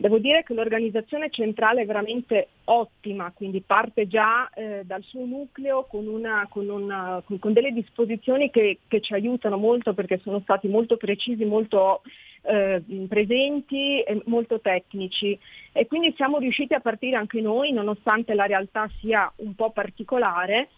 Devo 0.00 0.16
dire 0.16 0.44
che 0.44 0.54
l'organizzazione 0.54 1.28
centrale 1.28 1.82
è 1.82 1.84
veramente 1.84 2.48
ottima, 2.64 3.30
quindi 3.34 3.60
parte 3.60 4.06
già 4.06 4.48
eh, 4.54 4.80
dal 4.82 5.02
suo 5.02 5.26
nucleo 5.26 5.84
con, 5.84 6.06
una, 6.06 6.46
con, 6.48 6.70
una, 6.70 7.22
con, 7.26 7.52
delle 7.52 7.70
disposizioni 7.70 8.48
che, 8.48 8.78
che, 8.88 9.02
ci 9.02 9.12
aiutano 9.12 9.58
molto 9.58 9.92
perché 9.92 10.18
sono 10.22 10.40
stati 10.40 10.68
molto 10.68 10.96
precisi, 10.96 11.44
molto 11.44 12.00
eh, 12.44 12.82
presenti 13.06 14.00
e 14.00 14.22
molto 14.24 14.58
tecnici 14.60 15.38
e 15.70 15.86
quindi 15.86 16.14
siamo 16.16 16.38
riusciti 16.38 16.72
a 16.72 16.80
partire 16.80 17.16
anche 17.16 17.42
noi 17.42 17.70
nonostante 17.70 18.32
la 18.32 18.46
realtà 18.46 18.88
sia 19.00 19.30
un 19.36 19.54
po' 19.54 19.70
particolare 19.70 20.70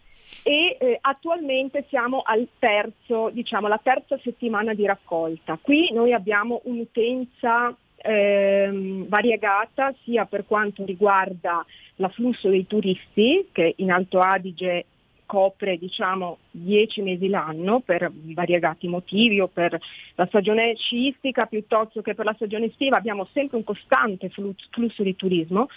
e 0.42 0.76
eh, 0.80 0.98
attualmente 1.00 1.84
siamo 1.88 2.22
al 2.24 2.48
terzo, 2.58 3.30
diciamo, 3.32 3.68
la 3.68 3.78
terza 3.80 4.18
settimana 4.20 4.74
di 4.74 4.84
raccolta. 4.84 5.60
Qui 5.62 5.92
noi 5.92 6.12
abbiamo 6.12 6.62
un'utenza 6.64 7.76
ehm, 8.02 9.06
variegata 9.08 9.94
sia 10.02 10.24
per 10.26 10.44
quanto 10.46 10.84
riguarda 10.84 11.64
l'afflusso 11.96 12.48
dei 12.48 12.66
turisti 12.66 13.48
che 13.52 13.74
in 13.76 13.90
Alto 13.90 14.20
Adige 14.20 14.86
copre 15.32 15.78
diciamo 15.78 16.38
10 16.50 17.00
mesi 17.00 17.28
l'anno 17.28 17.80
per 17.80 18.12
variegati 18.12 18.86
motivi 18.86 19.40
o 19.40 19.48
per 19.48 19.80
la 20.16 20.26
stagione 20.26 20.74
sciistica 20.76 21.46
piuttosto 21.46 22.02
che 22.02 22.14
per 22.14 22.26
la 22.26 22.34
stagione 22.34 22.66
estiva 22.66 22.98
abbiamo 22.98 23.26
sempre 23.32 23.56
un 23.56 23.64
costante 23.64 24.28
flusso 24.28 25.02
di 25.02 25.16
turismo, 25.16 25.68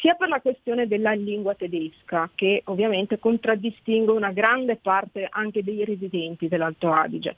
sia 0.00 0.14
per 0.14 0.28
la 0.28 0.40
questione 0.40 0.86
della 0.86 1.12
lingua 1.12 1.54
tedesca 1.54 2.30
che 2.34 2.62
ovviamente 2.64 3.18
contraddistingue 3.18 4.14
una 4.14 4.32
grande 4.32 4.76
parte 4.76 5.28
anche 5.30 5.62
dei 5.62 5.84
residenti 5.84 6.48
dell'Alto 6.48 6.90
Adige. 6.90 7.36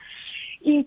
In, 0.67 0.83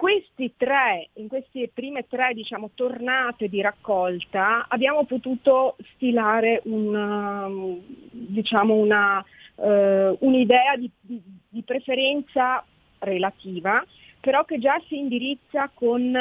tre, 0.58 1.10
in 1.14 1.28
queste 1.28 1.70
prime 1.72 2.08
tre 2.08 2.34
diciamo, 2.34 2.72
tornate 2.74 3.48
di 3.48 3.62
raccolta 3.62 4.66
abbiamo 4.68 5.06
potuto 5.06 5.76
stilare 5.94 6.62
una, 6.66 7.48
diciamo 8.10 8.74
una, 8.74 9.24
eh, 9.56 10.16
un'idea 10.20 10.76
di, 10.78 10.90
di, 11.00 11.22
di, 11.48 11.62
preferenza 11.62 12.66
relativa, 13.00 13.86
però 14.20 14.46
che 14.46 14.58
già 14.58 14.82
si 14.88 14.98
indirizza 14.98 15.70
con 15.72 16.12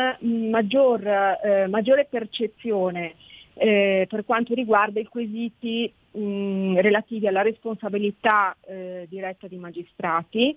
maggior, 0.50 1.06
eh, 1.06 1.66
maggiore 1.68 2.06
percezione 2.10 3.14
eh, 3.54 4.06
per 4.06 4.26
quanto 4.26 4.52
riguarda 4.52 5.00
i 5.00 5.06
quesiti 5.06 5.90
mh, 6.10 6.80
relativi 6.80 7.26
alla 7.26 7.40
responsabilità 7.40 8.54
eh, 8.66 9.06
diretta 9.08 9.48
dei 9.48 9.58
magistrati, 9.58 10.54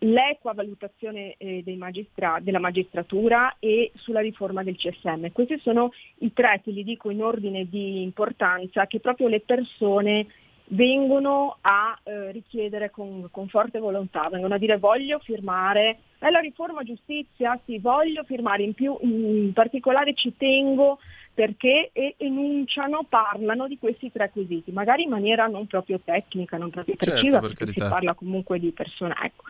l'equa 0.00 0.54
valutazione 0.54 1.34
eh, 1.36 1.62
magistra- 1.76 2.38
della 2.40 2.58
magistratura 2.58 3.56
e 3.58 3.92
sulla 3.96 4.20
riforma 4.20 4.62
del 4.62 4.76
CSM. 4.76 5.28
Questi 5.32 5.58
sono 5.60 5.92
i 6.18 6.32
tre, 6.32 6.60
te 6.62 6.70
li 6.70 6.84
dico 6.84 7.10
in 7.10 7.22
ordine 7.22 7.68
di 7.68 8.02
importanza, 8.02 8.86
che 8.86 9.00
proprio 9.00 9.28
le 9.28 9.40
persone 9.40 10.26
vengono 10.72 11.56
a 11.60 11.98
eh, 12.02 12.30
richiedere 12.32 12.90
con, 12.90 13.28
con, 13.30 13.48
forte 13.48 13.78
volontà, 13.78 14.28
vengono 14.28 14.54
a 14.54 14.58
dire 14.58 14.78
voglio 14.78 15.18
firmare, 15.18 15.98
è 16.18 16.30
la 16.30 16.38
riforma 16.38 16.82
giustizia, 16.82 17.58
sì, 17.64 17.78
voglio 17.78 18.22
firmare, 18.24 18.62
in, 18.62 18.74
più, 18.74 18.96
in 19.00 19.52
particolare 19.52 20.14
ci 20.14 20.34
tengo 20.36 20.98
perché 21.32 21.90
enunciano, 22.18 23.04
parlano 23.08 23.66
di 23.66 23.78
questi 23.78 24.12
tre 24.12 24.30
quesiti, 24.30 24.72
magari 24.72 25.04
in 25.04 25.10
maniera 25.10 25.46
non 25.46 25.66
proprio 25.66 25.98
tecnica, 26.04 26.56
non 26.56 26.70
proprio 26.70 26.96
certo, 26.96 27.12
precisa, 27.14 27.40
per 27.40 27.54
perché 27.54 27.72
si 27.72 27.78
parla 27.78 28.14
comunque 28.14 28.58
di 28.58 28.70
persone. 28.72 29.14
Ecco. 29.22 29.44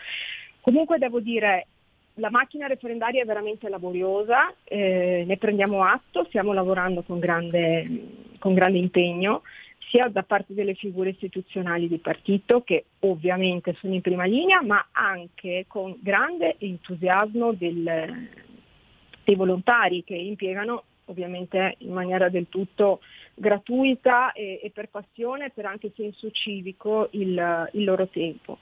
Comunque 0.61 0.99
devo 0.99 1.21
dire, 1.21 1.67
la 2.15 2.31
macchina 2.31 2.67
referendaria 2.67 3.23
è 3.23 3.27
veramente 3.27 3.69
laboriosa, 3.69 4.55
eh, 4.65 5.25
ne 5.27 5.37
prendiamo 5.37 5.85
atto, 5.85 6.25
stiamo 6.25 6.53
lavorando 6.53 7.03
con 7.03 7.19
grande, 7.19 8.37
con 8.39 8.55
grande 8.55 8.79
impegno 8.79 9.43
sia 9.91 10.09
da 10.09 10.23
parte 10.23 10.55
delle 10.55 10.75
figure 10.75 11.11
istituzionali 11.11 11.89
di 11.89 11.99
partito 11.99 12.63
che 12.63 12.85
ovviamente 13.01 13.75
sono 13.81 13.95
in 13.95 14.01
prima 14.01 14.25
linea, 14.25 14.63
ma 14.63 14.87
anche 14.93 15.65
con 15.67 15.97
grande 16.01 16.55
entusiasmo 16.59 17.53
del, 17.53 18.29
dei 19.25 19.35
volontari 19.35 20.05
che 20.05 20.15
impiegano 20.15 20.85
ovviamente 21.07 21.75
in 21.79 21.93
maniera 21.93 22.29
del 22.29 22.49
tutto 22.49 23.01
gratuita 23.35 24.33
e, 24.33 24.61
e 24.63 24.71
per 24.71 24.89
passione, 24.91 25.51
per 25.51 25.67
anche 25.67 25.91
senso 25.97 26.31
civico 26.31 27.09
il, 27.13 27.69
il 27.73 27.85
loro 27.85 28.07
tempo. 28.07 28.59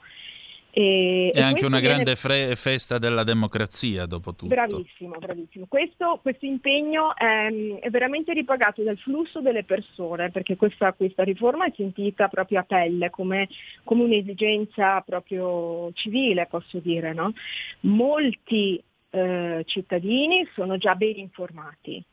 E, 0.71 1.31
è 1.33 1.41
anche 1.41 1.65
una 1.65 1.79
grande 1.79 2.15
fre- 2.15 2.55
festa 2.55 2.99
della 2.99 3.23
democrazia, 3.23 4.05
dopo 4.05 4.35
tutto. 4.35 4.47
Bravissimo, 4.47 5.17
bravissimo. 5.17 5.65
Questo, 5.67 6.19
questo 6.21 6.45
impegno 6.45 7.15
è, 7.15 7.47
è, 7.79 7.89
veramente 7.89 8.33
ripagato 8.33 8.83
dal 8.83 8.97
flusso 8.97 9.41
delle 9.41 9.63
persone, 9.63 10.29
perché 10.29 10.55
questa, 10.55 10.93
questa 10.93 11.23
riforma 11.23 11.65
è 11.65 11.73
sentita 11.75 12.27
proprio 12.27 12.59
a 12.59 12.63
pelle, 12.63 13.09
come, 13.09 13.49
come 13.83 14.03
un'esigenza 14.03 15.01
proprio 15.01 15.91
civile, 15.93 16.45
posso 16.45 16.79
dire. 16.79 17.13
No? 17.13 17.33
Molti 17.81 18.81
eh, 19.09 19.63
cittadini 19.65 20.47
sono 20.53 20.77
già 20.77 20.93
ben 20.95 21.17
informati. 21.17 22.03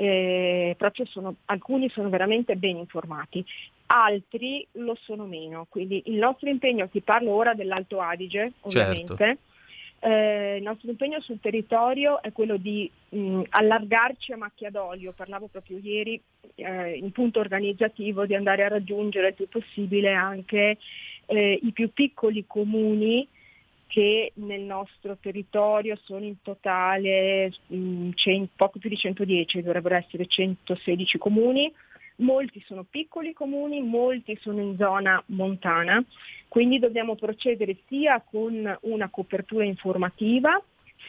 Eh, 0.00 0.76
sono, 1.04 1.34
alcuni 1.46 1.90
sono 1.90 2.08
veramente 2.08 2.56
ben 2.56 2.78
informati 2.78 3.44
altri 3.90 4.66
lo 4.72 4.96
sono 5.02 5.26
meno. 5.26 5.66
Quindi 5.68 6.02
il 6.06 6.16
nostro 6.16 6.48
impegno, 6.48 6.88
ti 6.88 7.00
parlo 7.00 7.32
ora 7.32 7.54
dell'Alto 7.54 8.00
Adige, 8.00 8.52
ovviamente. 8.60 9.16
Certo. 9.16 9.48
Eh, 10.02 10.56
il 10.56 10.62
nostro 10.62 10.88
impegno 10.88 11.20
sul 11.20 11.40
territorio 11.40 12.22
è 12.22 12.32
quello 12.32 12.56
di 12.56 12.90
mh, 13.10 13.42
allargarci 13.50 14.32
a 14.32 14.38
macchia 14.38 14.70
d'olio, 14.70 15.12
parlavo 15.12 15.48
proprio 15.48 15.78
ieri 15.78 16.18
eh, 16.54 16.92
in 16.96 17.12
punto 17.12 17.38
organizzativo 17.40 18.24
di 18.24 18.34
andare 18.34 18.64
a 18.64 18.68
raggiungere 18.68 19.28
il 19.28 19.34
più 19.34 19.48
possibile 19.48 20.14
anche 20.14 20.78
eh, 21.26 21.60
i 21.62 21.72
più 21.72 21.92
piccoli 21.92 22.44
comuni 22.46 23.28
che 23.90 24.30
nel 24.36 24.60
nostro 24.60 25.16
territorio 25.20 25.98
sono 26.04 26.24
in 26.24 26.40
totale 26.42 27.52
mh, 27.66 28.10
100, 28.14 28.52
poco 28.54 28.78
più 28.78 28.88
di 28.88 28.96
110, 28.96 29.62
dovrebbero 29.62 29.96
essere 29.96 30.26
116 30.26 31.18
comuni, 31.18 31.72
molti 32.18 32.62
sono 32.66 32.86
piccoli 32.88 33.32
comuni, 33.32 33.82
molti 33.82 34.38
sono 34.40 34.60
in 34.60 34.76
zona 34.76 35.20
montana, 35.26 36.02
quindi 36.46 36.78
dobbiamo 36.78 37.16
procedere 37.16 37.78
sia 37.88 38.20
con 38.20 38.78
una 38.82 39.08
copertura 39.08 39.64
informativa 39.64 40.62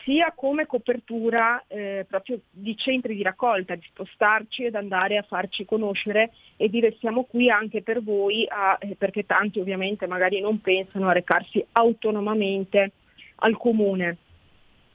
sia 0.04 0.34
come 0.36 0.66
copertura 0.66 1.64
eh, 1.68 2.06
proprio 2.08 2.42
di 2.50 2.76
centri 2.78 3.16
di 3.16 3.24
raccolta, 3.24 3.76
di 3.76 3.86
spostarci 3.90 4.66
ed 4.66 4.76
andare 4.76 5.18
a 5.18 5.24
farci 5.24 5.66
conoscere 5.66 6.32
e 6.58 6.70
dire 6.70 6.96
siamo 7.00 7.24
qui 7.24 7.50
anche 7.50 7.82
per 7.82 8.02
voi, 8.02 8.46
a, 8.48 8.78
eh, 8.80 8.96
perché 8.96 9.26
tanti 9.26 9.60
ovviamente 9.60 10.08
magari 10.08 10.40
non 10.40 10.62
pensano 10.62 11.10
a 11.10 11.14
recarsi 11.14 11.64
autonomamente 11.74 12.92
al 13.36 13.58
comune 13.58 14.18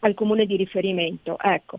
al 0.01 0.15
comune 0.15 0.47
di 0.47 0.57
riferimento. 0.57 1.37
Ecco. 1.39 1.79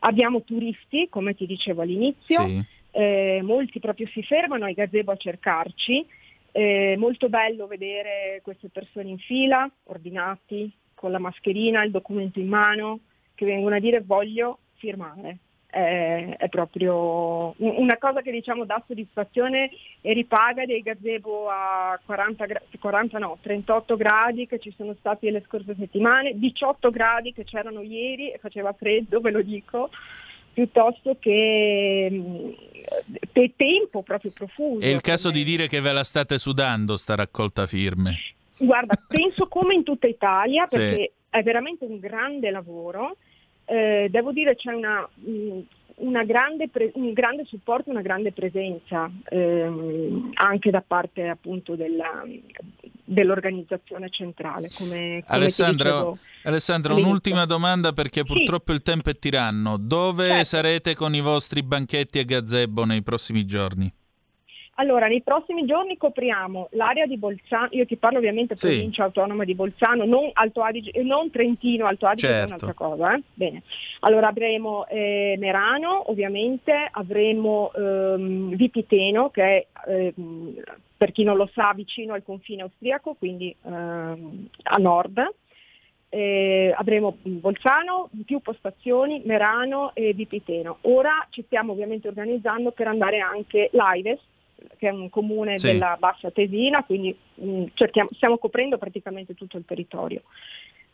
Abbiamo 0.00 0.42
turisti, 0.42 1.08
come 1.08 1.34
ti 1.34 1.44
dicevo 1.44 1.82
all'inizio, 1.82 2.46
sì 2.46 2.64
eh, 2.94 3.40
molti 3.42 3.80
proprio 3.80 4.06
si 4.12 4.22
fermano 4.22 4.64
ai 4.66 4.74
gazebo 4.74 5.10
a 5.10 5.16
cercarci, 5.16 6.06
eh, 6.52 6.94
molto 6.96 7.28
bello 7.28 7.66
vedere 7.66 8.40
queste 8.42 8.68
persone 8.68 9.08
in 9.08 9.18
fila, 9.18 9.68
ordinati, 9.84 10.72
con 11.04 11.12
la 11.12 11.18
mascherina, 11.18 11.84
il 11.84 11.90
documento 11.90 12.40
in 12.40 12.48
mano, 12.48 13.00
che 13.34 13.44
vengono 13.44 13.74
a 13.74 13.78
dire 13.78 14.00
voglio 14.00 14.60
firmare. 14.76 15.36
È 15.68 16.46
proprio 16.48 17.52
una 17.58 17.98
cosa 17.98 18.22
che 18.22 18.30
diciamo 18.30 18.64
dà 18.64 18.82
soddisfazione 18.86 19.70
e 20.00 20.12
ripaga 20.14 20.64
dei 20.64 20.80
gazebo 20.80 21.50
a 21.50 22.00
40, 22.02 22.46
40 22.78 23.18
no, 23.18 23.36
38 23.42 23.96
gradi 23.96 24.46
che 24.46 24.58
ci 24.60 24.72
sono 24.74 24.94
stati 24.98 25.28
le 25.30 25.42
scorse 25.44 25.74
settimane, 25.76 26.38
18 26.38 26.90
gradi 26.90 27.34
che 27.34 27.44
c'erano 27.44 27.82
ieri 27.82 28.30
e 28.30 28.38
faceva 28.38 28.72
freddo, 28.72 29.20
ve 29.20 29.30
lo 29.30 29.42
dico, 29.42 29.90
piuttosto 30.54 31.16
che 31.18 32.56
tempo 33.56 34.02
proprio 34.02 34.30
profuso. 34.32 34.80
È 34.80 34.88
il 34.88 35.02
caso 35.02 35.30
di 35.30 35.44
dire 35.44 35.66
che 35.66 35.80
ve 35.80 35.92
la 35.92 36.04
state 36.04 36.38
sudando 36.38 36.96
sta 36.96 37.14
raccolta 37.14 37.66
firme. 37.66 38.16
Guarda, 38.58 38.94
penso 39.06 39.48
come 39.48 39.74
in 39.74 39.82
tutta 39.82 40.06
Italia 40.06 40.66
perché 40.66 40.94
sì. 40.94 41.10
è 41.30 41.42
veramente 41.42 41.84
un 41.84 41.98
grande 41.98 42.50
lavoro. 42.50 43.16
Eh, 43.66 44.08
devo 44.10 44.32
dire 44.32 44.56
c'è 44.56 44.72
una, 44.72 45.08
mm, 45.26 45.60
pre- 46.70 46.92
un 46.94 47.12
grande 47.12 47.44
supporto, 47.46 47.90
una 47.90 48.02
grande 48.02 48.32
presenza 48.32 49.10
ehm, 49.28 50.32
anche 50.34 50.70
da 50.70 50.82
parte 50.86 51.28
appunto 51.28 51.74
della, 51.76 52.22
dell'organizzazione 53.04 54.10
centrale. 54.10 54.70
Come, 54.74 55.22
come 55.24 55.24
Alessandro, 55.26 56.18
Alessandro 56.42 56.96
un'ultima 56.96 57.46
domanda 57.46 57.92
perché 57.92 58.22
purtroppo 58.24 58.72
sì. 58.72 58.76
il 58.76 58.82
tempo 58.82 59.10
è 59.10 59.18
tiranno. 59.18 59.76
Dove 59.78 60.28
certo. 60.28 60.44
sarete 60.44 60.94
con 60.94 61.14
i 61.14 61.20
vostri 61.20 61.62
banchetti 61.62 62.18
e 62.18 62.24
gazebo 62.24 62.84
nei 62.84 63.02
prossimi 63.02 63.44
giorni? 63.44 63.92
Allora, 64.76 65.06
nei 65.06 65.22
prossimi 65.22 65.64
giorni 65.66 65.96
copriamo 65.96 66.68
l'area 66.72 67.06
di 67.06 67.16
Bolzano, 67.16 67.68
io 67.70 67.86
ti 67.86 67.96
parlo 67.96 68.18
ovviamente 68.18 68.56
sì. 68.56 68.66
provincia 68.66 69.04
autonoma 69.04 69.44
di 69.44 69.54
Bolzano, 69.54 70.04
non, 70.04 70.30
Alto 70.32 70.62
Adige, 70.62 70.90
eh, 70.90 71.02
non 71.02 71.30
Trentino, 71.30 71.86
Alto 71.86 72.06
Adige 72.06 72.26
certo. 72.26 72.42
è 72.42 72.46
un'altra 72.46 72.72
cosa. 72.72 73.14
Eh? 73.14 73.22
Bene. 73.34 73.62
Allora 74.00 74.28
avremo 74.28 74.86
eh, 74.88 75.36
Merano, 75.38 76.10
ovviamente, 76.10 76.88
avremo 76.90 77.72
ehm, 77.72 78.56
Vipiteno, 78.56 79.30
che 79.30 79.42
è, 79.42 79.66
ehm, 79.86 80.60
per 80.96 81.12
chi 81.12 81.22
non 81.22 81.36
lo 81.36 81.48
sa, 81.52 81.72
vicino 81.72 82.14
al 82.14 82.24
confine 82.24 82.62
austriaco, 82.62 83.14
quindi 83.14 83.54
ehm, 83.64 84.48
a 84.62 84.76
nord. 84.78 85.34
Eh, 86.08 86.72
avremo 86.76 87.16
Bolzano, 87.22 88.08
più 88.24 88.40
postazioni, 88.40 89.22
Merano 89.24 89.92
e 89.94 90.12
Vipiteno. 90.14 90.78
Ora 90.82 91.26
ci 91.30 91.42
stiamo 91.46 91.72
ovviamente 91.72 92.06
organizzando 92.06 92.70
per 92.70 92.86
andare 92.86 93.18
anche 93.18 93.68
Laives, 93.72 94.20
che 94.76 94.88
è 94.88 94.92
un 94.92 95.10
comune 95.10 95.58
sì. 95.58 95.66
della 95.66 95.96
Bassa 95.98 96.30
Tesina, 96.30 96.84
quindi 96.84 97.16
mh, 97.34 97.48
mm, 97.48 97.64
cerchiamo, 97.74 98.10
stiamo 98.12 98.38
coprendo 98.38 98.78
praticamente 98.78 99.34
tutto 99.34 99.56
il 99.56 99.64
territorio. 99.64 100.22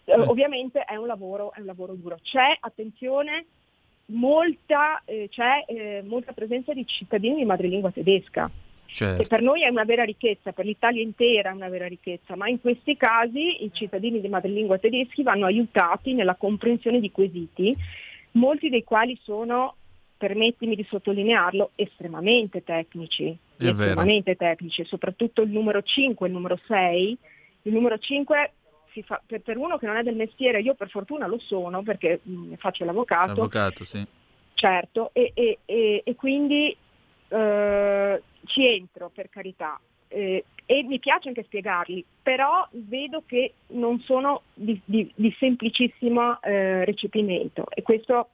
Eh. 0.05 0.15
Ovviamente 0.15 0.81
è 0.81 0.97
un, 0.97 1.07
lavoro, 1.07 1.53
è 1.53 1.61
un, 1.61 1.67
lavoro, 1.67 1.95
duro. 1.95 2.19
C'è, 2.23 2.57
attenzione, 2.61 3.47
molta, 4.07 5.03
eh, 5.05 5.29
c'è 5.31 5.65
eh, 5.67 6.03
molta 6.05 6.33
presenza 6.33 6.73
di 6.73 6.87
cittadini 6.87 7.37
di 7.37 7.45
madrelingua 7.45 7.91
tedesca. 7.91 8.51
Certo. 8.93 9.23
Che 9.23 9.29
per 9.29 9.41
noi 9.41 9.63
è 9.63 9.69
una 9.69 9.85
vera 9.85 10.03
ricchezza, 10.03 10.53
per 10.53 10.65
l'Italia 10.65 11.01
intera 11.01 11.51
è 11.51 11.55
una 11.55 11.69
vera 11.69 11.87
ricchezza, 11.87 12.35
ma 12.35 12.49
in 12.49 12.61
questi 12.61 12.97
casi 12.97 13.63
i 13.65 13.71
cittadini 13.73 14.21
di 14.21 14.29
madrelingua 14.29 14.79
tedeschi 14.79 15.23
vanno 15.23 15.47
aiutati 15.47 16.13
nella 16.13 16.35
comprensione 16.35 16.99
di 16.99 17.13
quesiti, 17.13 17.73
molti 18.33 18.69
dei 18.69 18.83
quali 18.83 19.17
sono 19.23 19.77
permettimi 20.21 20.77
di 20.77 20.87
sottolinearlo, 20.87 21.71
estremamente 21.77 22.63
tecnici, 22.63 23.35
estremamente 23.57 24.37
tecnici, 24.37 24.85
soprattutto 24.85 25.41
il 25.41 25.49
numero 25.49 25.81
5 25.81 26.27
il 26.27 26.33
numero 26.35 26.61
6. 26.67 27.17
Il 27.63 27.73
numero 27.73 27.97
5 27.97 28.53
fa, 29.03 29.23
per, 29.25 29.41
per, 29.41 29.57
uno 29.57 29.79
che 29.79 29.87
non 29.87 29.97
è 29.97 30.03
del 30.03 30.17
mestiere, 30.17 30.61
io 30.61 30.75
per 30.75 30.91
fortuna 30.91 31.27
lo 31.27 31.39
sono 31.39 31.83
perché 31.83 32.21
mh, 32.23 32.33
mm, 32.33 32.53
faccio 32.59 32.85
l'avvocato. 32.85 33.31
Avvocato, 33.31 33.83
sì. 33.83 34.07
Certo, 34.53 35.09
e, 35.15 35.33
e, 35.33 35.61
e, 35.65 36.03
e 36.05 36.15
quindi 36.17 36.77
eh, 37.29 38.23
ci 38.45 38.67
entro 38.67 39.11
per 39.15 39.31
carità. 39.31 39.81
Eh, 40.09 40.45
e 40.67 40.83
mi 40.83 40.99
piace 40.99 41.29
anche 41.29 41.45
spiegarli, 41.45 42.05
però 42.23 42.69
vedo 42.73 43.23
che 43.25 43.55
non 43.69 44.01
sono 44.01 44.43
di, 44.53 44.79
di, 44.85 45.11
di 45.15 45.35
semplicissimo 45.39 46.43
eh, 46.43 46.85
recepimento 46.85 47.65
e 47.71 47.83
questo 47.83 48.29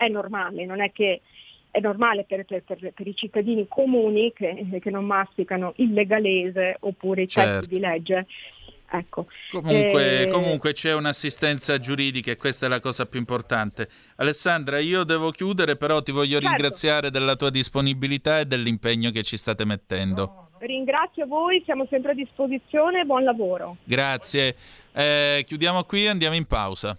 è 0.00 0.08
normale, 0.08 0.64
non 0.64 0.80
è 0.80 0.90
che 0.92 1.20
è 1.70 1.78
normale 1.78 2.24
per, 2.24 2.44
per, 2.46 2.62
per, 2.62 2.92
per 2.94 3.06
i 3.06 3.14
cittadini 3.14 3.68
comuni 3.68 4.32
che, 4.32 4.66
che, 4.80 4.90
non 4.90 5.04
masticano 5.04 5.74
il 5.76 5.92
legalese 5.92 6.78
oppure 6.80 7.22
i 7.22 7.28
certo. 7.28 7.58
testi 7.60 7.74
di 7.74 7.80
legge. 7.80 8.26
Ecco. 8.92 9.26
Comunque, 9.52 10.22
eh... 10.22 10.26
comunque, 10.28 10.72
c'è 10.72 10.94
un'assistenza 10.94 11.78
giuridica 11.78 12.32
e 12.32 12.36
questa 12.36 12.64
è 12.64 12.68
la 12.70 12.80
cosa 12.80 13.06
più 13.06 13.20
importante. 13.20 13.88
Alessandra, 14.16 14.78
io 14.78 15.04
devo 15.04 15.30
chiudere, 15.30 15.76
però 15.76 16.00
ti 16.00 16.12
voglio 16.12 16.40
certo. 16.40 16.48
ringraziare 16.48 17.10
della 17.10 17.36
tua 17.36 17.50
disponibilità 17.50 18.40
e 18.40 18.46
dell'impegno 18.46 19.10
che 19.10 19.22
ci 19.22 19.36
state 19.36 19.66
mettendo. 19.66 20.48
Ringrazio 20.60 21.26
voi, 21.26 21.62
siamo 21.64 21.86
sempre 21.90 22.12
a 22.12 22.14
disposizione, 22.14 23.04
buon 23.04 23.22
lavoro. 23.22 23.76
Grazie. 23.84 24.56
Eh, 24.92 25.44
chiudiamo 25.46 25.84
qui 25.84 26.04
e 26.04 26.08
andiamo 26.08 26.34
in 26.34 26.46
pausa. 26.46 26.98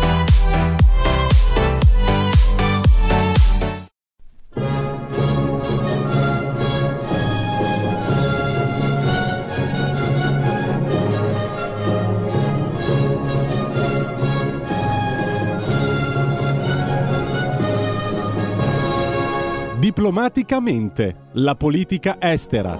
Diplomaticamente, 20.11 21.15
la 21.35 21.55
politica 21.55 22.17
estera. 22.19 22.77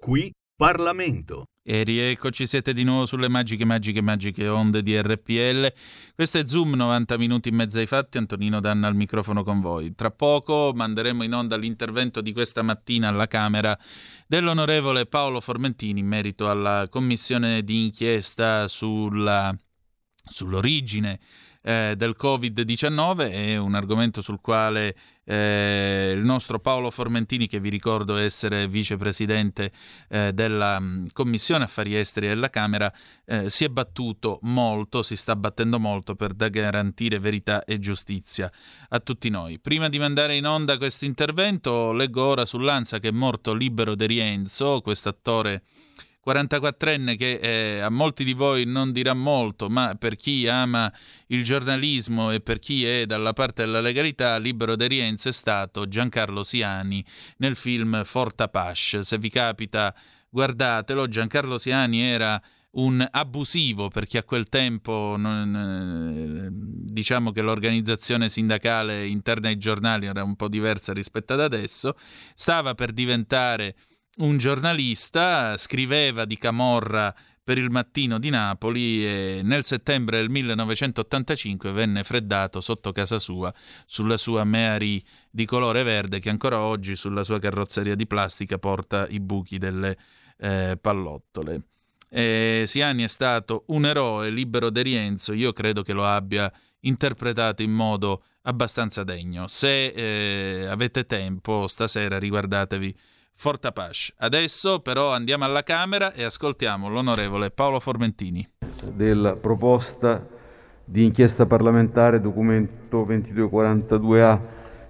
Qui 0.00 0.32
Parlamento. 0.56 1.44
E 1.68 1.82
rieccoci, 1.82 2.46
siete 2.46 2.72
di 2.72 2.84
nuovo 2.84 3.06
sulle 3.06 3.28
magiche, 3.28 3.64
magiche, 3.64 4.00
magiche 4.00 4.46
onde 4.46 4.84
di 4.84 4.96
RPL. 5.02 5.72
Questo 6.14 6.38
è 6.38 6.46
Zoom, 6.46 6.74
90 6.74 7.18
minuti 7.18 7.48
in 7.48 7.56
mezzo 7.56 7.80
ai 7.80 7.86
fatti. 7.86 8.18
Antonino 8.18 8.60
Danna 8.60 8.86
al 8.86 8.94
microfono 8.94 9.42
con 9.42 9.60
voi. 9.60 9.92
Tra 9.96 10.12
poco 10.12 10.70
manderemo 10.72 11.24
in 11.24 11.34
onda 11.34 11.56
l'intervento 11.56 12.20
di 12.20 12.32
questa 12.32 12.62
mattina 12.62 13.08
alla 13.08 13.26
Camera 13.26 13.76
dell'onorevole 14.28 15.06
Paolo 15.06 15.40
Formentini 15.40 15.98
in 15.98 16.06
merito 16.06 16.48
alla 16.48 16.86
commissione 16.88 17.64
di 17.64 17.86
inchiesta 17.86 18.68
sulla, 18.68 19.52
sull'origine 20.22 21.18
eh, 21.66 21.94
del 21.96 22.14
Covid-19, 22.16 23.32
è 23.32 23.56
un 23.56 23.74
argomento 23.74 24.22
sul 24.22 24.40
quale 24.40 24.94
eh, 25.24 26.12
il 26.14 26.24
nostro 26.24 26.60
Paolo 26.60 26.92
Formentini, 26.92 27.48
che 27.48 27.58
vi 27.58 27.70
ricordo 27.70 28.16
essere 28.16 28.68
vicepresidente 28.68 29.72
eh, 30.08 30.32
della 30.32 30.78
mm, 30.78 31.06
Commissione 31.12 31.64
Affari 31.64 31.96
Esteri 31.96 32.28
della 32.28 32.50
Camera, 32.50 32.92
eh, 33.24 33.50
si 33.50 33.64
è 33.64 33.68
battuto 33.68 34.38
molto, 34.42 35.02
si 35.02 35.16
sta 35.16 35.34
battendo 35.34 35.80
molto 35.80 36.14
per 36.14 36.36
garantire 36.36 37.18
verità 37.18 37.64
e 37.64 37.80
giustizia 37.80 38.48
a 38.90 39.00
tutti 39.00 39.28
noi. 39.28 39.58
Prima 39.58 39.88
di 39.88 39.98
mandare 39.98 40.36
in 40.36 40.46
onda 40.46 40.78
questo 40.78 41.04
intervento, 41.04 41.92
leggo 41.92 42.24
ora 42.24 42.46
sull'Anza 42.46 43.00
che 43.00 43.08
è 43.08 43.12
morto 43.12 43.52
Libero 43.52 43.96
De 43.96 44.06
Rienzo, 44.06 44.80
quest'attore 44.82 45.64
44enne 46.26 47.16
che 47.16 47.34
eh, 47.34 47.78
a 47.78 47.88
molti 47.88 48.24
di 48.24 48.32
voi 48.32 48.64
non 48.64 48.90
dirà 48.90 49.14
molto, 49.14 49.68
ma 49.68 49.94
per 49.94 50.16
chi 50.16 50.48
ama 50.48 50.92
il 51.28 51.44
giornalismo 51.44 52.32
e 52.32 52.40
per 52.40 52.58
chi 52.58 52.84
è 52.84 53.06
dalla 53.06 53.32
parte 53.32 53.64
della 53.64 53.80
legalità, 53.80 54.36
libero 54.38 54.74
de 54.74 54.88
Rienzo 54.88 55.28
è 55.28 55.32
stato 55.32 55.86
Giancarlo 55.86 56.42
Siani 56.42 57.04
nel 57.36 57.54
film 57.54 58.02
Forta 58.02 58.48
Pasce. 58.48 59.04
Se 59.04 59.18
vi 59.18 59.30
capita, 59.30 59.94
guardatelo. 60.28 61.06
Giancarlo 61.06 61.58
Siani 61.58 62.02
era 62.02 62.42
un 62.76 63.06
abusivo 63.08 63.88
perché 63.88 64.18
a 64.18 64.24
quel 64.24 64.48
tempo 64.48 65.14
non, 65.16 66.48
diciamo 66.50 67.30
che 67.30 67.40
l'organizzazione 67.40 68.28
sindacale 68.28 69.06
interna 69.06 69.48
ai 69.48 69.58
giornali 69.58 70.06
era 70.06 70.22
un 70.22 70.36
po' 70.36 70.48
diversa 70.48 70.92
rispetto 70.92 71.32
ad 71.32 71.40
adesso, 71.40 71.96
stava 72.34 72.74
per 72.74 72.92
diventare 72.92 73.76
un 74.16 74.38
giornalista 74.38 75.56
scriveva 75.56 76.24
di 76.24 76.38
Camorra 76.38 77.14
per 77.42 77.58
il 77.58 77.70
mattino 77.70 78.18
di 78.18 78.30
Napoli 78.30 79.06
e 79.06 79.40
nel 79.44 79.64
settembre 79.64 80.18
del 80.18 80.30
1985 80.30 81.70
venne 81.70 82.02
freddato 82.02 82.60
sotto 82.60 82.92
casa 82.92 83.18
sua 83.18 83.52
sulla 83.84 84.16
sua 84.16 84.42
Meari 84.44 85.02
di 85.30 85.44
colore 85.44 85.82
verde 85.82 86.18
che 86.18 86.30
ancora 86.30 86.60
oggi 86.60 86.96
sulla 86.96 87.22
sua 87.22 87.38
carrozzeria 87.38 87.94
di 87.94 88.06
plastica 88.06 88.58
porta 88.58 89.06
i 89.08 89.20
buchi 89.20 89.58
delle 89.58 89.96
eh, 90.38 90.78
pallottole. 90.80 91.62
E 92.08 92.64
Siani 92.66 93.04
è 93.04 93.08
stato 93.08 93.64
un 93.68 93.84
eroe 93.84 94.30
libero 94.30 94.70
de 94.70 94.82
Rienzo, 94.82 95.32
io 95.32 95.52
credo 95.52 95.82
che 95.82 95.92
lo 95.92 96.04
abbia 96.04 96.50
interpretato 96.80 97.62
in 97.62 97.72
modo 97.72 98.24
abbastanza 98.42 99.04
degno. 99.04 99.46
Se 99.46 99.86
eh, 99.86 100.66
avete 100.66 101.04
tempo 101.04 101.66
stasera 101.68 102.18
riguardatevi 102.18 102.96
Fortapash. 103.36 104.14
Adesso 104.16 104.80
però 104.80 105.12
andiamo 105.12 105.44
alla 105.44 105.62
Camera 105.62 106.12
e 106.14 106.24
ascoltiamo 106.24 106.88
l'onorevole 106.88 107.50
Paolo 107.50 107.78
Formentini. 107.78 108.48
Della 108.92 109.36
proposta 109.36 110.26
di 110.82 111.04
inchiesta 111.04 111.44
parlamentare, 111.44 112.20
documento 112.20 113.04
2242A, 113.04 114.40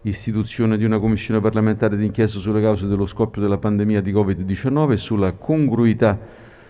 istituzione 0.03 0.77
di 0.77 0.85
una 0.85 1.01
commissione 1.01 1.41
parlamentare 1.41 1.97
d'inchiesta 1.97 2.39
sulle 2.39 2.63
cause 2.63 2.87
dello 2.87 3.07
scoppio 3.07 3.43
della 3.43 3.59
pandemia 3.59 4.01
di 4.01 4.13
Covid-19 4.13 4.93
e 4.93 4.97
sulla 4.97 5.33
congruità 5.33 6.17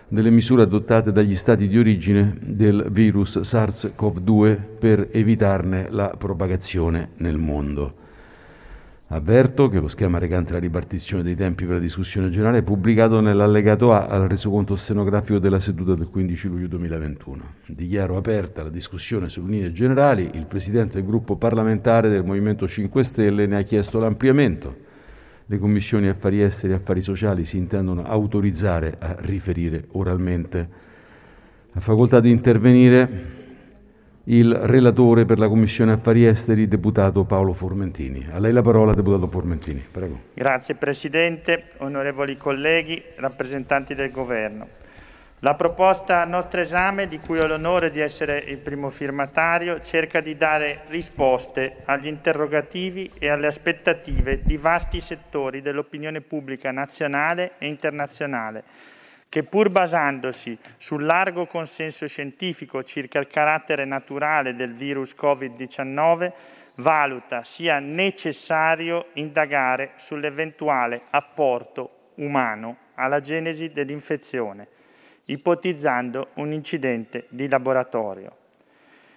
delle 0.08 0.30
misure 0.30 0.62
adottate 0.62 1.12
dagli 1.12 1.34
stati 1.34 1.68
di 1.68 1.78
origine 1.78 2.36
del 2.40 2.86
virus 2.90 3.38
SARS-CoV-2 3.38 4.58
per 4.78 5.08
evitarne 5.12 5.88
la 5.90 6.14
propagazione 6.16 7.10
nel 7.18 7.36
mondo. 7.36 8.04
Avverto 9.08 9.68
che 9.68 9.78
lo 9.78 9.86
schema 9.86 10.18
recante 10.18 10.50
la 10.50 10.58
ripartizione 10.58 11.22
dei 11.22 11.36
tempi 11.36 11.64
per 11.64 11.74
la 11.74 11.80
discussione 11.80 12.28
generale 12.28 12.58
è 12.58 12.62
pubblicato 12.62 13.20
nell'allegato 13.20 13.92
A 13.92 14.08
al 14.08 14.26
resoconto 14.26 14.74
stenografico 14.74 15.38
della 15.38 15.60
seduta 15.60 15.94
del 15.94 16.08
15 16.08 16.48
luglio 16.48 16.66
2021. 16.66 17.42
Dichiaro 17.66 18.16
aperta 18.16 18.64
la 18.64 18.68
discussione 18.68 19.28
sulle 19.28 19.52
linee 19.52 19.70
generali. 19.70 20.30
Il 20.34 20.46
Presidente 20.46 20.96
del 20.96 21.06
gruppo 21.06 21.36
parlamentare 21.36 22.08
del 22.08 22.24
Movimento 22.24 22.66
5 22.66 23.04
Stelle 23.04 23.46
ne 23.46 23.58
ha 23.58 23.62
chiesto 23.62 24.00
l'ampliamento. 24.00 24.76
Le 25.46 25.58
commissioni 25.58 26.08
affari 26.08 26.42
esteri 26.42 26.72
e 26.72 26.76
affari 26.76 27.00
sociali 27.00 27.44
si 27.44 27.58
intendono 27.58 28.02
autorizzare 28.02 28.96
a 28.98 29.14
riferire 29.20 29.84
oralmente. 29.92 30.68
La 31.70 31.80
facoltà 31.80 32.18
di 32.18 32.30
intervenire 32.30 33.35
il 34.28 34.52
relatore 34.52 35.24
per 35.24 35.38
la 35.38 35.48
Commissione 35.48 35.92
Affari 35.92 36.26
Esteri, 36.26 36.66
deputato 36.66 37.24
Paolo 37.24 37.52
Formentini. 37.52 38.26
A 38.32 38.38
lei 38.38 38.52
la 38.52 38.62
parola, 38.62 38.92
deputato 38.92 39.28
Formentini. 39.28 39.84
Prego. 39.88 40.20
Grazie 40.34 40.74
Presidente, 40.74 41.68
onorevoli 41.78 42.36
colleghi, 42.36 43.02
rappresentanti 43.16 43.94
del 43.94 44.10
Governo. 44.10 44.68
La 45.40 45.54
proposta 45.54 46.22
al 46.22 46.28
nostro 46.28 46.60
esame, 46.60 47.06
di 47.06 47.20
cui 47.20 47.38
ho 47.38 47.46
l'onore 47.46 47.90
di 47.90 48.00
essere 48.00 48.38
il 48.38 48.56
primo 48.56 48.88
firmatario, 48.88 49.80
cerca 49.82 50.20
di 50.20 50.36
dare 50.36 50.80
risposte 50.88 51.82
agli 51.84 52.06
interrogativi 52.06 53.10
e 53.18 53.28
alle 53.28 53.46
aspettative 53.46 54.40
di 54.42 54.56
vasti 54.56 55.00
settori 55.00 55.60
dell'opinione 55.60 56.20
pubblica 56.22 56.72
nazionale 56.72 57.52
e 57.58 57.68
internazionale 57.68 58.64
che 59.28 59.42
pur 59.42 59.70
basandosi 59.70 60.56
sul 60.76 61.04
largo 61.04 61.46
consenso 61.46 62.06
scientifico 62.06 62.82
circa 62.82 63.18
il 63.18 63.26
carattere 63.26 63.84
naturale 63.84 64.54
del 64.54 64.72
virus 64.72 65.14
Covid-19, 65.14 66.32
valuta 66.76 67.42
sia 67.42 67.78
necessario 67.78 69.06
indagare 69.14 69.92
sull'eventuale 69.96 71.02
apporto 71.10 72.12
umano 72.16 72.76
alla 72.94 73.20
genesi 73.20 73.70
dell'infezione, 73.72 74.68
ipotizzando 75.26 76.28
un 76.34 76.52
incidente 76.52 77.26
di 77.28 77.48
laboratorio. 77.48 78.44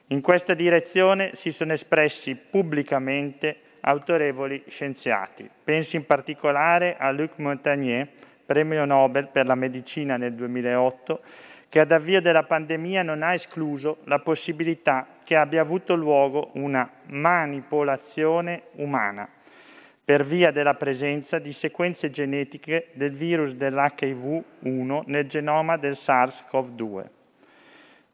In 0.07 0.21
questa 0.21 0.53
direzione 0.53 1.35
si 1.35 1.51
sono 1.51 1.73
espressi 1.73 2.35
pubblicamente 2.35 3.57
autorevoli 3.81 4.63
scienziati. 4.67 5.49
Pensi 5.63 5.97
in 5.97 6.05
particolare 6.05 6.97
a 6.97 7.11
Luc 7.11 7.33
Montagnier, 7.37 8.07
premio 8.49 8.83
Nobel 8.83 9.27
per 9.27 9.45
la 9.45 9.53
medicina 9.53 10.17
nel 10.17 10.33
2008, 10.33 11.21
che 11.69 11.79
ad 11.79 11.91
avvio 11.91 12.19
della 12.19 12.41
pandemia 12.41 13.03
non 13.03 13.21
ha 13.21 13.33
escluso 13.33 13.97
la 14.05 14.17
possibilità 14.17 15.05
che 15.23 15.35
abbia 15.35 15.61
avuto 15.61 15.93
luogo 15.93 16.49
una 16.53 16.89
manipolazione 17.09 18.63
umana 18.77 19.29
per 20.03 20.23
via 20.23 20.49
della 20.49 20.73
presenza 20.73 21.37
di 21.37 21.53
sequenze 21.53 22.09
genetiche 22.09 22.87
del 22.93 23.11
virus 23.11 23.53
dell'HIV-1 23.53 25.01
nel 25.05 25.27
genoma 25.27 25.77
del 25.77 25.93
SARS-CoV-2. 25.93 27.05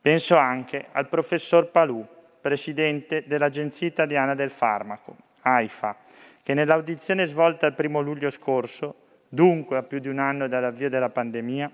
Penso 0.01 0.35
anche 0.35 0.87
al 0.91 1.07
professor 1.07 1.71
Palù, 1.71 2.05
presidente 2.41 3.23
dell'Agenzia 3.25 3.87
Italiana 3.87 4.35
del 4.35 4.49
Farmaco, 4.49 5.15
AIFA, 5.43 5.95
che 6.43 6.53
nell'audizione 6.53 7.23
svolta 7.23 7.67
il 7.67 7.73
primo 7.73 8.01
luglio 8.01 8.29
scorso 8.29 9.03
dunque 9.29 9.77
a 9.77 9.83
più 9.83 9.99
di 9.99 10.07
un 10.07 10.19
anno 10.19 10.47
dall'avvio 10.47 10.89
della 10.89 11.09
pandemia, 11.09 11.71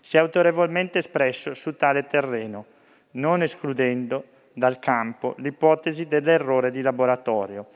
si 0.00 0.16
è 0.16 0.20
autorevolmente 0.20 0.98
espresso 0.98 1.54
su 1.54 1.76
tale 1.76 2.06
terreno, 2.06 2.64
non 3.12 3.42
escludendo 3.42 4.24
dal 4.52 4.78
campo 4.78 5.34
l'ipotesi 5.38 6.06
dell'errore 6.06 6.70
di 6.70 6.82
laboratorio. 6.82 7.68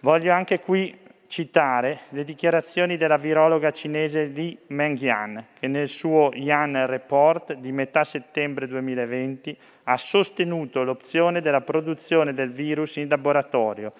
Voglio 0.00 0.32
anche 0.32 0.60
qui 0.60 0.96
citare 1.26 2.00
le 2.08 2.24
dichiarazioni 2.24 2.96
della 2.96 3.16
virologa 3.16 3.70
cinese 3.70 4.24
Li 4.24 4.58
Mengyan, 4.68 5.46
che 5.58 5.68
nel 5.68 5.86
suo 5.86 6.30
Yan 6.34 6.86
Report 6.86 7.52
di 7.54 7.70
metà 7.70 8.02
settembre 8.02 8.66
2020 8.66 9.56
ha 9.84 9.96
sostenuto 9.96 10.82
l'opzione 10.82 11.40
della 11.40 11.60
produzione 11.60 12.34
del 12.34 12.50
virus 12.50 12.96
in 12.96 13.08
laboratorio, 13.08 13.92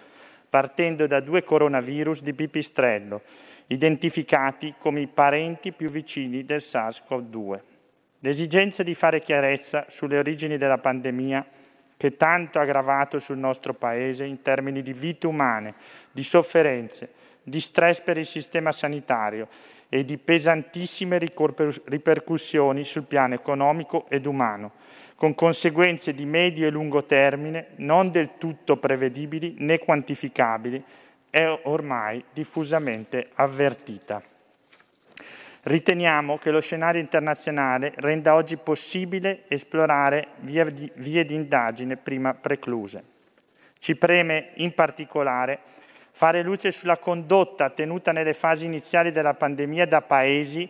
partendo 0.50 1.06
da 1.06 1.20
due 1.20 1.44
coronavirus 1.44 2.22
di 2.22 2.34
pipistrello, 2.34 3.22
identificati 3.68 4.74
come 4.76 5.00
i 5.00 5.06
parenti 5.06 5.72
più 5.72 5.88
vicini 5.88 6.44
del 6.44 6.58
SARS-CoV-2. 6.58 7.60
L'esigenza 8.18 8.82
di 8.82 8.94
fare 8.94 9.20
chiarezza 9.20 9.86
sulle 9.88 10.18
origini 10.18 10.58
della 10.58 10.78
pandemia 10.78 11.46
che 11.96 12.16
tanto 12.16 12.58
ha 12.58 12.62
aggravato 12.62 13.18
sul 13.18 13.38
nostro 13.38 13.74
Paese 13.74 14.24
in 14.24 14.42
termini 14.42 14.82
di 14.82 14.92
vite 14.92 15.26
umane, 15.26 15.74
di 16.10 16.24
sofferenze, 16.24 17.12
di 17.42 17.60
stress 17.60 18.00
per 18.00 18.18
il 18.18 18.26
sistema 18.26 18.72
sanitario 18.72 19.48
e 19.88 20.04
di 20.04 20.18
pesantissime 20.18 21.18
ripercussioni 21.18 22.84
sul 22.84 23.04
piano 23.04 23.34
economico 23.34 24.06
ed 24.08 24.26
umano, 24.26 24.72
con 25.20 25.34
conseguenze 25.34 26.14
di 26.14 26.24
medio 26.24 26.66
e 26.66 26.70
lungo 26.70 27.04
termine 27.04 27.72
non 27.76 28.10
del 28.10 28.38
tutto 28.38 28.78
prevedibili 28.78 29.54
né 29.58 29.78
quantificabili, 29.78 30.82
è 31.28 31.60
ormai 31.64 32.24
diffusamente 32.32 33.28
avvertita. 33.34 34.22
Riteniamo 35.64 36.38
che 36.38 36.50
lo 36.50 36.62
scenario 36.62 37.02
internazionale 37.02 37.92
renda 37.96 38.34
oggi 38.34 38.56
possibile 38.56 39.42
esplorare 39.48 40.28
vie 40.38 40.72
di, 40.72 40.90
vie 40.94 41.26
di 41.26 41.34
indagine 41.34 41.98
prima 41.98 42.32
precluse. 42.32 43.04
Ci 43.78 43.96
preme 43.96 44.52
in 44.54 44.72
particolare 44.72 45.58
fare 46.12 46.40
luce 46.40 46.70
sulla 46.70 46.96
condotta 46.96 47.68
tenuta 47.68 48.10
nelle 48.12 48.32
fasi 48.32 48.64
iniziali 48.64 49.10
della 49.10 49.34
pandemia 49.34 49.86
da 49.86 50.00
paesi 50.00 50.66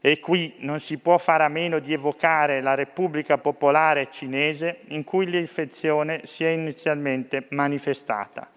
E 0.00 0.20
qui 0.20 0.54
non 0.58 0.78
si 0.78 0.98
può 0.98 1.18
fare 1.18 1.42
a 1.44 1.48
meno 1.48 1.78
di 1.78 1.92
evocare 1.92 2.60
la 2.60 2.74
Repubblica 2.74 3.38
Popolare 3.38 4.08
Cinese 4.10 4.80
in 4.88 5.02
cui 5.04 5.26
l'infezione 5.26 6.20
si 6.24 6.44
è 6.44 6.48
inizialmente 6.48 7.46
manifestata. 7.50 8.48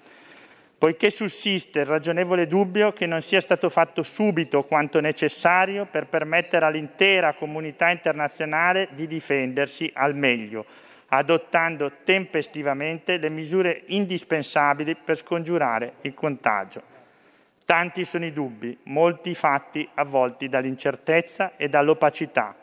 Poiché 0.78 1.10
sussiste 1.10 1.80
il 1.80 1.86
ragionevole 1.86 2.48
dubbio 2.48 2.94
che 2.94 3.06
non 3.06 3.22
sia 3.22 3.42
stato 3.42 3.70
fatto 3.70 4.02
subito 4.02 4.64
quanto 4.64 5.02
necessario 5.02 5.86
per 5.86 6.08
permettere 6.08 6.66
all'intera 6.66 7.34
comunità 7.34 7.90
internazionale 7.90 8.88
di 8.92 9.06
difendersi 9.06 9.92
al 9.94 10.16
meglio, 10.16 10.66
adottando 11.08 11.92
tempestivamente 12.06 13.18
le 13.18 13.30
misure 13.30 13.84
indispensabili 13.88 14.96
per 14.96 15.18
scongiurare 15.18 15.96
il 16.02 16.14
contagio. 16.14 16.99
Tanti 17.70 18.04
sono 18.04 18.26
i 18.26 18.34
dubbi, 18.34 18.76
molti 18.86 19.36
fatti 19.36 19.88
avvolti 19.94 20.50
dall'incertezza 20.50 21.52
e 21.56 21.70
dall'opacità. 21.70 22.56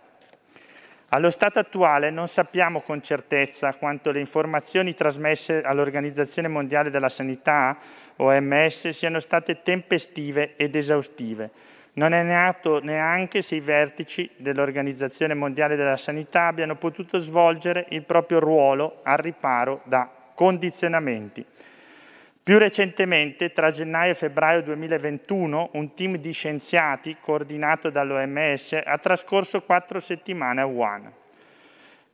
Allo 1.11 1.30
stato 1.30 1.61
attuale 1.61 2.11
non 2.11 2.26
sappiamo 2.26 2.80
con 2.80 3.00
certezza 3.00 3.72
quanto 3.74 4.11
le 4.11 4.18
informazioni 4.18 4.94
trasmesse 4.94 5.62
all'Organizzazione 5.62 6.48
Mondiale 6.48 6.90
della 6.90 7.09
Sanità, 7.09 7.78
OMS, 8.16 8.88
siano 8.88 9.20
state 9.20 9.62
tempestive 9.62 10.57
ed 10.57 10.74
esaustive. 10.74 11.50
Non 11.92 12.12
è 12.12 12.24
nato 12.24 12.80
neanche 12.82 13.42
se 13.42 13.54
i 13.54 13.61
vertici 13.61 14.28
dell'Organizzazione 14.34 15.34
Mondiale 15.34 15.76
della 15.76 15.96
Sanità 15.96 16.48
abbiano 16.48 16.74
potuto 16.74 17.18
svolgere 17.18 17.86
il 17.90 18.02
proprio 18.02 18.40
ruolo 18.40 19.02
al 19.04 19.18
riparo 19.18 19.82
da 19.84 20.11
condizionamenti. 20.34 21.46
Più 22.47 22.59
recentemente, 22.59 23.51
tra 23.51 23.72
gennaio 23.72 24.12
e 24.12 24.14
febbraio 24.14 24.62
2021, 24.62 25.70
un 25.72 25.94
team 25.94 26.16
di 26.18 26.30
scienziati 26.30 27.16
coordinato 27.20 27.90
dall'OMS 27.90 28.82
ha 28.84 28.99
trascorso 28.99 29.62
quattro 29.62 29.99
settimane 29.99 30.61
a 30.61 30.66
Wuhan. 30.66 31.12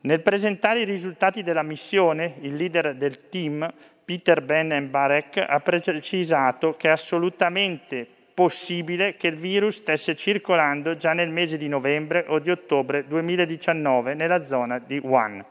Nel 0.01 0.23
presentare 0.23 0.81
i 0.81 0.85
risultati 0.87 1.43
della 1.43 1.63
missione, 1.63 2.37
il 2.41 2.55
leader 2.55 2.95
del 2.95 3.29
team, 3.29 3.71
Peter 4.07 4.41
Ben 4.41 4.89
Barek, 4.89 5.37
ha 5.37 5.61
precisato 5.61 6.77
che 6.79 6.89
è 6.89 6.93
assolutamente 6.93 8.07
possibile 8.33 9.17
che 9.17 9.27
il 9.27 9.37
virus 9.37 9.77
stesse 9.77 10.17
circolando 10.17 10.97
già 10.97 11.13
nel 11.13 11.29
mese 11.29 11.59
di 11.59 11.69
novembre 11.69 12.25
o 12.29 12.39
di 12.39 12.51
ottobre 12.51 13.07
2019 13.07 14.15
nella 14.15 14.43
zona 14.43 14.79
di 14.79 14.97
Wuhan 14.97 15.45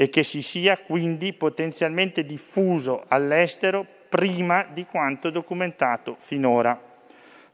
e 0.00 0.08
che 0.08 0.22
si 0.22 0.40
sia 0.40 0.78
quindi 0.78 1.34
potenzialmente 1.34 2.24
diffuso 2.24 3.04
all'estero 3.08 3.84
prima 4.08 4.66
di 4.72 4.86
quanto 4.86 5.28
documentato 5.28 6.14
finora. 6.18 6.88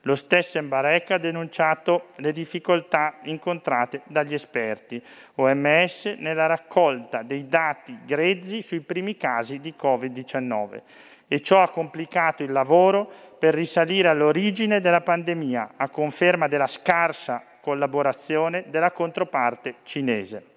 Lo 0.03 0.15
stesso 0.15 0.63
Mbarek 0.63 1.11
ha 1.11 1.19
denunciato 1.19 2.05
le 2.19 2.31
difficoltà 2.31 3.19
incontrate 3.25 4.03
dagli 4.05 4.35
esperti 4.35 5.03
OMS 5.35 6.15
nella 6.19 6.47
raccolta 6.47 7.25
dei 7.25 7.49
dati 7.49 7.99
grezzi 8.07 8.63
sui 8.63 8.79
primi 8.79 9.17
casi 9.17 9.59
di 9.59 9.75
Covid-19 9.77 10.83
e 11.27 11.41
ciò 11.41 11.63
ha 11.63 11.69
complicato 11.69 12.45
il 12.45 12.53
lavoro 12.53 13.11
per 13.41 13.55
risalire 13.55 14.07
all'origine 14.07 14.81
della 14.81 15.01
pandemia, 15.01 15.73
a 15.79 15.89
conferma 15.89 16.47
della 16.47 16.69
scarsa 16.69 17.43
collaborazione 17.61 18.67
della 18.69 18.93
controparte 18.93 19.79
cinese. 19.83 20.55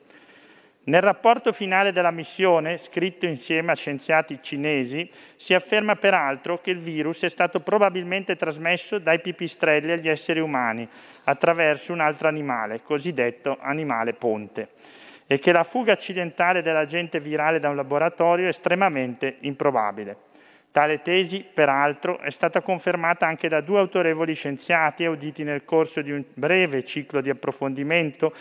Nel 0.82 1.02
rapporto 1.02 1.52
finale 1.52 1.92
della 1.92 2.10
missione, 2.10 2.78
scritto 2.78 3.26
insieme 3.26 3.74
a 3.74 3.76
scienziati 3.76 4.40
cinesi, 4.42 5.08
si 5.36 5.54
afferma 5.54 5.96
peraltro 5.98 6.62
che 6.62 6.72
il 6.72 6.80
virus 6.80 7.24
è 7.24 7.30
stato 7.30 7.60
probabilmente 7.60 8.36
trasmesso 8.36 8.98
dai 8.98 9.20
pipistrelli 9.20 9.92
agli 9.92 10.08
esseri 10.08 10.40
umani 10.40 10.88
attraverso 11.26 11.94
un 11.94 12.00
altro 12.00 12.28
animale, 12.28 12.82
cosiddetto 12.82 13.58
animale 13.60 14.14
ponte, 14.14 14.70
e 15.28 15.38
che 15.38 15.52
la 15.52 15.64
fuga 15.64 15.92
accidentale 15.92 16.64
dell'agente 16.64 17.20
virale 17.20 17.60
da 17.60 17.70
un 17.70 17.76
laboratorio 17.76 18.46
è 18.46 18.50
estremamente 18.50 19.36
improbabile. 19.42 20.18
Tale 20.72 21.02
tesi, 21.02 21.46
peraltro, 21.52 22.20
è 22.20 22.30
stata 22.30 22.62
confermata 22.62 23.28
anche 23.28 23.48
da 23.48 23.62
due 23.62 23.80
autorevoli 23.80 24.34
scienziati 24.34 25.04
auditi 25.04 25.44
nel 25.44 25.66
corso 25.66 26.02
di 26.02 26.12
un 26.12 26.24
breve 26.34 26.84
ciclo 26.84 27.22
di 27.22 27.30
approfondimento 27.30 28.34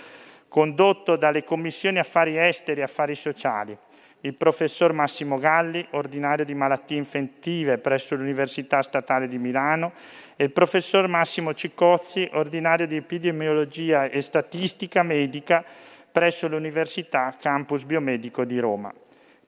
condotto 0.48 1.16
dalle 1.16 1.44
Commissioni 1.44 1.98
Affari 1.98 2.38
Esteri 2.38 2.80
e 2.80 2.84
Affari 2.84 3.14
Sociali, 3.14 3.76
il 4.22 4.34
professor 4.34 4.92
Massimo 4.92 5.38
Galli, 5.38 5.86
ordinario 5.90 6.44
di 6.44 6.54
malattie 6.54 6.96
infettive 6.96 7.78
presso 7.78 8.16
l'Università 8.16 8.82
Statale 8.82 9.28
di 9.28 9.38
Milano, 9.38 9.92
e 10.34 10.44
il 10.44 10.52
professor 10.52 11.06
Massimo 11.06 11.54
Ciccozzi, 11.54 12.28
ordinario 12.32 12.86
di 12.86 12.96
epidemiologia 12.96 14.04
e 14.04 14.20
statistica 14.20 15.02
medica 15.02 15.64
presso 16.10 16.48
l'Università 16.48 17.36
Campus 17.38 17.84
Biomedico 17.84 18.44
di 18.44 18.58
Roma. 18.58 18.92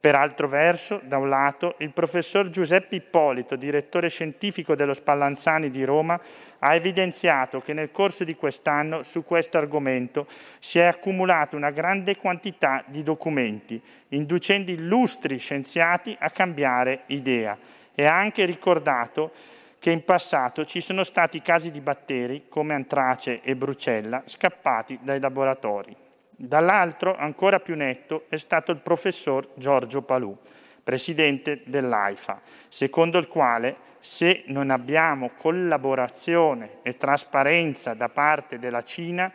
Per 0.00 0.14
altro 0.14 0.48
verso, 0.48 0.98
da 1.04 1.18
un 1.18 1.28
lato, 1.28 1.74
il 1.80 1.92
professor 1.92 2.48
Giuseppe 2.48 2.96
Ippolito, 2.96 3.54
direttore 3.54 4.08
scientifico 4.08 4.74
dello 4.74 4.94
Spallanzani 4.94 5.70
di 5.70 5.84
Roma, 5.84 6.18
ha 6.60 6.74
evidenziato 6.74 7.60
che 7.60 7.74
nel 7.74 7.90
corso 7.90 8.24
di 8.24 8.34
quest'anno 8.34 9.02
su 9.02 9.24
questo 9.24 9.58
argomento 9.58 10.26
si 10.58 10.78
è 10.78 10.84
accumulata 10.84 11.54
una 11.54 11.70
grande 11.70 12.16
quantità 12.16 12.82
di 12.86 13.02
documenti, 13.02 13.78
inducendo 14.08 14.70
illustri 14.70 15.36
scienziati 15.36 16.16
a 16.18 16.30
cambiare 16.30 17.02
idea 17.08 17.58
e 17.94 18.06
ha 18.06 18.16
anche 18.16 18.46
ricordato 18.46 19.32
che 19.78 19.90
in 19.90 20.02
passato 20.04 20.64
ci 20.64 20.80
sono 20.80 21.04
stati 21.04 21.42
casi 21.42 21.70
di 21.70 21.80
batteri 21.80 22.46
come 22.48 22.72
antrace 22.72 23.42
e 23.42 23.54
brucella 23.54 24.22
scappati 24.24 24.98
dai 25.02 25.20
laboratori. 25.20 25.94
Dall'altro, 26.42 27.14
ancora 27.18 27.60
più 27.60 27.76
netto, 27.76 28.24
è 28.30 28.36
stato 28.36 28.72
il 28.72 28.78
professor 28.78 29.46
Giorgio 29.56 30.00
Palù, 30.00 30.34
presidente 30.82 31.60
dell'AIFA, 31.66 32.40
secondo 32.66 33.18
il 33.18 33.28
quale 33.28 33.76
se 33.98 34.44
non 34.46 34.70
abbiamo 34.70 35.32
collaborazione 35.36 36.78
e 36.80 36.96
trasparenza 36.96 37.92
da 37.92 38.08
parte 38.08 38.58
della 38.58 38.82
Cina, 38.82 39.30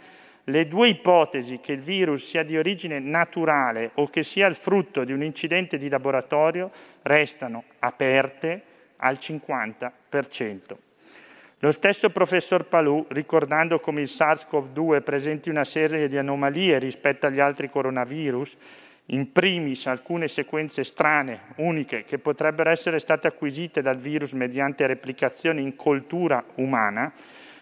le 0.45 0.68
due 0.68 0.88
ipotesi 0.88 1.60
che 1.60 1.74
il 1.74 1.82
virus 1.82 2.26
sia 2.26 2.41
di 2.41 2.58
origine 2.58 2.97
naturale 2.97 3.91
o 3.93 4.08
che 4.08 4.24
sia 4.24 4.47
il 4.47 4.56
frutto 4.56 5.03
di 5.03 5.14
un 5.14 5.22
incidente 5.22 5.78
di 5.78 5.89
laboratorio 5.89 6.72
restano 7.03 7.66
aperte 7.78 8.64
al 8.97 9.20
50%. 9.22 9.91
Lo 11.66 11.72
stesso 11.72 12.11
professor 12.11 12.66
Palù, 12.66 13.07
ricordando 13.09 13.80
come 13.80 14.01
il 14.01 14.07
SARS-CoV-2 14.07 15.01
presenti 15.01 15.49
una 15.49 15.63
serie 15.63 16.07
di 16.07 16.16
anomalie 16.16 16.78
rispetto 16.78 17.26
agli 17.26 17.39
altri 17.39 17.72
coronavirus, 17.72 18.55
in 19.07 19.32
primis 19.32 19.88
alcune 19.88 20.28
sequenze 20.28 20.84
strane, 20.84 21.53
uniche, 21.55 22.03
che 22.03 22.20
potrebbero 22.20 22.70
essere 22.70 22.99
state 22.99 23.26
acquisite 23.26 23.82
dal 23.82 23.97
virus 23.97 24.34
mediante 24.34 24.86
replicazione 24.86 25.59
in 25.59 25.76
coltura 25.76 26.45
umana, 26.57 27.11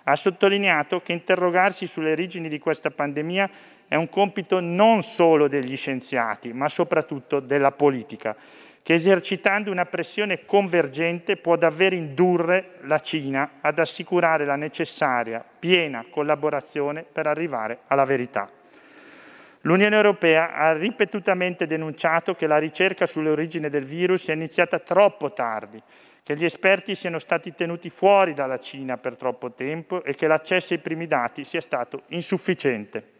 ha 0.03 0.15
sottolineato 0.17 0.99
che 0.99 1.13
interrogarsi 1.13 1.87
sulle 1.87 2.11
origini 2.11 2.49
di 2.49 2.59
questa 2.59 2.89
pandemia 2.89 3.49
è 3.87 3.95
un 3.95 4.09
compito 4.09 4.59
non 4.59 5.01
solo 5.01 5.47
degli 5.47 5.77
scienziati, 5.77 6.51
ma 6.51 6.67
soprattutto 6.67 7.39
della 7.39 7.71
politica 7.71 8.35
che 8.83 8.93
esercitando 8.93 9.71
una 9.71 9.85
pressione 9.85 10.43
convergente 10.45 11.37
può 11.37 11.55
davvero 11.55 11.95
indurre 11.95 12.75
la 12.81 12.99
Cina 12.99 13.53
ad 13.61 13.79
assicurare 13.79 14.45
la 14.45 14.57
necessaria 14.57 15.43
piena 15.57 16.05
collaborazione 16.09 17.03
per 17.09 17.25
arrivare 17.25 17.79
alla 17.87 18.03
verità. 18.03 18.47
L'Unione 19.61 19.95
Europea 19.95 20.53
ha 20.53 20.73
ripetutamente 20.73 21.65
denunciato 21.65 22.33
che 22.33 22.45
la 22.45 22.57
ricerca 22.57 23.05
sull'origine 23.05 23.69
del 23.69 23.85
virus 23.85 24.27
è 24.27 24.33
iniziata 24.33 24.79
troppo 24.79 25.31
tardi, 25.31 25.81
che 26.21 26.35
gli 26.35 26.43
esperti 26.43 26.95
siano 26.95 27.19
stati 27.19 27.53
tenuti 27.53 27.89
fuori 27.89 28.33
dalla 28.33 28.59
Cina 28.59 28.97
per 28.97 29.15
troppo 29.15 29.53
tempo 29.53 30.03
e 30.03 30.15
che 30.15 30.27
l'accesso 30.27 30.73
ai 30.73 30.79
primi 30.81 31.07
dati 31.07 31.45
sia 31.45 31.61
stato 31.61 32.01
insufficiente. 32.07 33.12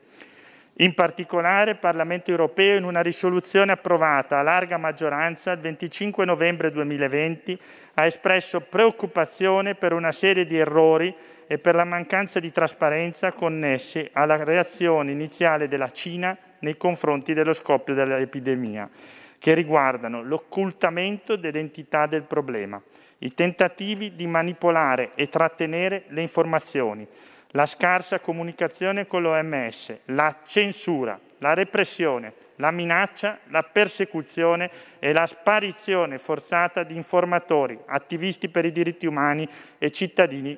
In 0.78 0.96
particolare 0.96 1.72
il 1.72 1.78
Parlamento 1.78 2.32
europeo, 2.32 2.76
in 2.76 2.84
una 2.84 3.02
risoluzione 3.02 3.74
approvata 3.74 4.40
a 4.40 4.42
larga 4.42 4.78
maggioranza 4.78 5.52
il 5.52 5.60
25 5.60 6.26
novembre 6.26 6.72
2020, 6.72 7.60
ha 7.94 8.06
espresso 8.06 8.62
preoccupazione 8.62 9.76
per 9.76 9.94
una 9.94 10.12
serie 10.12 10.46
di 10.46 10.58
errori 10.58 11.16
e 11.46 11.60
per 11.60 11.76
la 11.76 11.84
mancanza 11.84 12.40
di 12.40 12.52
trasparenza 12.52 13.32
connessi 13.32 14.10
alla 14.14 14.44
reazione 14.44 15.12
iniziale 15.12 15.68
della 15.68 15.92
Cina 15.92 16.36
nei 16.60 16.76
confronti 16.76 17.36
dello 17.36 17.54
scoppio 17.54 17.94
dell'epidemia, 17.94 18.90
che 19.38 19.54
riguardano 19.54 20.24
l'occultamento 20.24 21.36
dell'entità 21.36 22.08
del 22.08 22.24
problema, 22.24 22.82
i 23.20 23.32
tentativi 23.36 24.16
di 24.16 24.26
manipolare 24.26 25.12
e 25.14 25.30
trattenere 25.30 26.06
le 26.08 26.22
informazioni, 26.22 27.08
la 27.56 27.66
scarsa 27.66 28.20
comunicazione 28.20 29.06
con 29.06 29.22
l'OMS, 29.22 29.96
la 30.06 30.40
censura, 30.46 31.20
la 31.38 31.54
repressione, 31.54 32.34
la 32.58 32.72
minaccia, 32.72 33.40
la 33.50 33.64
persecuzione 33.64 34.72
e 35.00 35.14
la 35.14 35.28
sparizione 35.28 36.18
forzata 36.18 36.84
di 36.84 36.96
informatori, 36.96 37.78
attivisti 37.86 38.50
per 38.50 38.66
i 38.66 38.72
diritti 38.72 39.06
umani 39.06 39.48
e 39.78 39.92
cittadini 39.92 40.58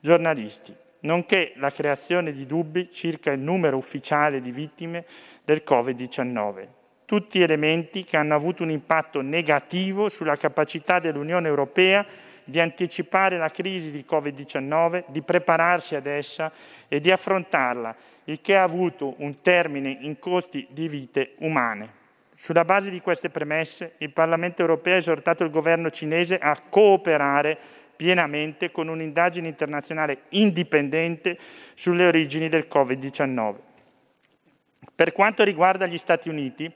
giornalisti. 0.00 0.82
nonché 1.04 1.52
la 1.56 1.70
creazione 1.70 2.32
di 2.32 2.46
dubbi 2.46 2.90
circa 2.90 3.30
il 3.30 3.38
numero 3.38 3.76
ufficiale 3.76 4.40
di 4.40 4.50
vittime 4.50 5.04
del 5.44 5.62
Covid-19. 5.66 6.66
Tutti 7.04 7.42
elementi 7.42 8.04
che 8.04 8.16
hanno 8.16 8.34
avuto 8.34 8.62
un 8.62 8.70
impatto 8.70 9.20
negativo 9.20 10.08
sulla 10.08 10.36
capacità 10.36 11.00
dell'Unione 11.00 11.46
Europea 11.46 12.06
di 12.44 12.60
anticipare 12.60 13.38
la 13.38 13.50
crisi 13.50 13.90
di 13.90 14.04
Covid-19, 14.08 15.04
di 15.08 15.22
prepararsi 15.22 15.94
ad 15.94 16.06
essa 16.06 16.52
e 16.88 17.00
di 17.00 17.10
affrontarla, 17.10 17.94
il 18.24 18.40
che 18.40 18.56
ha 18.56 18.62
avuto 18.62 19.14
un 19.18 19.40
termine 19.40 19.96
in 20.00 20.18
costi 20.18 20.66
di 20.70 20.88
vite 20.88 21.32
umane. 21.38 22.02
Sulla 22.36 22.64
base 22.64 22.90
di 22.90 23.00
queste 23.00 23.30
premesse, 23.30 23.94
il 23.98 24.10
Parlamento 24.10 24.60
europeo 24.60 24.94
ha 24.94 24.98
esortato 24.98 25.44
il 25.44 25.50
governo 25.50 25.90
cinese 25.90 26.38
a 26.38 26.60
cooperare 26.68 27.56
pienamente 27.96 28.70
con 28.70 28.88
un'indagine 28.88 29.48
internazionale 29.48 30.22
indipendente 30.30 31.38
sulle 31.74 32.06
origini 32.06 32.48
del 32.48 32.66
Covid-19. 32.68 33.54
Per 34.94 35.12
quanto 35.12 35.44
riguarda 35.44 35.86
gli 35.86 35.98
Stati 35.98 36.28
Uniti, 36.28 36.72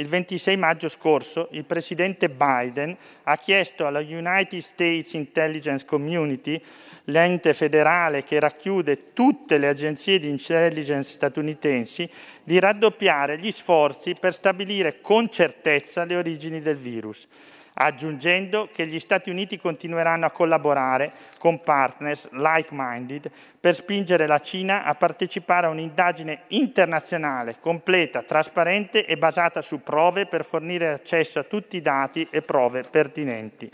il 0.00 0.06
26 0.06 0.56
maggio 0.56 0.88
scorso 0.88 1.48
il 1.52 1.64
presidente 1.64 2.30
Biden 2.30 2.96
ha 3.24 3.36
chiesto 3.36 3.86
alla 3.86 4.00
United 4.00 4.58
States 4.58 5.12
Intelligence 5.12 5.84
Community, 5.84 6.60
l'ente 7.04 7.52
federale 7.52 8.24
che 8.24 8.40
racchiude 8.40 9.12
tutte 9.12 9.58
le 9.58 9.68
agenzie 9.68 10.18
di 10.18 10.30
intelligence 10.30 11.10
statunitensi, 11.10 12.08
di 12.42 12.58
raddoppiare 12.58 13.38
gli 13.38 13.52
sforzi 13.52 14.14
per 14.18 14.32
stabilire 14.32 15.02
con 15.02 15.30
certezza 15.30 16.04
le 16.04 16.16
origini 16.16 16.60
del 16.62 16.76
virus 16.76 17.28
aggiungendo 17.74 18.68
che 18.72 18.86
gli 18.86 18.98
Stati 18.98 19.30
Uniti 19.30 19.58
continueranno 19.58 20.26
a 20.26 20.30
collaborare 20.30 21.12
con 21.38 21.62
partners 21.62 22.28
like-minded 22.32 23.30
per 23.60 23.74
spingere 23.74 24.26
la 24.26 24.38
Cina 24.38 24.84
a 24.84 24.94
partecipare 24.94 25.66
a 25.66 25.70
un'indagine 25.70 26.42
internazionale 26.48 27.56
completa, 27.58 28.22
trasparente 28.22 29.04
e 29.06 29.16
basata 29.16 29.60
su 29.60 29.82
prove 29.82 30.26
per 30.26 30.44
fornire 30.44 30.92
accesso 30.92 31.38
a 31.38 31.44
tutti 31.44 31.76
i 31.76 31.82
dati 31.82 32.26
e 32.30 32.42
prove 32.42 32.82
pertinenti. 32.82 33.70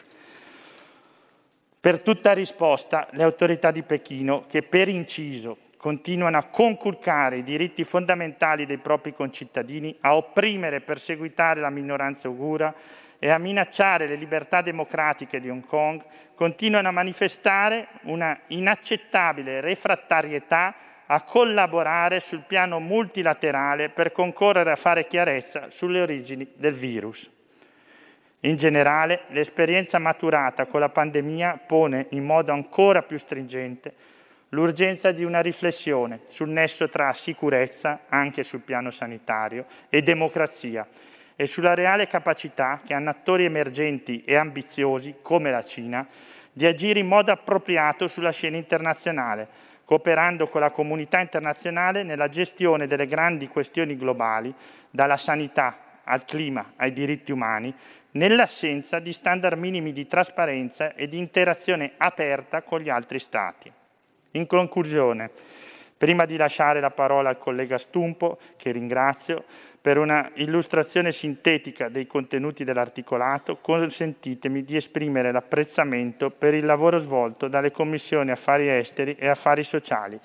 Per 1.86 2.00
tutta 2.00 2.32
risposta, 2.32 3.06
le 3.12 3.22
autorità 3.22 3.70
di 3.70 3.82
Pechino, 3.82 4.46
che 4.48 4.62
per 4.62 4.88
inciso 4.88 5.58
continuano 5.76 6.36
a 6.36 6.46
conculcare 6.46 7.36
i 7.36 7.42
diritti 7.44 7.84
fondamentali 7.84 8.66
dei 8.66 8.78
propri 8.78 9.12
concittadini, 9.12 9.96
a 10.00 10.16
opprimere 10.16 10.76
e 10.76 10.80
perseguitare 10.80 11.60
la 11.60 11.70
minoranza 11.70 12.28
uigura, 12.28 12.74
e 13.18 13.30
a 13.30 13.38
minacciare 13.38 14.06
le 14.06 14.16
libertà 14.16 14.62
democratiche 14.62 15.40
di 15.40 15.48
Hong 15.48 15.64
Kong, 15.64 16.02
continuano 16.34 16.88
a 16.88 16.92
manifestare 16.92 17.88
una 18.02 18.38
inaccettabile 18.48 19.60
refrattarietà 19.60 20.74
a 21.06 21.22
collaborare 21.22 22.20
sul 22.20 22.44
piano 22.46 22.80
multilaterale 22.80 23.88
per 23.88 24.12
concorrere 24.12 24.72
a 24.72 24.76
fare 24.76 25.06
chiarezza 25.06 25.70
sulle 25.70 26.00
origini 26.00 26.46
del 26.54 26.74
virus. 26.74 27.32
In 28.40 28.56
generale, 28.56 29.22
l'esperienza 29.28 29.98
maturata 29.98 30.66
con 30.66 30.80
la 30.80 30.88
pandemia 30.88 31.60
pone 31.66 32.06
in 32.10 32.24
modo 32.24 32.52
ancora 32.52 33.02
più 33.02 33.18
stringente 33.18 33.94
l'urgenza 34.50 35.10
di 35.10 35.24
una 35.24 35.40
riflessione 35.40 36.20
sul 36.28 36.48
nesso 36.48 36.88
tra 36.88 37.12
sicurezza, 37.12 38.02
anche 38.08 38.44
sul 38.44 38.60
piano 38.60 38.90
sanitario, 38.90 39.66
e 39.88 40.02
democrazia, 40.02 40.86
e 41.36 41.46
sulla 41.46 41.74
reale 41.74 42.06
capacità 42.06 42.80
che 42.84 42.94
hanno 42.94 43.10
attori 43.10 43.44
emergenti 43.44 44.24
e 44.24 44.34
ambiziosi, 44.36 45.16
come 45.20 45.50
la 45.50 45.62
Cina, 45.62 46.06
di 46.50 46.64
agire 46.64 46.98
in 46.98 47.06
modo 47.06 47.30
appropriato 47.30 48.08
sulla 48.08 48.32
scena 48.32 48.56
internazionale, 48.56 49.46
cooperando 49.84 50.48
con 50.48 50.62
la 50.62 50.70
comunità 50.70 51.20
internazionale 51.20 52.02
nella 52.02 52.30
gestione 52.30 52.86
delle 52.86 53.06
grandi 53.06 53.46
questioni 53.48 53.96
globali, 53.96 54.52
dalla 54.90 55.18
sanità 55.18 56.00
al 56.04 56.24
clima 56.24 56.72
ai 56.76 56.92
diritti 56.92 57.30
umani, 57.30 57.72
nell'assenza 58.12 58.98
di 58.98 59.12
standard 59.12 59.58
minimi 59.58 59.92
di 59.92 60.06
trasparenza 60.06 60.94
e 60.94 61.06
di 61.06 61.18
interazione 61.18 61.92
aperta 61.98 62.62
con 62.62 62.80
gli 62.80 62.88
altri 62.88 63.18
Stati. 63.18 63.70
In 64.32 64.46
conclusione, 64.46 65.30
prima 65.96 66.24
di 66.24 66.36
lasciare 66.36 66.80
la 66.80 66.90
parola 66.90 67.28
al 67.28 67.38
collega 67.38 67.78
Stumpo, 67.78 68.38
che 68.56 68.70
ringrazio, 68.70 69.44
per 69.86 69.98
una 69.98 70.32
illustrazione 70.34 71.12
sintetica 71.12 71.88
dei 71.88 72.08
contenuti 72.08 72.64
dell'articolato, 72.64 73.58
consentitemi 73.58 74.64
di 74.64 74.74
esprimere 74.74 75.30
l'apprezzamento 75.30 76.30
per 76.30 76.54
il 76.54 76.66
lavoro 76.66 76.98
svolto 76.98 77.46
dalle 77.46 77.70
Commissioni 77.70 78.32
Affari 78.32 78.68
Esteri 78.68 79.14
e 79.16 79.28
Affari 79.28 79.62
Sociali, 79.62 80.18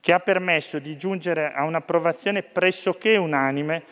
che 0.00 0.14
ha 0.14 0.20
permesso 0.20 0.78
di 0.78 0.96
giungere 0.96 1.52
a 1.52 1.64
un'approvazione 1.64 2.44
pressoché 2.44 3.18
unanime 3.18 3.82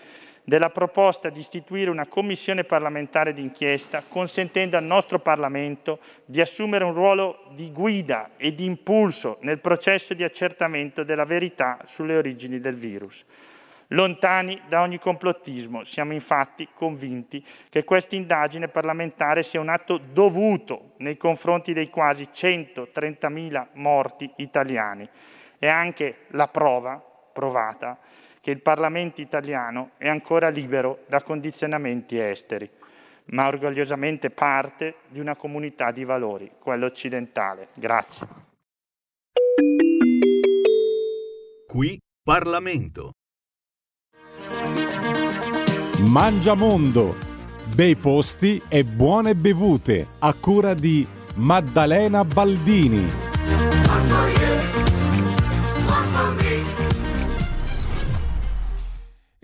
della 0.44 0.70
proposta 0.70 1.28
di 1.28 1.40
istituire 1.40 1.90
una 1.90 2.06
commissione 2.06 2.64
parlamentare 2.64 3.34
d'inchiesta, 3.34 4.04
consentendo 4.08 4.78
al 4.78 4.84
nostro 4.84 5.18
Parlamento 5.18 5.98
di 6.24 6.40
assumere 6.40 6.84
un 6.84 6.94
ruolo 6.94 7.50
di 7.50 7.70
guida 7.70 8.30
e 8.38 8.54
di 8.54 8.64
impulso 8.64 9.36
nel 9.42 9.58
processo 9.58 10.14
di 10.14 10.24
accertamento 10.24 11.04
della 11.04 11.26
verità 11.26 11.80
sulle 11.84 12.16
origini 12.16 12.60
del 12.60 12.76
virus. 12.76 13.26
Lontani 13.92 14.62
da 14.68 14.80
ogni 14.80 14.98
complottismo, 14.98 15.84
siamo 15.84 16.14
infatti 16.14 16.68
convinti 16.72 17.44
che 17.68 17.84
questa 17.84 18.16
indagine 18.16 18.68
parlamentare 18.68 19.42
sia 19.42 19.60
un 19.60 19.68
atto 19.68 19.98
dovuto 19.98 20.92
nei 20.98 21.18
confronti 21.18 21.74
dei 21.74 21.90
quasi 21.90 22.28
130.000 22.32 23.66
morti 23.74 24.30
italiani 24.36 25.06
e 25.58 25.68
anche 25.68 26.26
la 26.28 26.48
prova 26.48 27.02
provata 27.32 27.98
che 28.40 28.50
il 28.50 28.62
Parlamento 28.62 29.20
italiano 29.20 29.90
è 29.98 30.08
ancora 30.08 30.48
libero 30.48 31.00
da 31.06 31.22
condizionamenti 31.22 32.18
esteri, 32.18 32.68
ma 33.26 33.46
orgogliosamente 33.46 34.30
parte 34.30 34.96
di 35.08 35.20
una 35.20 35.36
comunità 35.36 35.90
di 35.90 36.04
valori, 36.04 36.50
quella 36.58 36.86
occidentale. 36.86 37.68
Grazie. 37.74 38.26
Qui 41.66 41.98
Parlamento. 42.24 43.12
Mangiamondo, 46.08 47.16
bei 47.76 47.94
posti 47.94 48.60
e 48.68 48.84
buone 48.84 49.34
bevute 49.34 50.08
a 50.18 50.34
cura 50.34 50.74
di 50.74 51.06
Maddalena 51.36 52.24
Baldini. 52.24 53.08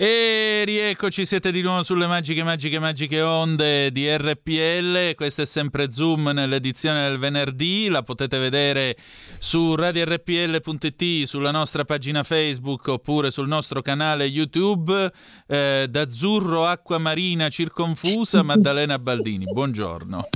E 0.01 0.63
rieccoci, 0.65 1.27
siete 1.27 1.51
di 1.51 1.61
nuovo 1.61 1.83
sulle 1.83 2.07
magiche, 2.07 2.45
magiche, 2.45 2.79
magiche 2.79 3.21
onde 3.21 3.91
di 3.91 4.09
RPL. 4.09 5.17
Questo 5.17 5.43
è 5.43 5.45
sempre 5.45 5.91
Zoom 5.91 6.29
nell'edizione 6.29 7.09
del 7.09 7.19
venerdì. 7.19 7.89
La 7.89 8.05
potete 8.05 8.39
vedere 8.39 8.97
su 9.41 9.75
radiorpl.it, 9.75 11.25
sulla 11.27 11.51
nostra 11.51 11.85
pagina 11.85 12.23
Facebook 12.23 12.87
oppure 12.87 13.33
sul 13.33 13.49
nostro 13.49 13.83
canale 13.83 14.27
YouTube. 14.27 15.13
Eh, 15.49 15.87
D'azzurro, 15.91 16.65
acqua 16.65 16.99
marina 16.99 17.49
circonfusa, 17.49 18.45
Maddalena 18.47 19.01
Baldini. 19.01 19.47
Buongiorno. 19.47 20.29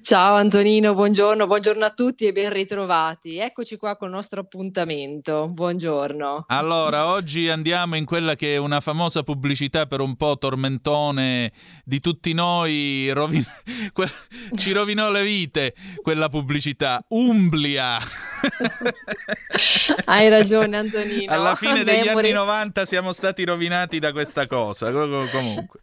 Ciao 0.00 0.36
Antonino, 0.36 0.94
buongiorno, 0.94 1.46
buongiorno 1.46 1.84
a 1.84 1.90
tutti 1.90 2.26
e 2.26 2.32
ben 2.32 2.52
ritrovati. 2.52 3.38
Eccoci 3.38 3.76
qua 3.76 3.96
con 3.96 4.08
il 4.08 4.14
nostro 4.14 4.42
appuntamento. 4.42 5.48
Buongiorno. 5.50 6.44
Allora, 6.46 7.06
oggi 7.06 7.48
andiamo 7.48 7.96
in 7.96 8.04
quella 8.04 8.36
che 8.36 8.54
è 8.54 8.58
una 8.58 8.80
famosa 8.80 9.22
pubblicità 9.22 9.86
per 9.86 10.00
un 10.00 10.16
po' 10.16 10.36
tormentone 10.38 11.52
di 11.84 12.00
tutti 12.00 12.32
noi, 12.32 13.10
rovin... 13.10 13.44
ci 14.56 14.72
rovinò 14.72 15.10
le 15.10 15.22
vite 15.22 15.74
quella 16.02 16.28
pubblicità. 16.28 17.04
Umblia. 17.08 17.98
Hai 20.04 20.28
ragione 20.28 20.76
Antonino. 20.76 21.32
Alla 21.32 21.56
fine 21.56 21.82
degli 21.82 22.04
Beh, 22.04 22.10
anni 22.10 22.30
90 22.30 22.86
siamo 22.86 23.12
stati 23.12 23.44
rovinati 23.44 23.98
da 23.98 24.12
questa 24.12 24.46
cosa. 24.46 24.92
Comunque. 24.92 25.80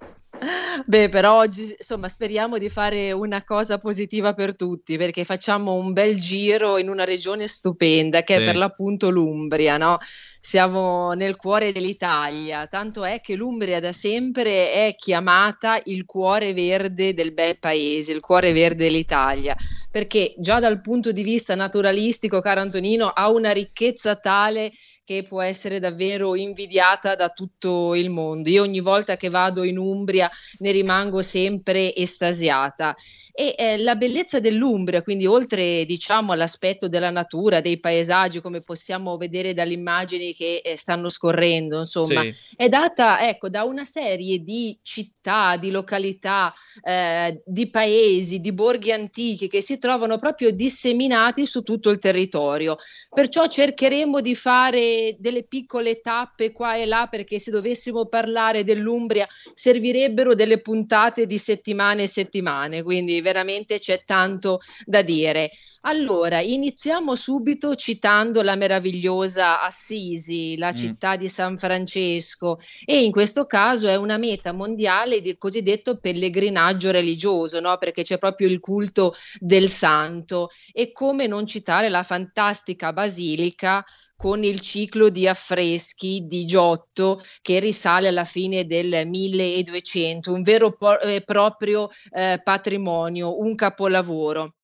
Beh, 0.85 1.09
però 1.09 1.39
oggi 1.39 1.75
insomma 1.77 2.07
speriamo 2.07 2.57
di 2.57 2.69
fare 2.69 3.11
una 3.11 3.43
cosa 3.43 3.77
positiva 3.77 4.33
per 4.33 4.55
tutti 4.55 4.97
perché 4.97 5.25
facciamo 5.25 5.73
un 5.73 5.91
bel 5.93 6.19
giro 6.19 6.77
in 6.77 6.89
una 6.89 7.03
regione 7.03 7.47
stupenda 7.47 8.21
che 8.23 8.35
sì. 8.35 8.41
è 8.41 8.45
per 8.45 8.55
l'appunto 8.55 9.09
l'Umbria, 9.09 9.77
no? 9.77 9.97
Siamo 10.39 11.11
nel 11.13 11.35
cuore 11.35 11.71
dell'Italia, 11.71 12.67
tanto 12.67 13.03
è 13.03 13.19
che 13.19 13.35
l'Umbria 13.35 13.79
da 13.79 13.91
sempre 13.91 14.71
è 14.71 14.95
chiamata 14.95 15.79
il 15.85 16.05
cuore 16.05 16.53
verde 16.53 17.13
del 17.13 17.33
bel 17.33 17.59
paese, 17.59 18.13
il 18.13 18.21
cuore 18.21 18.53
verde 18.53 18.85
dell'Italia, 18.85 19.55
perché 19.91 20.35
già 20.37 20.59
dal 20.59 20.79
punto 20.79 21.11
di 21.11 21.23
vista 21.23 21.53
naturalistico, 21.55 22.39
caro 22.39 22.61
Antonino, 22.61 23.07
ha 23.07 23.29
una 23.29 23.51
ricchezza 23.51 24.15
tale 24.15 24.71
che 25.03 25.23
può 25.23 25.41
essere 25.41 25.79
davvero 25.79 26.35
invidiata 26.35 27.15
da 27.15 27.29
tutto 27.29 27.95
il 27.95 28.09
mondo. 28.09 28.49
Io 28.49 28.63
ogni 28.63 28.81
volta 28.81 29.15
che 29.15 29.29
vado 29.29 29.63
in 29.63 29.77
Umbria 29.77 30.29
ne 30.59 30.71
rimango 30.71 31.21
sempre 31.21 31.95
estasiata 31.95 32.95
e 33.39 33.53
eh, 33.55 33.77
la 33.77 33.95
bellezza 33.95 34.39
dell'Umbria, 34.39 35.03
quindi 35.03 35.27
oltre 35.27 35.85
diciamo 35.85 36.31
all'aspetto 36.31 36.87
della 36.87 37.11
natura, 37.11 37.61
dei 37.61 37.79
paesaggi, 37.79 38.41
come 38.41 38.61
possiamo 38.61 39.15
vedere 39.15 39.53
dalle 39.53 39.73
immagini 39.73 40.33
che 40.33 40.59
eh, 40.63 40.75
stanno 40.75 41.07
scorrendo, 41.07 41.77
insomma, 41.77 42.23
sì. 42.23 42.33
è 42.55 42.67
data 42.67 43.27
ecco, 43.29 43.47
da 43.47 43.63
una 43.63 43.85
serie 43.85 44.39
di 44.39 44.75
città, 44.81 45.55
di 45.55 45.69
località, 45.69 46.51
eh, 46.81 47.43
di 47.45 47.69
paesi, 47.69 48.39
di 48.39 48.51
borghi 48.53 48.91
antichi 48.91 49.47
che 49.47 49.61
si 49.61 49.77
trovano 49.77 50.17
proprio 50.17 50.49
disseminati 50.49 51.45
su 51.45 51.61
tutto 51.61 51.91
il 51.91 51.99
territorio. 51.99 52.77
Perciò 53.07 53.45
cercheremo 53.45 54.19
di 54.19 54.33
fare 54.33 55.15
delle 55.19 55.43
piccole 55.43 56.01
tappe 56.01 56.51
qua 56.51 56.75
e 56.75 56.87
là 56.87 57.05
perché 57.07 57.37
se 57.37 57.51
dovessimo 57.51 58.07
parlare 58.07 58.63
dell'Umbria 58.63 59.27
servirebbero 59.53 60.33
delle 60.33 60.59
puntate 60.59 61.27
di 61.27 61.37
settimane 61.37 62.01
e 62.01 62.07
settimane, 62.07 62.81
quindi 62.81 63.25
veramente 63.27 63.79
c'è 63.79 64.03
tanto 64.05 64.59
da 64.85 65.01
dire. 65.01 65.51
Allora, 65.81 66.39
iniziamo 66.39 67.15
subito 67.15 67.75
citando 67.75 68.41
la 68.41 68.55
meravigliosa 68.55 69.61
Assisi, 69.61 70.57
la 70.57 70.69
mm. 70.69 70.75
città 70.75 71.15
di 71.15 71.29
San 71.29 71.57
Francesco, 71.57 72.59
e 72.85 73.03
in 73.03 73.11
questo 73.11 73.45
caso 73.45 73.87
è 73.87 73.95
una 73.95 74.17
meta 74.17 74.51
mondiale 74.53 75.21
del 75.21 75.37
cosiddetto 75.37 75.97
pellegrinaggio 75.97 76.91
religioso, 76.91 77.59
no? 77.59 77.77
perché 77.77 78.03
c'è 78.03 78.17
proprio 78.17 78.47
il 78.47 78.59
culto 78.59 79.13
del 79.39 79.69
santo. 79.69 80.49
E 80.71 80.91
come 80.91 81.27
non 81.27 81.45
citare 81.45 81.89
la 81.89 82.03
fantastica 82.03 82.91
basilica 82.91 83.85
con 84.17 84.43
il 84.43 84.59
ciclo 84.59 85.09
di 85.09 85.27
affreschi 85.27 86.25
di 86.25 86.43
Giotto 86.43 87.21
che 87.41 87.59
risale 87.59 88.09
alla 88.09 88.25
fine 88.25 88.65
del 88.65 89.07
1200, 89.07 90.33
un 90.33 90.41
vero 90.41 90.75
e 90.99 91.15
eh, 91.15 91.21
proprio 91.21 91.87
eh, 92.11 92.41
patrimonio, 92.43 93.39
un 93.39 93.55
capolavoro. 93.55 94.56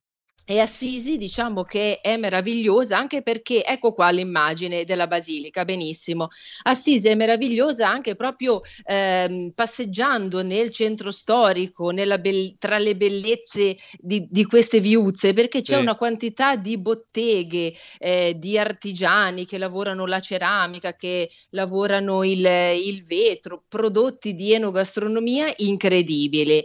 E 0.46 0.60
Assisi 0.60 1.18
diciamo 1.18 1.64
che 1.64 2.02
è 2.02 2.18
meravigliosa 2.18 2.98
anche 2.98 3.22
perché, 3.22 3.64
ecco 3.64 3.94
qua 3.94 4.10
l'immagine 4.10 4.84
della 4.84 5.08
basilica, 5.08 5.64
benissimo. 5.64 6.28
Assisi 6.64 7.08
è 7.08 7.16
meravigliosa 7.16 7.88
anche 7.88 8.16
proprio 8.16 8.60
ehm, 8.86 9.52
passeggiando 9.56 10.44
nel 10.44 10.70
centro 10.72 11.12
storico, 11.12 11.94
be- 11.94 12.56
tra 12.60 12.78
le 12.78 12.98
bellezze 12.98 13.78
di, 13.98 14.28
di, 14.30 14.44
queste 14.44 14.82
viuzze, 14.82 15.32
perché 15.32 15.62
c'è 15.62 15.76
sì. 15.76 15.80
una 15.80 15.96
quantità 15.96 16.58
di 16.58 16.78
botteghe, 16.78 17.74
eh, 18.00 18.36
di 18.38 18.58
artigiani 18.58 19.46
che 19.46 19.58
lavorano 19.58 20.06
la 20.06 20.20
ceramica, 20.20 20.94
che 20.98 21.30
lavorano 21.52 22.26
il, 22.26 22.46
il 22.84 23.06
vetro, 23.06 23.64
prodotti 23.70 24.36
di 24.36 24.52
enogastronomia 24.52 25.54
incredibili. 25.56 26.62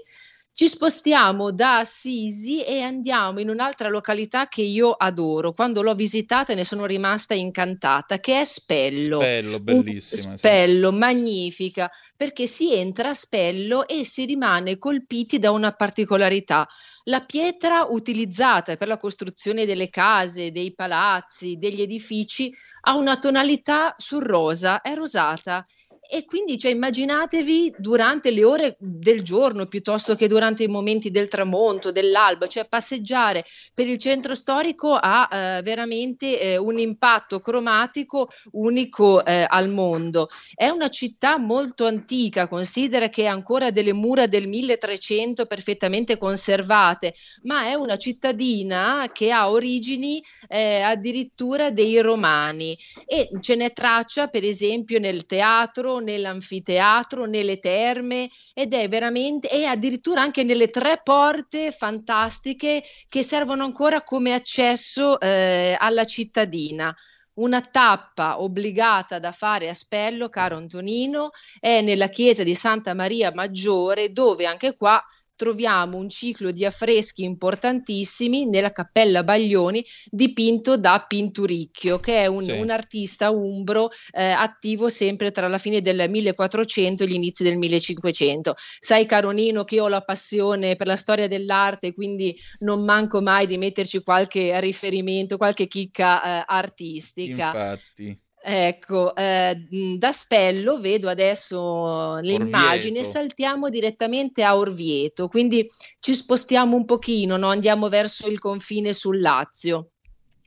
Ci 0.59 0.67
spostiamo 0.67 1.53
da 1.53 1.79
Assisi 1.79 2.65
e 2.65 2.81
andiamo 2.81 3.39
in 3.39 3.49
un'altra 3.49 3.89
località 3.89 4.49
che 4.49 4.63
io 4.63 4.91
adoro. 4.91 5.53
Quando 5.53 5.83
l'ho 5.83 5.95
visitata 5.95 6.53
ne 6.53 6.65
sono 6.65 6.85
rimasta 6.85 7.33
incantata, 7.33 8.19
che 8.19 8.41
è 8.41 8.45
Spello. 8.45 9.21
Spello, 9.21 9.61
bellissima. 9.61 10.37
Spello, 10.37 10.91
sì. 10.91 10.97
magnifica, 10.97 11.89
perché 12.17 12.49
si 12.49 12.75
entra 12.75 13.11
a 13.11 13.15
Spello 13.15 13.87
e 13.87 14.05
si 14.05 14.25
rimane 14.25 14.79
colpiti 14.79 15.39
da 15.39 15.53
una 15.53 15.71
particolarità. 15.71 16.67
La 17.05 17.21
pietra 17.21 17.87
utilizzata 17.89 18.77
per 18.77 18.89
la 18.89 18.99
costruzione 18.99 19.65
delle 19.65 19.91
case, 19.91 20.51
dei 20.51 20.75
palazzi, 20.75 21.57
degli 21.57 21.83
edifici 21.83 22.53
ha 22.81 22.97
una 22.97 23.17
tonalità 23.21 23.95
sul 23.97 24.25
rosa, 24.25 24.81
è 24.81 24.97
rosata 24.97 25.65
e 26.01 26.25
quindi 26.25 26.59
cioè, 26.59 26.71
immaginatevi 26.71 27.75
durante 27.79 28.31
le 28.31 28.45
ore 28.45 28.77
del 28.79 29.23
giorno 29.23 29.67
piuttosto 29.67 30.15
che 30.15 30.29
durante 30.29 30.63
i 30.63 30.69
momenti 30.69 31.11
del 31.11 31.29
tramonto, 31.29 31.93
dell'alba, 31.93 32.47
cioè 32.47 32.67
passeggiare 32.67 33.45
per 33.75 33.87
il 33.87 33.99
centro 33.99 34.35
storico 34.35 34.95
ha 34.95 35.29
eh, 35.31 35.63
veramente 35.63 36.41
eh, 36.41 36.57
un 36.57 36.79
impatto 36.79 37.41
cromatico 37.41 38.29
unico 38.53 39.25
eh, 39.25 39.47
al 39.49 39.69
mondo. 39.69 40.29
È 40.55 40.69
una 40.69 40.89
città 40.89 41.39
molto 41.39 41.87
antica, 41.87 42.49
considera 42.49 43.09
che 43.09 43.27
ha 43.27 43.33
ancora 43.33 43.71
delle 43.71 43.93
mura 43.93 44.27
del 44.27 44.47
1300 44.47 45.47
perfettamente 45.47 46.19
conservate, 46.19 47.15
ma 47.43 47.65
è 47.65 47.75
una 47.75 47.97
cittadina 47.97 49.11
che 49.13 49.31
ha 49.31 49.51
origini 49.51 50.23
eh, 50.49 50.81
addirittura 50.81 51.71
dei 51.71 52.01
romani 52.01 52.77
e 53.07 53.31
ce 53.41 53.55
n'è 53.55 53.73
traccia 53.73 54.29
per 54.29 54.45
esempio 54.45 54.99
nel 54.99 55.27
teatro, 55.27 55.88
nell'anfiteatro, 55.97 57.25
nelle 57.25 57.59
terme 57.59 58.29
ed 58.53 58.75
è 58.75 58.87
veramente 58.89 59.49
e 59.49 59.65
addirittura 59.65 60.21
anche 60.21 60.45
nelle 60.45 60.69
tre 60.69 61.01
porte 61.03 61.73
fantastiche 61.73 62.83
che 63.09 63.23
servono 63.23 63.65
ancora 63.65 64.03
come 64.03 64.35
accesso 64.35 65.19
eh, 65.19 65.75
alla 65.79 66.05
cittadina. 66.05 66.95
Una 67.39 67.61
tappa 67.61 68.43
obbligata 68.43 69.19
da 69.19 69.33
fare 69.33 69.69
a 69.69 69.75
Spello, 69.75 70.29
caro 70.29 70.57
Antonino, 70.57 71.31
è 71.61 71.81
nella 71.81 72.09
chiesa 72.09 72.43
di 72.43 72.55
Santa 72.55 72.95
Maria 72.95 73.33
Maggiore, 73.33 74.13
dove 74.13 74.45
anche 74.45 74.77
qua 74.77 75.03
troviamo 75.39 75.97
un 75.97 76.11
ciclo 76.11 76.51
di 76.51 76.65
affreschi 76.65 77.23
importantissimi 77.23 78.45
nella 78.45 78.73
Cappella 78.73 79.23
Baglioni 79.23 79.85
dipinto 80.11 80.77
da 80.77 81.05
Pinturicchio, 81.07 82.01
che 82.01 82.23
è 82.23 82.27
un, 82.27 82.43
sì. 82.43 82.51
un 82.51 82.71
artista 82.71 83.31
umbro 83.31 83.89
eh, 84.11 84.25
attivo 84.25 84.89
sempre 84.89 85.31
tra 85.31 85.47
la 85.47 85.59
fine 85.59 85.81
del 85.81 86.11
1400 86.11 87.05
e 87.05 87.07
gli 87.07 87.15
inizi 87.15 87.45
del 87.45 87.57
1500. 87.57 88.55
Sai 88.81 89.07
Caronino 89.07 89.63
che 89.63 89.77
io 89.77 89.85
ho 89.85 89.89
la 89.89 90.03
passione 90.03 90.75
per 90.75 90.89
la 90.89 90.97
storia 90.97 91.29
dell'arte, 91.29 91.95
quindi 91.95 92.37
non 92.59 92.85
manco 92.85 93.23
mai 93.23 93.47
di 93.47 93.59
metterci 93.59 94.03
qualche 94.03 94.59
riferimento, 94.59 95.37
qualche 95.37 95.69
chicca 95.69 96.41
eh, 96.41 96.45
artistica. 96.47 97.47
Infatti. 97.47 98.27
Ecco, 98.51 99.15
eh, 99.15 99.67
da 99.99 100.11
Spello 100.11 100.81
vedo 100.81 101.11
adesso 101.11 102.17
l'immagine, 102.17 103.01
Orvieto. 103.01 103.09
saltiamo 103.11 103.69
direttamente 103.69 104.43
a 104.43 104.57
Orvieto, 104.57 105.29
quindi 105.29 105.67
ci 106.01 106.15
spostiamo 106.15 106.75
un 106.75 106.87
pochino, 106.87 107.37
no? 107.37 107.49
andiamo 107.49 107.91
verso 107.91 108.27
il 108.27 108.39
confine 108.39 108.95
sul 108.95 109.21
Lazio. 109.21 109.91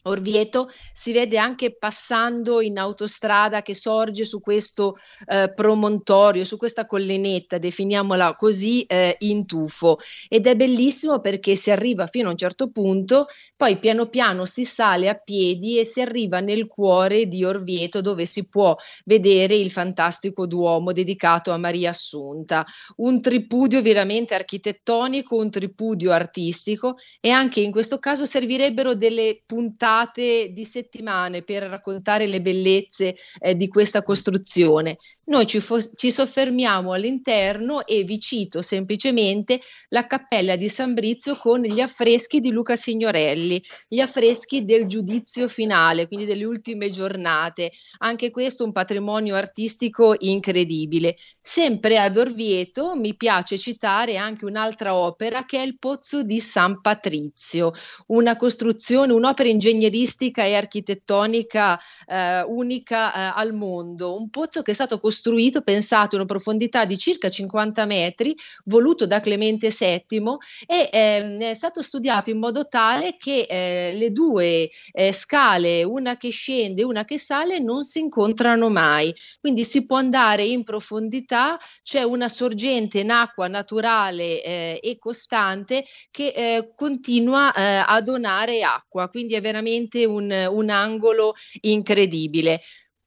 Orvieto 0.03 0.69
si 0.93 1.11
vede 1.11 1.37
anche 1.37 1.75
passando 1.77 2.59
in 2.59 2.79
autostrada 2.79 3.61
che 3.61 3.75
sorge 3.75 4.25
su 4.25 4.39
questo 4.39 4.95
eh, 5.27 5.51
promontorio, 5.53 6.43
su 6.43 6.57
questa 6.57 6.87
collinetta, 6.87 7.59
definiamola 7.59 8.35
così, 8.35 8.81
eh, 8.83 9.15
in 9.19 9.45
tufo. 9.45 9.99
Ed 10.27 10.47
è 10.47 10.55
bellissimo 10.55 11.19
perché 11.19 11.55
si 11.55 11.69
arriva 11.69 12.07
fino 12.07 12.29
a 12.29 12.31
un 12.31 12.37
certo 12.37 12.71
punto, 12.71 13.27
poi 13.55 13.77
piano 13.77 14.07
piano 14.07 14.45
si 14.45 14.65
sale 14.65 15.07
a 15.07 15.13
piedi 15.13 15.77
e 15.77 15.85
si 15.85 16.01
arriva 16.01 16.39
nel 16.39 16.65
cuore 16.65 17.27
di 17.27 17.45
Orvieto 17.45 18.01
dove 18.01 18.25
si 18.25 18.49
può 18.49 18.75
vedere 19.05 19.53
il 19.53 19.69
fantastico 19.69 20.47
Duomo 20.47 20.93
dedicato 20.93 21.51
a 21.51 21.57
Maria 21.57 21.91
Assunta. 21.91 22.65
Un 22.97 23.21
tripudio 23.21 23.83
veramente 23.83 24.33
architettonico, 24.33 25.35
un 25.35 25.51
tripudio 25.51 26.11
artistico 26.11 26.95
e 27.19 27.29
anche 27.29 27.59
in 27.59 27.69
questo 27.71 27.99
caso 27.99 28.25
servirebbero 28.25 28.95
delle 28.95 29.43
puntate 29.45 29.89
puntate 29.91 30.51
di 30.53 30.63
settimane 30.63 31.41
per 31.43 31.63
raccontare 31.63 32.25
le 32.25 32.41
bellezze 32.41 33.15
eh, 33.39 33.55
di 33.55 33.67
questa 33.67 34.03
costruzione. 34.03 34.97
Noi 35.25 35.45
ci, 35.45 35.59
fo- 35.59 35.93
ci, 35.95 36.11
soffermiamo 36.11 36.93
all'interno 36.93 37.85
e 37.85 38.03
vi 38.03 38.19
cito 38.19 38.61
semplicemente 38.61 39.59
la 39.89 40.05
cappella 40.07 40.55
di 40.55 40.67
San 40.67 40.93
Brizio 40.93 41.37
con 41.37 41.61
gli 41.61 41.79
affreschi 41.79 42.39
di 42.39 42.51
Luca 42.51 42.75
Signorelli, 42.75 43.61
gli 43.87 43.99
affreschi 43.99 44.65
del 44.65 44.87
giudizio 44.87 45.47
finale, 45.47 46.07
quindi 46.07 46.25
delle 46.25 46.43
ultime 46.43 46.89
giornate. 46.89 47.71
Anche 47.99 48.31
questo 48.31 48.63
un 48.63 48.71
patrimonio 48.71 49.35
artistico 49.35 50.15
incredibile. 50.19 51.15
Sempre 51.39 51.97
ad 51.97 52.17
Orvieto 52.17 52.95
mi 52.95 53.15
piace 53.15 53.57
citare 53.57 54.17
anche 54.17 54.45
un'altra 54.45 54.95
opera 54.95 55.45
che 55.45 55.57
è 55.57 55.65
il 55.65 55.77
Pozzo 55.77 56.23
di 56.23 56.39
San 56.39 56.81
Patrizio, 56.81 57.73
una 58.07 58.35
costruzione, 58.35 59.13
un'opera 59.13 59.47
ingegneristica 59.47 59.80
e 59.87 60.55
architettonica 60.55 61.79
eh, 62.07 62.43
unica 62.43 63.13
eh, 63.13 63.33
al 63.35 63.53
mondo, 63.53 64.15
un 64.15 64.29
pozzo 64.29 64.61
che 64.61 64.71
è 64.71 64.73
stato 64.73 64.99
costruito 64.99 65.61
pensato 65.61 66.15
in 66.15 66.21
una 66.21 66.25
profondità 66.25 66.85
di 66.85 66.97
circa 66.97 67.29
50 67.29 67.85
metri, 67.85 68.35
voluto 68.65 69.07
da 69.07 69.19
Clemente 69.19 69.69
VII 69.69 70.37
e 70.67 70.89
ehm, 70.91 71.39
è 71.41 71.53
stato 71.53 71.81
studiato 71.81 72.29
in 72.29 72.37
modo 72.37 72.67
tale 72.67 73.15
che 73.17 73.45
eh, 73.49 73.93
le 73.95 74.11
due 74.11 74.69
eh, 74.91 75.11
scale, 75.11 75.83
una 75.83 76.17
che 76.17 76.29
scende 76.29 76.81
e 76.81 76.85
una 76.85 77.05
che 77.05 77.17
sale, 77.17 77.59
non 77.59 77.83
si 77.83 77.99
incontrano 77.99 78.69
mai. 78.69 79.13
Quindi 79.39 79.63
si 79.63 79.85
può 79.85 79.97
andare 79.97 80.43
in 80.43 80.63
profondità, 80.63 81.59
c'è 81.83 82.03
una 82.03 82.27
sorgente 82.27 82.99
in 82.99 83.11
acqua 83.11 83.47
naturale 83.47 84.43
eh, 84.43 84.79
e 84.81 84.97
costante 84.99 85.85
che 86.09 86.27
eh, 86.35 86.73
continua 86.75 87.53
a 87.53 88.01
donare 88.01 88.63
acqua, 88.63 89.07
quindi 89.07 89.33
è 89.33 89.41
veramente 89.41 89.70
un, 90.05 90.47
un 90.49 90.69
angolo 90.69 91.33
incredibile. 91.61 92.61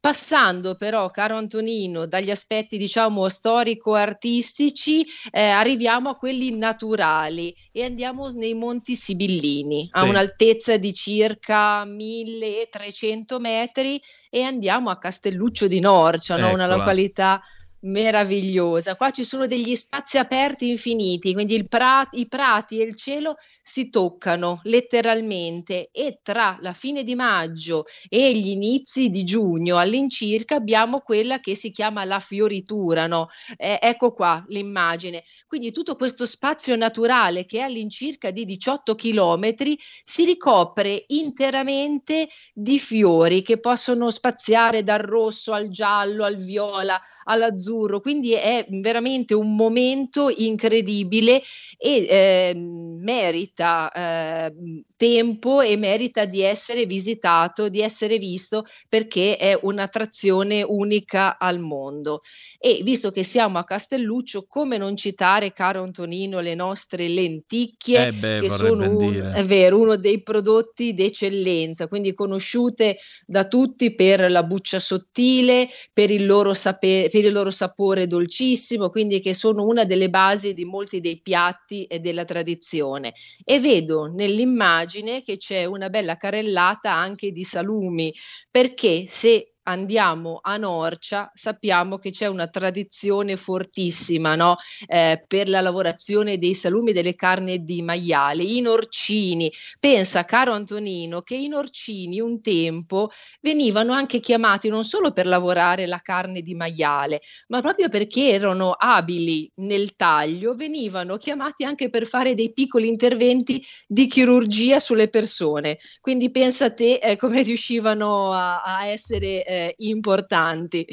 passando 0.05 0.75
però, 0.75 1.09
caro 1.09 1.37
Antonino, 1.37 2.05
dagli 2.05 2.31
aspetti 2.31 2.77
diciamo 2.77 3.27
storico-artistici, 3.27 5.03
eh, 5.31 5.49
arriviamo 5.49 6.11
a 6.11 6.17
quelli 6.17 6.55
naturali 6.55 7.57
e 7.73 7.85
andiamo 7.85 8.29
nei 8.33 8.53
Monti 8.53 8.97
Sibillini, 8.97 9.89
a 9.93 10.03
un'altezza 10.03 10.77
di 10.77 10.93
circa 10.93 11.87
1300 11.87 13.39
metri 13.39 13.99
e 14.29 14.43
andiamo 14.43 14.91
a 14.91 14.99
Castelluccio 14.99 15.69
di 15.69 15.81
Norcia, 15.81 16.37
no? 16.37 16.53
una 16.53 16.67
località 16.67 17.41
meravigliosa. 17.85 18.97
Qua 18.97 19.11
ci 19.11 19.25
sono 19.25 19.47
degli 19.47 19.75
spazi 19.75 20.19
aperti 20.19 20.69
infiniti, 20.69 21.33
quindi 21.33 21.67
pra- 21.67 22.07
i 22.13 22.27
prati 22.29 22.81
e 22.81 22.85
il 22.85 22.97
cielo 22.97 23.37
si 23.63 23.91
toccano 23.91 24.61
letteralmente 24.65 25.89
e 25.93 26.21
tra 26.23 26.57
la 26.61 26.73
fine 26.73 27.03
di 27.03 27.15
maggio 27.15 27.85
e 28.09 28.35
gli 28.37 28.49
inizi 28.49 29.09
di 29.11 29.25
giugno 29.25 29.79
all'incirca 29.79 30.57
abbiamo 30.57 31.01
quella 31.01 31.41
che 31.41 31.55
si 31.55 31.71
chiama 31.71 32.05
la 32.05 32.19
fioritura, 32.21 33.07
no? 33.07 33.27
Eh, 33.57 33.79
ecco 33.81 34.13
qua 34.13 34.43
l'immagine. 34.49 35.23
Quindi 35.47 35.73
tutto 35.73 35.95
questo 35.97 36.27
spazio 36.27 36.77
naturale 36.77 37.45
che 37.45 37.59
è 37.59 37.63
all'incirca 37.63 38.31
di 38.31 38.45
18 38.45 38.95
chilometri 38.95 39.79
si 40.03 40.25
ricopre 40.25 41.05
interamente 41.09 42.29
di 42.53 42.79
fiori 42.79 43.43
che 43.43 43.59
possono 43.61 44.11
spaziare 44.11 44.83
dal 44.83 44.99
rosso 45.01 45.53
al 45.53 45.69
giallo 45.69 46.25
al 46.25 46.37
viola 46.37 46.99
all'azzurro 47.25 47.73
azzurro, 47.75 48.01
quindi 48.01 48.33
è 48.33 48.65
veramente 48.69 49.35
un 49.35 49.57
momento 49.57 50.33
incredibile 50.35 51.43
e 51.77 52.07
eh, 52.09 52.55
merita 52.55 53.91
eh, 53.91 54.55
tempo 54.97 55.61
e 55.61 55.77
merita 55.77 56.25
di 56.25 56.41
essere 56.41 56.87
visitato, 56.87 57.69
di 57.69 57.81
essere 57.81 58.19
visto 58.19 58.65
perché 58.89 59.37
è 59.37 59.59
un'attrazione 59.61 60.63
unica 60.63 61.37
al 61.39 61.59
mondo. 61.59 62.21
E 62.59 62.81
visto 62.83 63.11
che 63.11 63.23
siamo 63.23 63.59
a 63.59 63.65
Castelluccio, 63.65 64.47
come 64.49 64.79
non 64.79 64.97
citare, 64.97 65.53
caro 65.53 65.83
Antonino, 65.83 66.41
le 66.41 66.55
nostre 66.55 67.09
lenticchie, 67.09 68.07
eh 68.07 68.13
beh, 68.13 68.41
che 68.41 68.49
sono 68.49 68.89
un, 68.89 69.33
è 69.35 69.45
vero, 69.45 69.81
uno 69.81 69.97
dei 69.97 70.23
prodotti 70.23 70.95
d'eccellenza, 70.95 71.87
quindi 71.89 72.15
conosciute 72.15 72.99
da 73.27 73.47
tutti 73.47 73.95
per 73.95 74.31
la 74.31 74.43
buccia 74.45 74.79
sottile, 74.79 75.69
per 75.93 76.11
il 76.11 76.25
loro, 76.25 76.55
sape- 76.55 77.09
per 77.11 77.25
il 77.25 77.33
loro 77.33 77.51
sapore 77.51 77.64
dolcissimo, 78.07 78.91
quindi 78.91 79.21
che 79.21 79.35
sono 79.35 79.65
una 79.65 79.85
delle 79.85 80.11
basi 80.11 80.55
di 80.55 80.65
molti 80.65 81.01
dei 81.01 81.21
piatti 81.21 81.85
e 81.85 82.01
della 82.01 82.25
tradizione. 82.25 83.13
E 83.45 83.61
vedo 83.61 84.07
nell'immagine 84.07 85.23
che 85.23 85.37
c'è 85.37 85.65
una 85.65 85.89
bella 85.89 86.17
carrellata 86.17 86.93
anche 86.93 87.31
di 87.33 87.45
salumi, 87.45 88.13
perché 88.51 89.05
se 89.07 89.54
andiamo 89.65 90.41
a 90.43 90.57
Norcia, 90.57 91.31
sappiamo 91.35 91.99
che 91.99 92.11
c'è 92.11 92.27
una 92.27 92.47
tradizione 92.49 93.37
fortissima 93.37 94.35
no? 94.35 94.57
eh, 94.87 95.23
per 95.27 95.49
la 95.49 95.61
lavorazione 95.61 96.39
dei 96.39 96.55
salumi 96.55 96.91
e 96.91 96.93
delle 96.93 97.15
carni 97.15 97.63
di 97.63 97.83
maiale. 97.83 98.43
I 98.43 98.61
norcini, 98.61 99.51
pensa 99.79 100.25
caro 100.25 100.53
Antonino 100.53 101.23
che 101.23 101.35
i 101.35 101.49
norcini 101.49 102.21
un 102.21 102.41
tempo 102.41 103.11
venivano 103.41 103.93
anche 103.93 104.21
chiamati 104.21 104.69
non 104.69 104.85
solo 104.85 105.13
per 105.13 105.27
lavorare 105.27 105.87
la 105.87 105.99
carne 105.99 106.43
di 106.43 106.55
maiale, 106.55 107.21
ma 107.49 107.61
proprio 107.61 107.89
perché 107.89 108.29
erano 108.29 108.73
abili 108.73 109.51
nel 109.57 109.97
taglio, 109.97 110.55
venivano 110.55 111.17
chiamati 111.17 111.65
anche 111.65 111.91
per 111.91 112.07
fare 112.07 112.35
dei 112.35 112.53
piccoli 112.53 112.89
interventi 112.89 113.65
di 113.87 114.07
chirurgia 114.07 114.81
sulle 114.81 115.09
persone. 115.09 115.79
Quindi 116.01 116.31
pensa 116.31 116.67
a 116.67 116.75
te 116.75 116.95
eh, 116.95 117.17
come 117.17 117.43
riuscivano 117.43 118.33
a, 118.33 118.63
a 118.63 118.87
essere 118.87 119.45
eh, 119.45 119.54
eh, 119.55 119.75
importanti. 119.79 120.87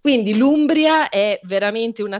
Quindi 0.00 0.34
l'Umbria 0.36 1.08
è 1.08 1.38
veramente 1.42 2.02
una 2.02 2.18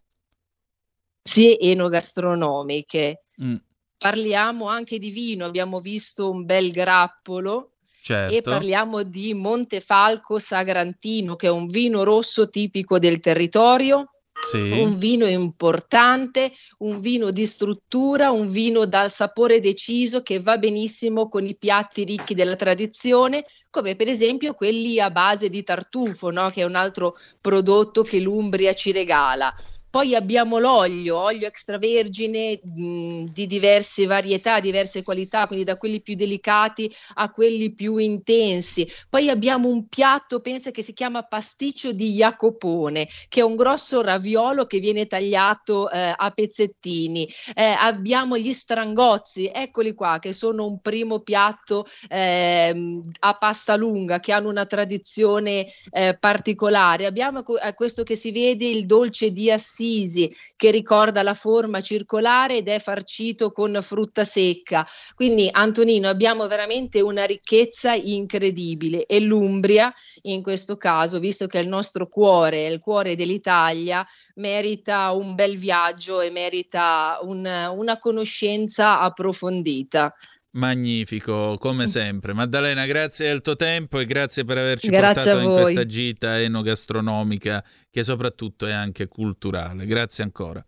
enogastronomiche. 1.36 3.24
Mm. 3.42 3.56
Parliamo 3.96 4.68
anche 4.68 4.98
di 4.98 5.10
vino, 5.10 5.44
abbiamo 5.44 5.80
visto 5.80 6.30
un 6.30 6.44
bel 6.44 6.70
grappolo 6.70 7.72
certo. 8.02 8.34
e 8.34 8.42
parliamo 8.42 9.02
di 9.02 9.34
Montefalco 9.34 10.38
Sagrantino, 10.38 11.36
che 11.36 11.48
è 11.48 11.50
un 11.50 11.66
vino 11.66 12.04
rosso 12.04 12.48
tipico 12.48 12.98
del 12.98 13.20
territorio 13.20 14.12
sì. 14.46 14.70
un 14.70 14.98
vino 14.98 15.26
importante, 15.26 16.52
un 16.78 17.00
vino 17.00 17.30
di 17.30 17.46
struttura, 17.46 18.30
un 18.30 18.48
vino 18.48 18.86
dal 18.86 19.10
sapore 19.10 19.60
deciso 19.60 20.22
che 20.22 20.40
va 20.40 20.58
benissimo 20.58 21.28
con 21.28 21.44
i 21.44 21.56
piatti 21.56 22.04
ricchi 22.04 22.34
della 22.34 22.56
tradizione, 22.56 23.44
come 23.70 23.96
per 23.96 24.08
esempio 24.08 24.54
quelli 24.54 25.00
a 25.00 25.10
base 25.10 25.48
di 25.48 25.62
tartufo, 25.62 26.30
no? 26.30 26.50
che 26.50 26.62
è 26.62 26.64
un 26.64 26.74
altro 26.74 27.14
prodotto 27.40 28.02
che 28.02 28.20
l'Umbria 28.20 28.72
ci 28.72 28.92
regala. 28.92 29.54
Poi 29.90 30.14
abbiamo 30.14 30.58
l'olio, 30.58 31.16
olio 31.16 31.46
extravergine 31.46 32.60
mh, 32.62 33.24
di 33.32 33.46
diverse 33.46 34.04
varietà, 34.04 34.60
diverse 34.60 35.02
qualità, 35.02 35.46
quindi 35.46 35.64
da 35.64 35.78
quelli 35.78 36.02
più 36.02 36.14
delicati 36.14 36.94
a 37.14 37.30
quelli 37.30 37.72
più 37.72 37.96
intensi. 37.96 38.86
Poi 39.08 39.30
abbiamo 39.30 39.68
un 39.68 39.88
piatto, 39.88 40.40
pensa 40.40 40.70
che 40.70 40.82
si 40.82 40.92
chiama 40.92 41.22
pasticcio 41.22 41.92
di 41.92 42.12
Jacopone, 42.12 43.08
che 43.28 43.40
è 43.40 43.42
un 43.42 43.56
grosso 43.56 44.02
raviolo 44.02 44.66
che 44.66 44.78
viene 44.78 45.06
tagliato 45.06 45.90
eh, 45.90 46.12
a 46.14 46.30
pezzettini. 46.30 47.26
Eh, 47.54 47.74
abbiamo 47.78 48.36
gli 48.36 48.52
strangozzi, 48.52 49.50
eccoli 49.52 49.94
qua, 49.94 50.18
che 50.18 50.34
sono 50.34 50.66
un 50.66 50.80
primo 50.80 51.20
piatto 51.20 51.86
eh, 52.08 53.00
a 53.20 53.34
pasta 53.38 53.74
lunga, 53.74 54.20
che 54.20 54.32
hanno 54.32 54.50
una 54.50 54.66
tradizione 54.66 55.66
eh, 55.90 56.14
particolare. 56.18 57.06
Abbiamo 57.06 57.42
eh, 57.56 57.72
questo 57.72 58.02
che 58.02 58.16
si 58.16 58.32
vede, 58.32 58.66
il 58.66 58.84
dolce 58.84 59.32
di 59.32 59.50
Assisi 59.50 59.77
Assisi 59.78 60.34
che 60.56 60.72
ricorda 60.72 61.22
la 61.22 61.34
forma 61.34 61.80
circolare 61.80 62.56
ed 62.56 62.68
è 62.68 62.80
farcito 62.80 63.52
con 63.52 63.78
frutta 63.80 64.24
secca. 64.24 64.84
Quindi 65.14 65.48
Antonino 65.52 66.08
abbiamo 66.08 66.48
veramente 66.48 67.00
una 67.00 67.24
ricchezza 67.24 67.94
incredibile 67.94 69.06
e 69.06 69.20
l'Umbria 69.20 69.94
in 70.22 70.42
questo 70.42 70.76
caso, 70.76 71.20
visto 71.20 71.46
che 71.46 71.60
è 71.60 71.62
il 71.62 71.68
nostro 71.68 72.08
cuore, 72.08 72.66
è 72.66 72.70
il 72.70 72.80
cuore 72.80 73.14
dell'Italia, 73.14 74.04
merita 74.34 75.12
un 75.12 75.36
bel 75.36 75.56
viaggio 75.56 76.20
e 76.20 76.30
merita 76.30 77.20
un, 77.22 77.46
una 77.72 77.98
conoscenza 78.00 78.98
approfondita. 78.98 80.12
Magnifico, 80.50 81.58
come 81.58 81.84
mm. 81.84 81.88
sempre. 81.88 82.32
Maddalena, 82.32 82.86
grazie 82.86 83.28
del 83.28 83.42
tuo 83.42 83.54
tempo 83.54 83.98
e 83.98 84.06
grazie 84.06 84.44
per 84.44 84.58
averci 84.58 84.88
grazie 84.88 85.32
portato 85.32 85.40
in 85.40 85.62
questa 85.62 85.86
gita 85.86 86.40
enogastronomica 86.40 87.62
che 87.90 88.02
soprattutto 88.02 88.66
è 88.66 88.72
anche 88.72 89.08
culturale. 89.08 89.84
Grazie 89.84 90.24
ancora. 90.24 90.64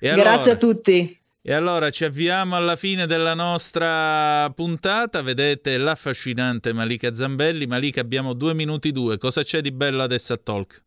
E 0.00 0.08
allora, 0.08 0.30
grazie 0.30 0.52
a 0.52 0.56
tutti. 0.56 1.20
E 1.40 1.52
allora 1.52 1.90
ci 1.90 2.04
avviamo 2.04 2.56
alla 2.56 2.76
fine 2.76 3.06
della 3.06 3.34
nostra 3.34 4.50
puntata. 4.54 5.22
Vedete 5.22 5.76
l'affascinante 5.76 6.72
Malika 6.72 7.14
Zambelli. 7.14 7.66
Malika, 7.66 8.00
abbiamo 8.00 8.32
due 8.32 8.54
minuti 8.54 8.92
due. 8.92 9.18
Cosa 9.18 9.42
c'è 9.42 9.60
di 9.60 9.72
bello 9.72 10.02
adesso 10.02 10.32
a 10.32 10.36
Talk? 10.36 10.82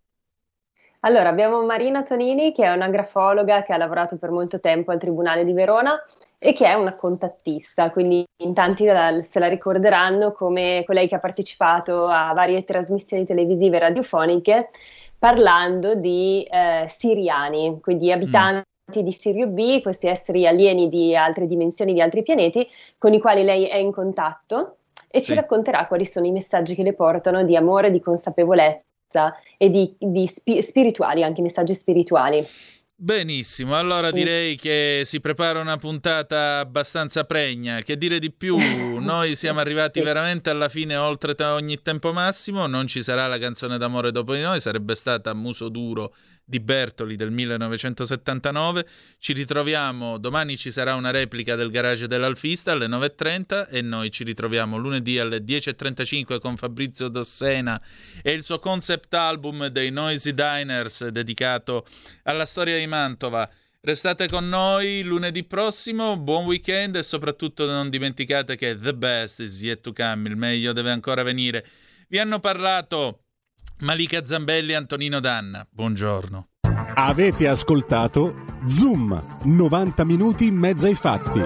Allora, 1.01 1.29
abbiamo 1.29 1.63
Marina 1.65 2.03
Tonini, 2.03 2.53
che 2.53 2.63
è 2.63 2.71
una 2.71 2.89
grafologa 2.89 3.63
che 3.63 3.73
ha 3.73 3.77
lavorato 3.77 4.17
per 4.17 4.29
molto 4.29 4.59
tempo 4.59 4.91
al 4.91 4.99
Tribunale 4.99 5.45
di 5.45 5.53
Verona 5.53 5.99
e 6.43 6.53
che 6.53 6.65
è 6.65 6.73
una 6.73 6.95
contattista, 6.95 7.91
quindi 7.91 8.25
in 8.37 8.55
tanti 8.55 8.85
se 9.21 9.39
la 9.39 9.47
ricorderanno 9.47 10.31
come 10.31 10.81
colei 10.87 11.07
che 11.07 11.13
ha 11.13 11.19
partecipato 11.19 12.05
a 12.05 12.33
varie 12.33 12.63
trasmissioni 12.63 13.27
televisive 13.27 13.75
e 13.75 13.79
radiofoniche 13.79 14.69
parlando 15.19 15.93
di 15.93 16.41
eh, 16.49 16.85
siriani, 16.87 17.77
quindi 17.79 18.07
mm. 18.07 18.13
abitanti 18.13 18.65
mm. 18.99 19.03
di 19.03 19.11
Sirio 19.11 19.47
B, 19.49 19.83
questi 19.83 20.07
esseri 20.07 20.47
alieni 20.47 20.89
di 20.89 21.15
altre 21.15 21.45
dimensioni, 21.45 21.93
di 21.93 22.01
altri 22.01 22.23
pianeti, 22.23 22.67
con 22.97 23.13
i 23.13 23.19
quali 23.19 23.43
lei 23.43 23.67
è 23.67 23.77
in 23.77 23.91
contatto 23.91 24.77
e 25.07 25.19
sì. 25.19 25.25
ci 25.25 25.33
racconterà 25.35 25.85
quali 25.85 26.07
sono 26.07 26.25
i 26.25 26.31
messaggi 26.31 26.73
che 26.73 26.81
le 26.81 26.93
portano 26.93 27.43
di 27.43 27.55
amore, 27.55 27.91
di 27.91 27.99
consapevolezza 27.99 29.37
e 29.59 29.69
di, 29.69 29.95
di 29.99 30.25
spi- 30.25 30.63
spirituali, 30.63 31.21
anche 31.21 31.43
messaggi 31.43 31.75
spirituali. 31.75 32.43
Benissimo, 33.03 33.75
allora 33.75 34.11
direi 34.11 34.55
che 34.55 35.01
si 35.05 35.19
prepara 35.19 35.59
una 35.59 35.77
puntata 35.77 36.59
abbastanza 36.59 37.23
pregna. 37.23 37.81
Che 37.81 37.97
dire 37.97 38.19
di 38.19 38.31
più? 38.31 38.55
Noi 39.01 39.35
siamo 39.35 39.59
arrivati 39.59 40.01
veramente 40.01 40.51
alla 40.51 40.69
fine, 40.69 40.95
oltre 40.97 41.33
ogni 41.45 41.81
tempo 41.81 42.13
massimo. 42.13 42.67
Non 42.67 42.85
ci 42.85 43.01
sarà 43.01 43.25
la 43.25 43.39
canzone 43.39 43.79
d'amore 43.79 44.11
dopo 44.11 44.35
di 44.35 44.41
noi, 44.41 44.59
sarebbe 44.59 44.93
stata 44.93 45.33
muso 45.33 45.69
duro 45.69 46.13
di 46.51 46.59
Bertoli 46.59 47.15
del 47.15 47.31
1979. 47.31 48.85
Ci 49.17 49.31
ritroviamo, 49.31 50.17
domani 50.17 50.57
ci 50.57 50.69
sarà 50.69 50.95
una 50.95 51.09
replica 51.09 51.55
del 51.55 51.71
garage 51.71 52.07
dell'Alfista 52.07 52.73
alle 52.73 52.87
9.30 52.87 53.69
e 53.69 53.81
noi 53.81 54.11
ci 54.11 54.25
ritroviamo 54.25 54.75
lunedì 54.75 55.17
alle 55.17 55.37
10.35 55.37 56.39
con 56.39 56.57
Fabrizio 56.57 57.07
Dossena 57.07 57.81
e 58.21 58.33
il 58.33 58.43
suo 58.43 58.59
concept 58.59 59.13
album 59.13 59.67
dei 59.67 59.91
Noisy 59.91 60.33
Diners 60.33 61.07
dedicato 61.07 61.87
alla 62.23 62.45
storia 62.45 62.77
di 62.77 62.85
Mantova. 62.85 63.49
Restate 63.79 64.27
con 64.27 64.49
noi 64.49 65.03
lunedì 65.03 65.45
prossimo, 65.45 66.17
buon 66.17 66.45
weekend 66.45 66.97
e 66.97 67.03
soprattutto 67.03 67.65
non 67.65 67.89
dimenticate 67.89 68.57
che 68.57 68.77
the 68.77 68.93
best 68.93 69.39
is 69.39 69.61
yet 69.61 69.79
to 69.79 69.93
come, 69.93 70.27
il 70.27 70.35
meglio 70.35 70.73
deve 70.73 70.91
ancora 70.91 71.23
venire. 71.23 71.65
Vi 72.09 72.19
hanno 72.19 72.41
parlato 72.41 73.20
Malika 73.79 74.23
Zambelli, 74.23 74.73
Antonino 74.73 75.19
Danna, 75.19 75.65
buongiorno. 75.69 76.47
Avete 76.93 77.47
ascoltato 77.47 78.45
Zoom, 78.67 79.39
90 79.43 80.03
minuti 80.05 80.45
in 80.45 80.55
mezzo 80.55 80.85
ai 80.85 80.95
fatti. 80.95 81.41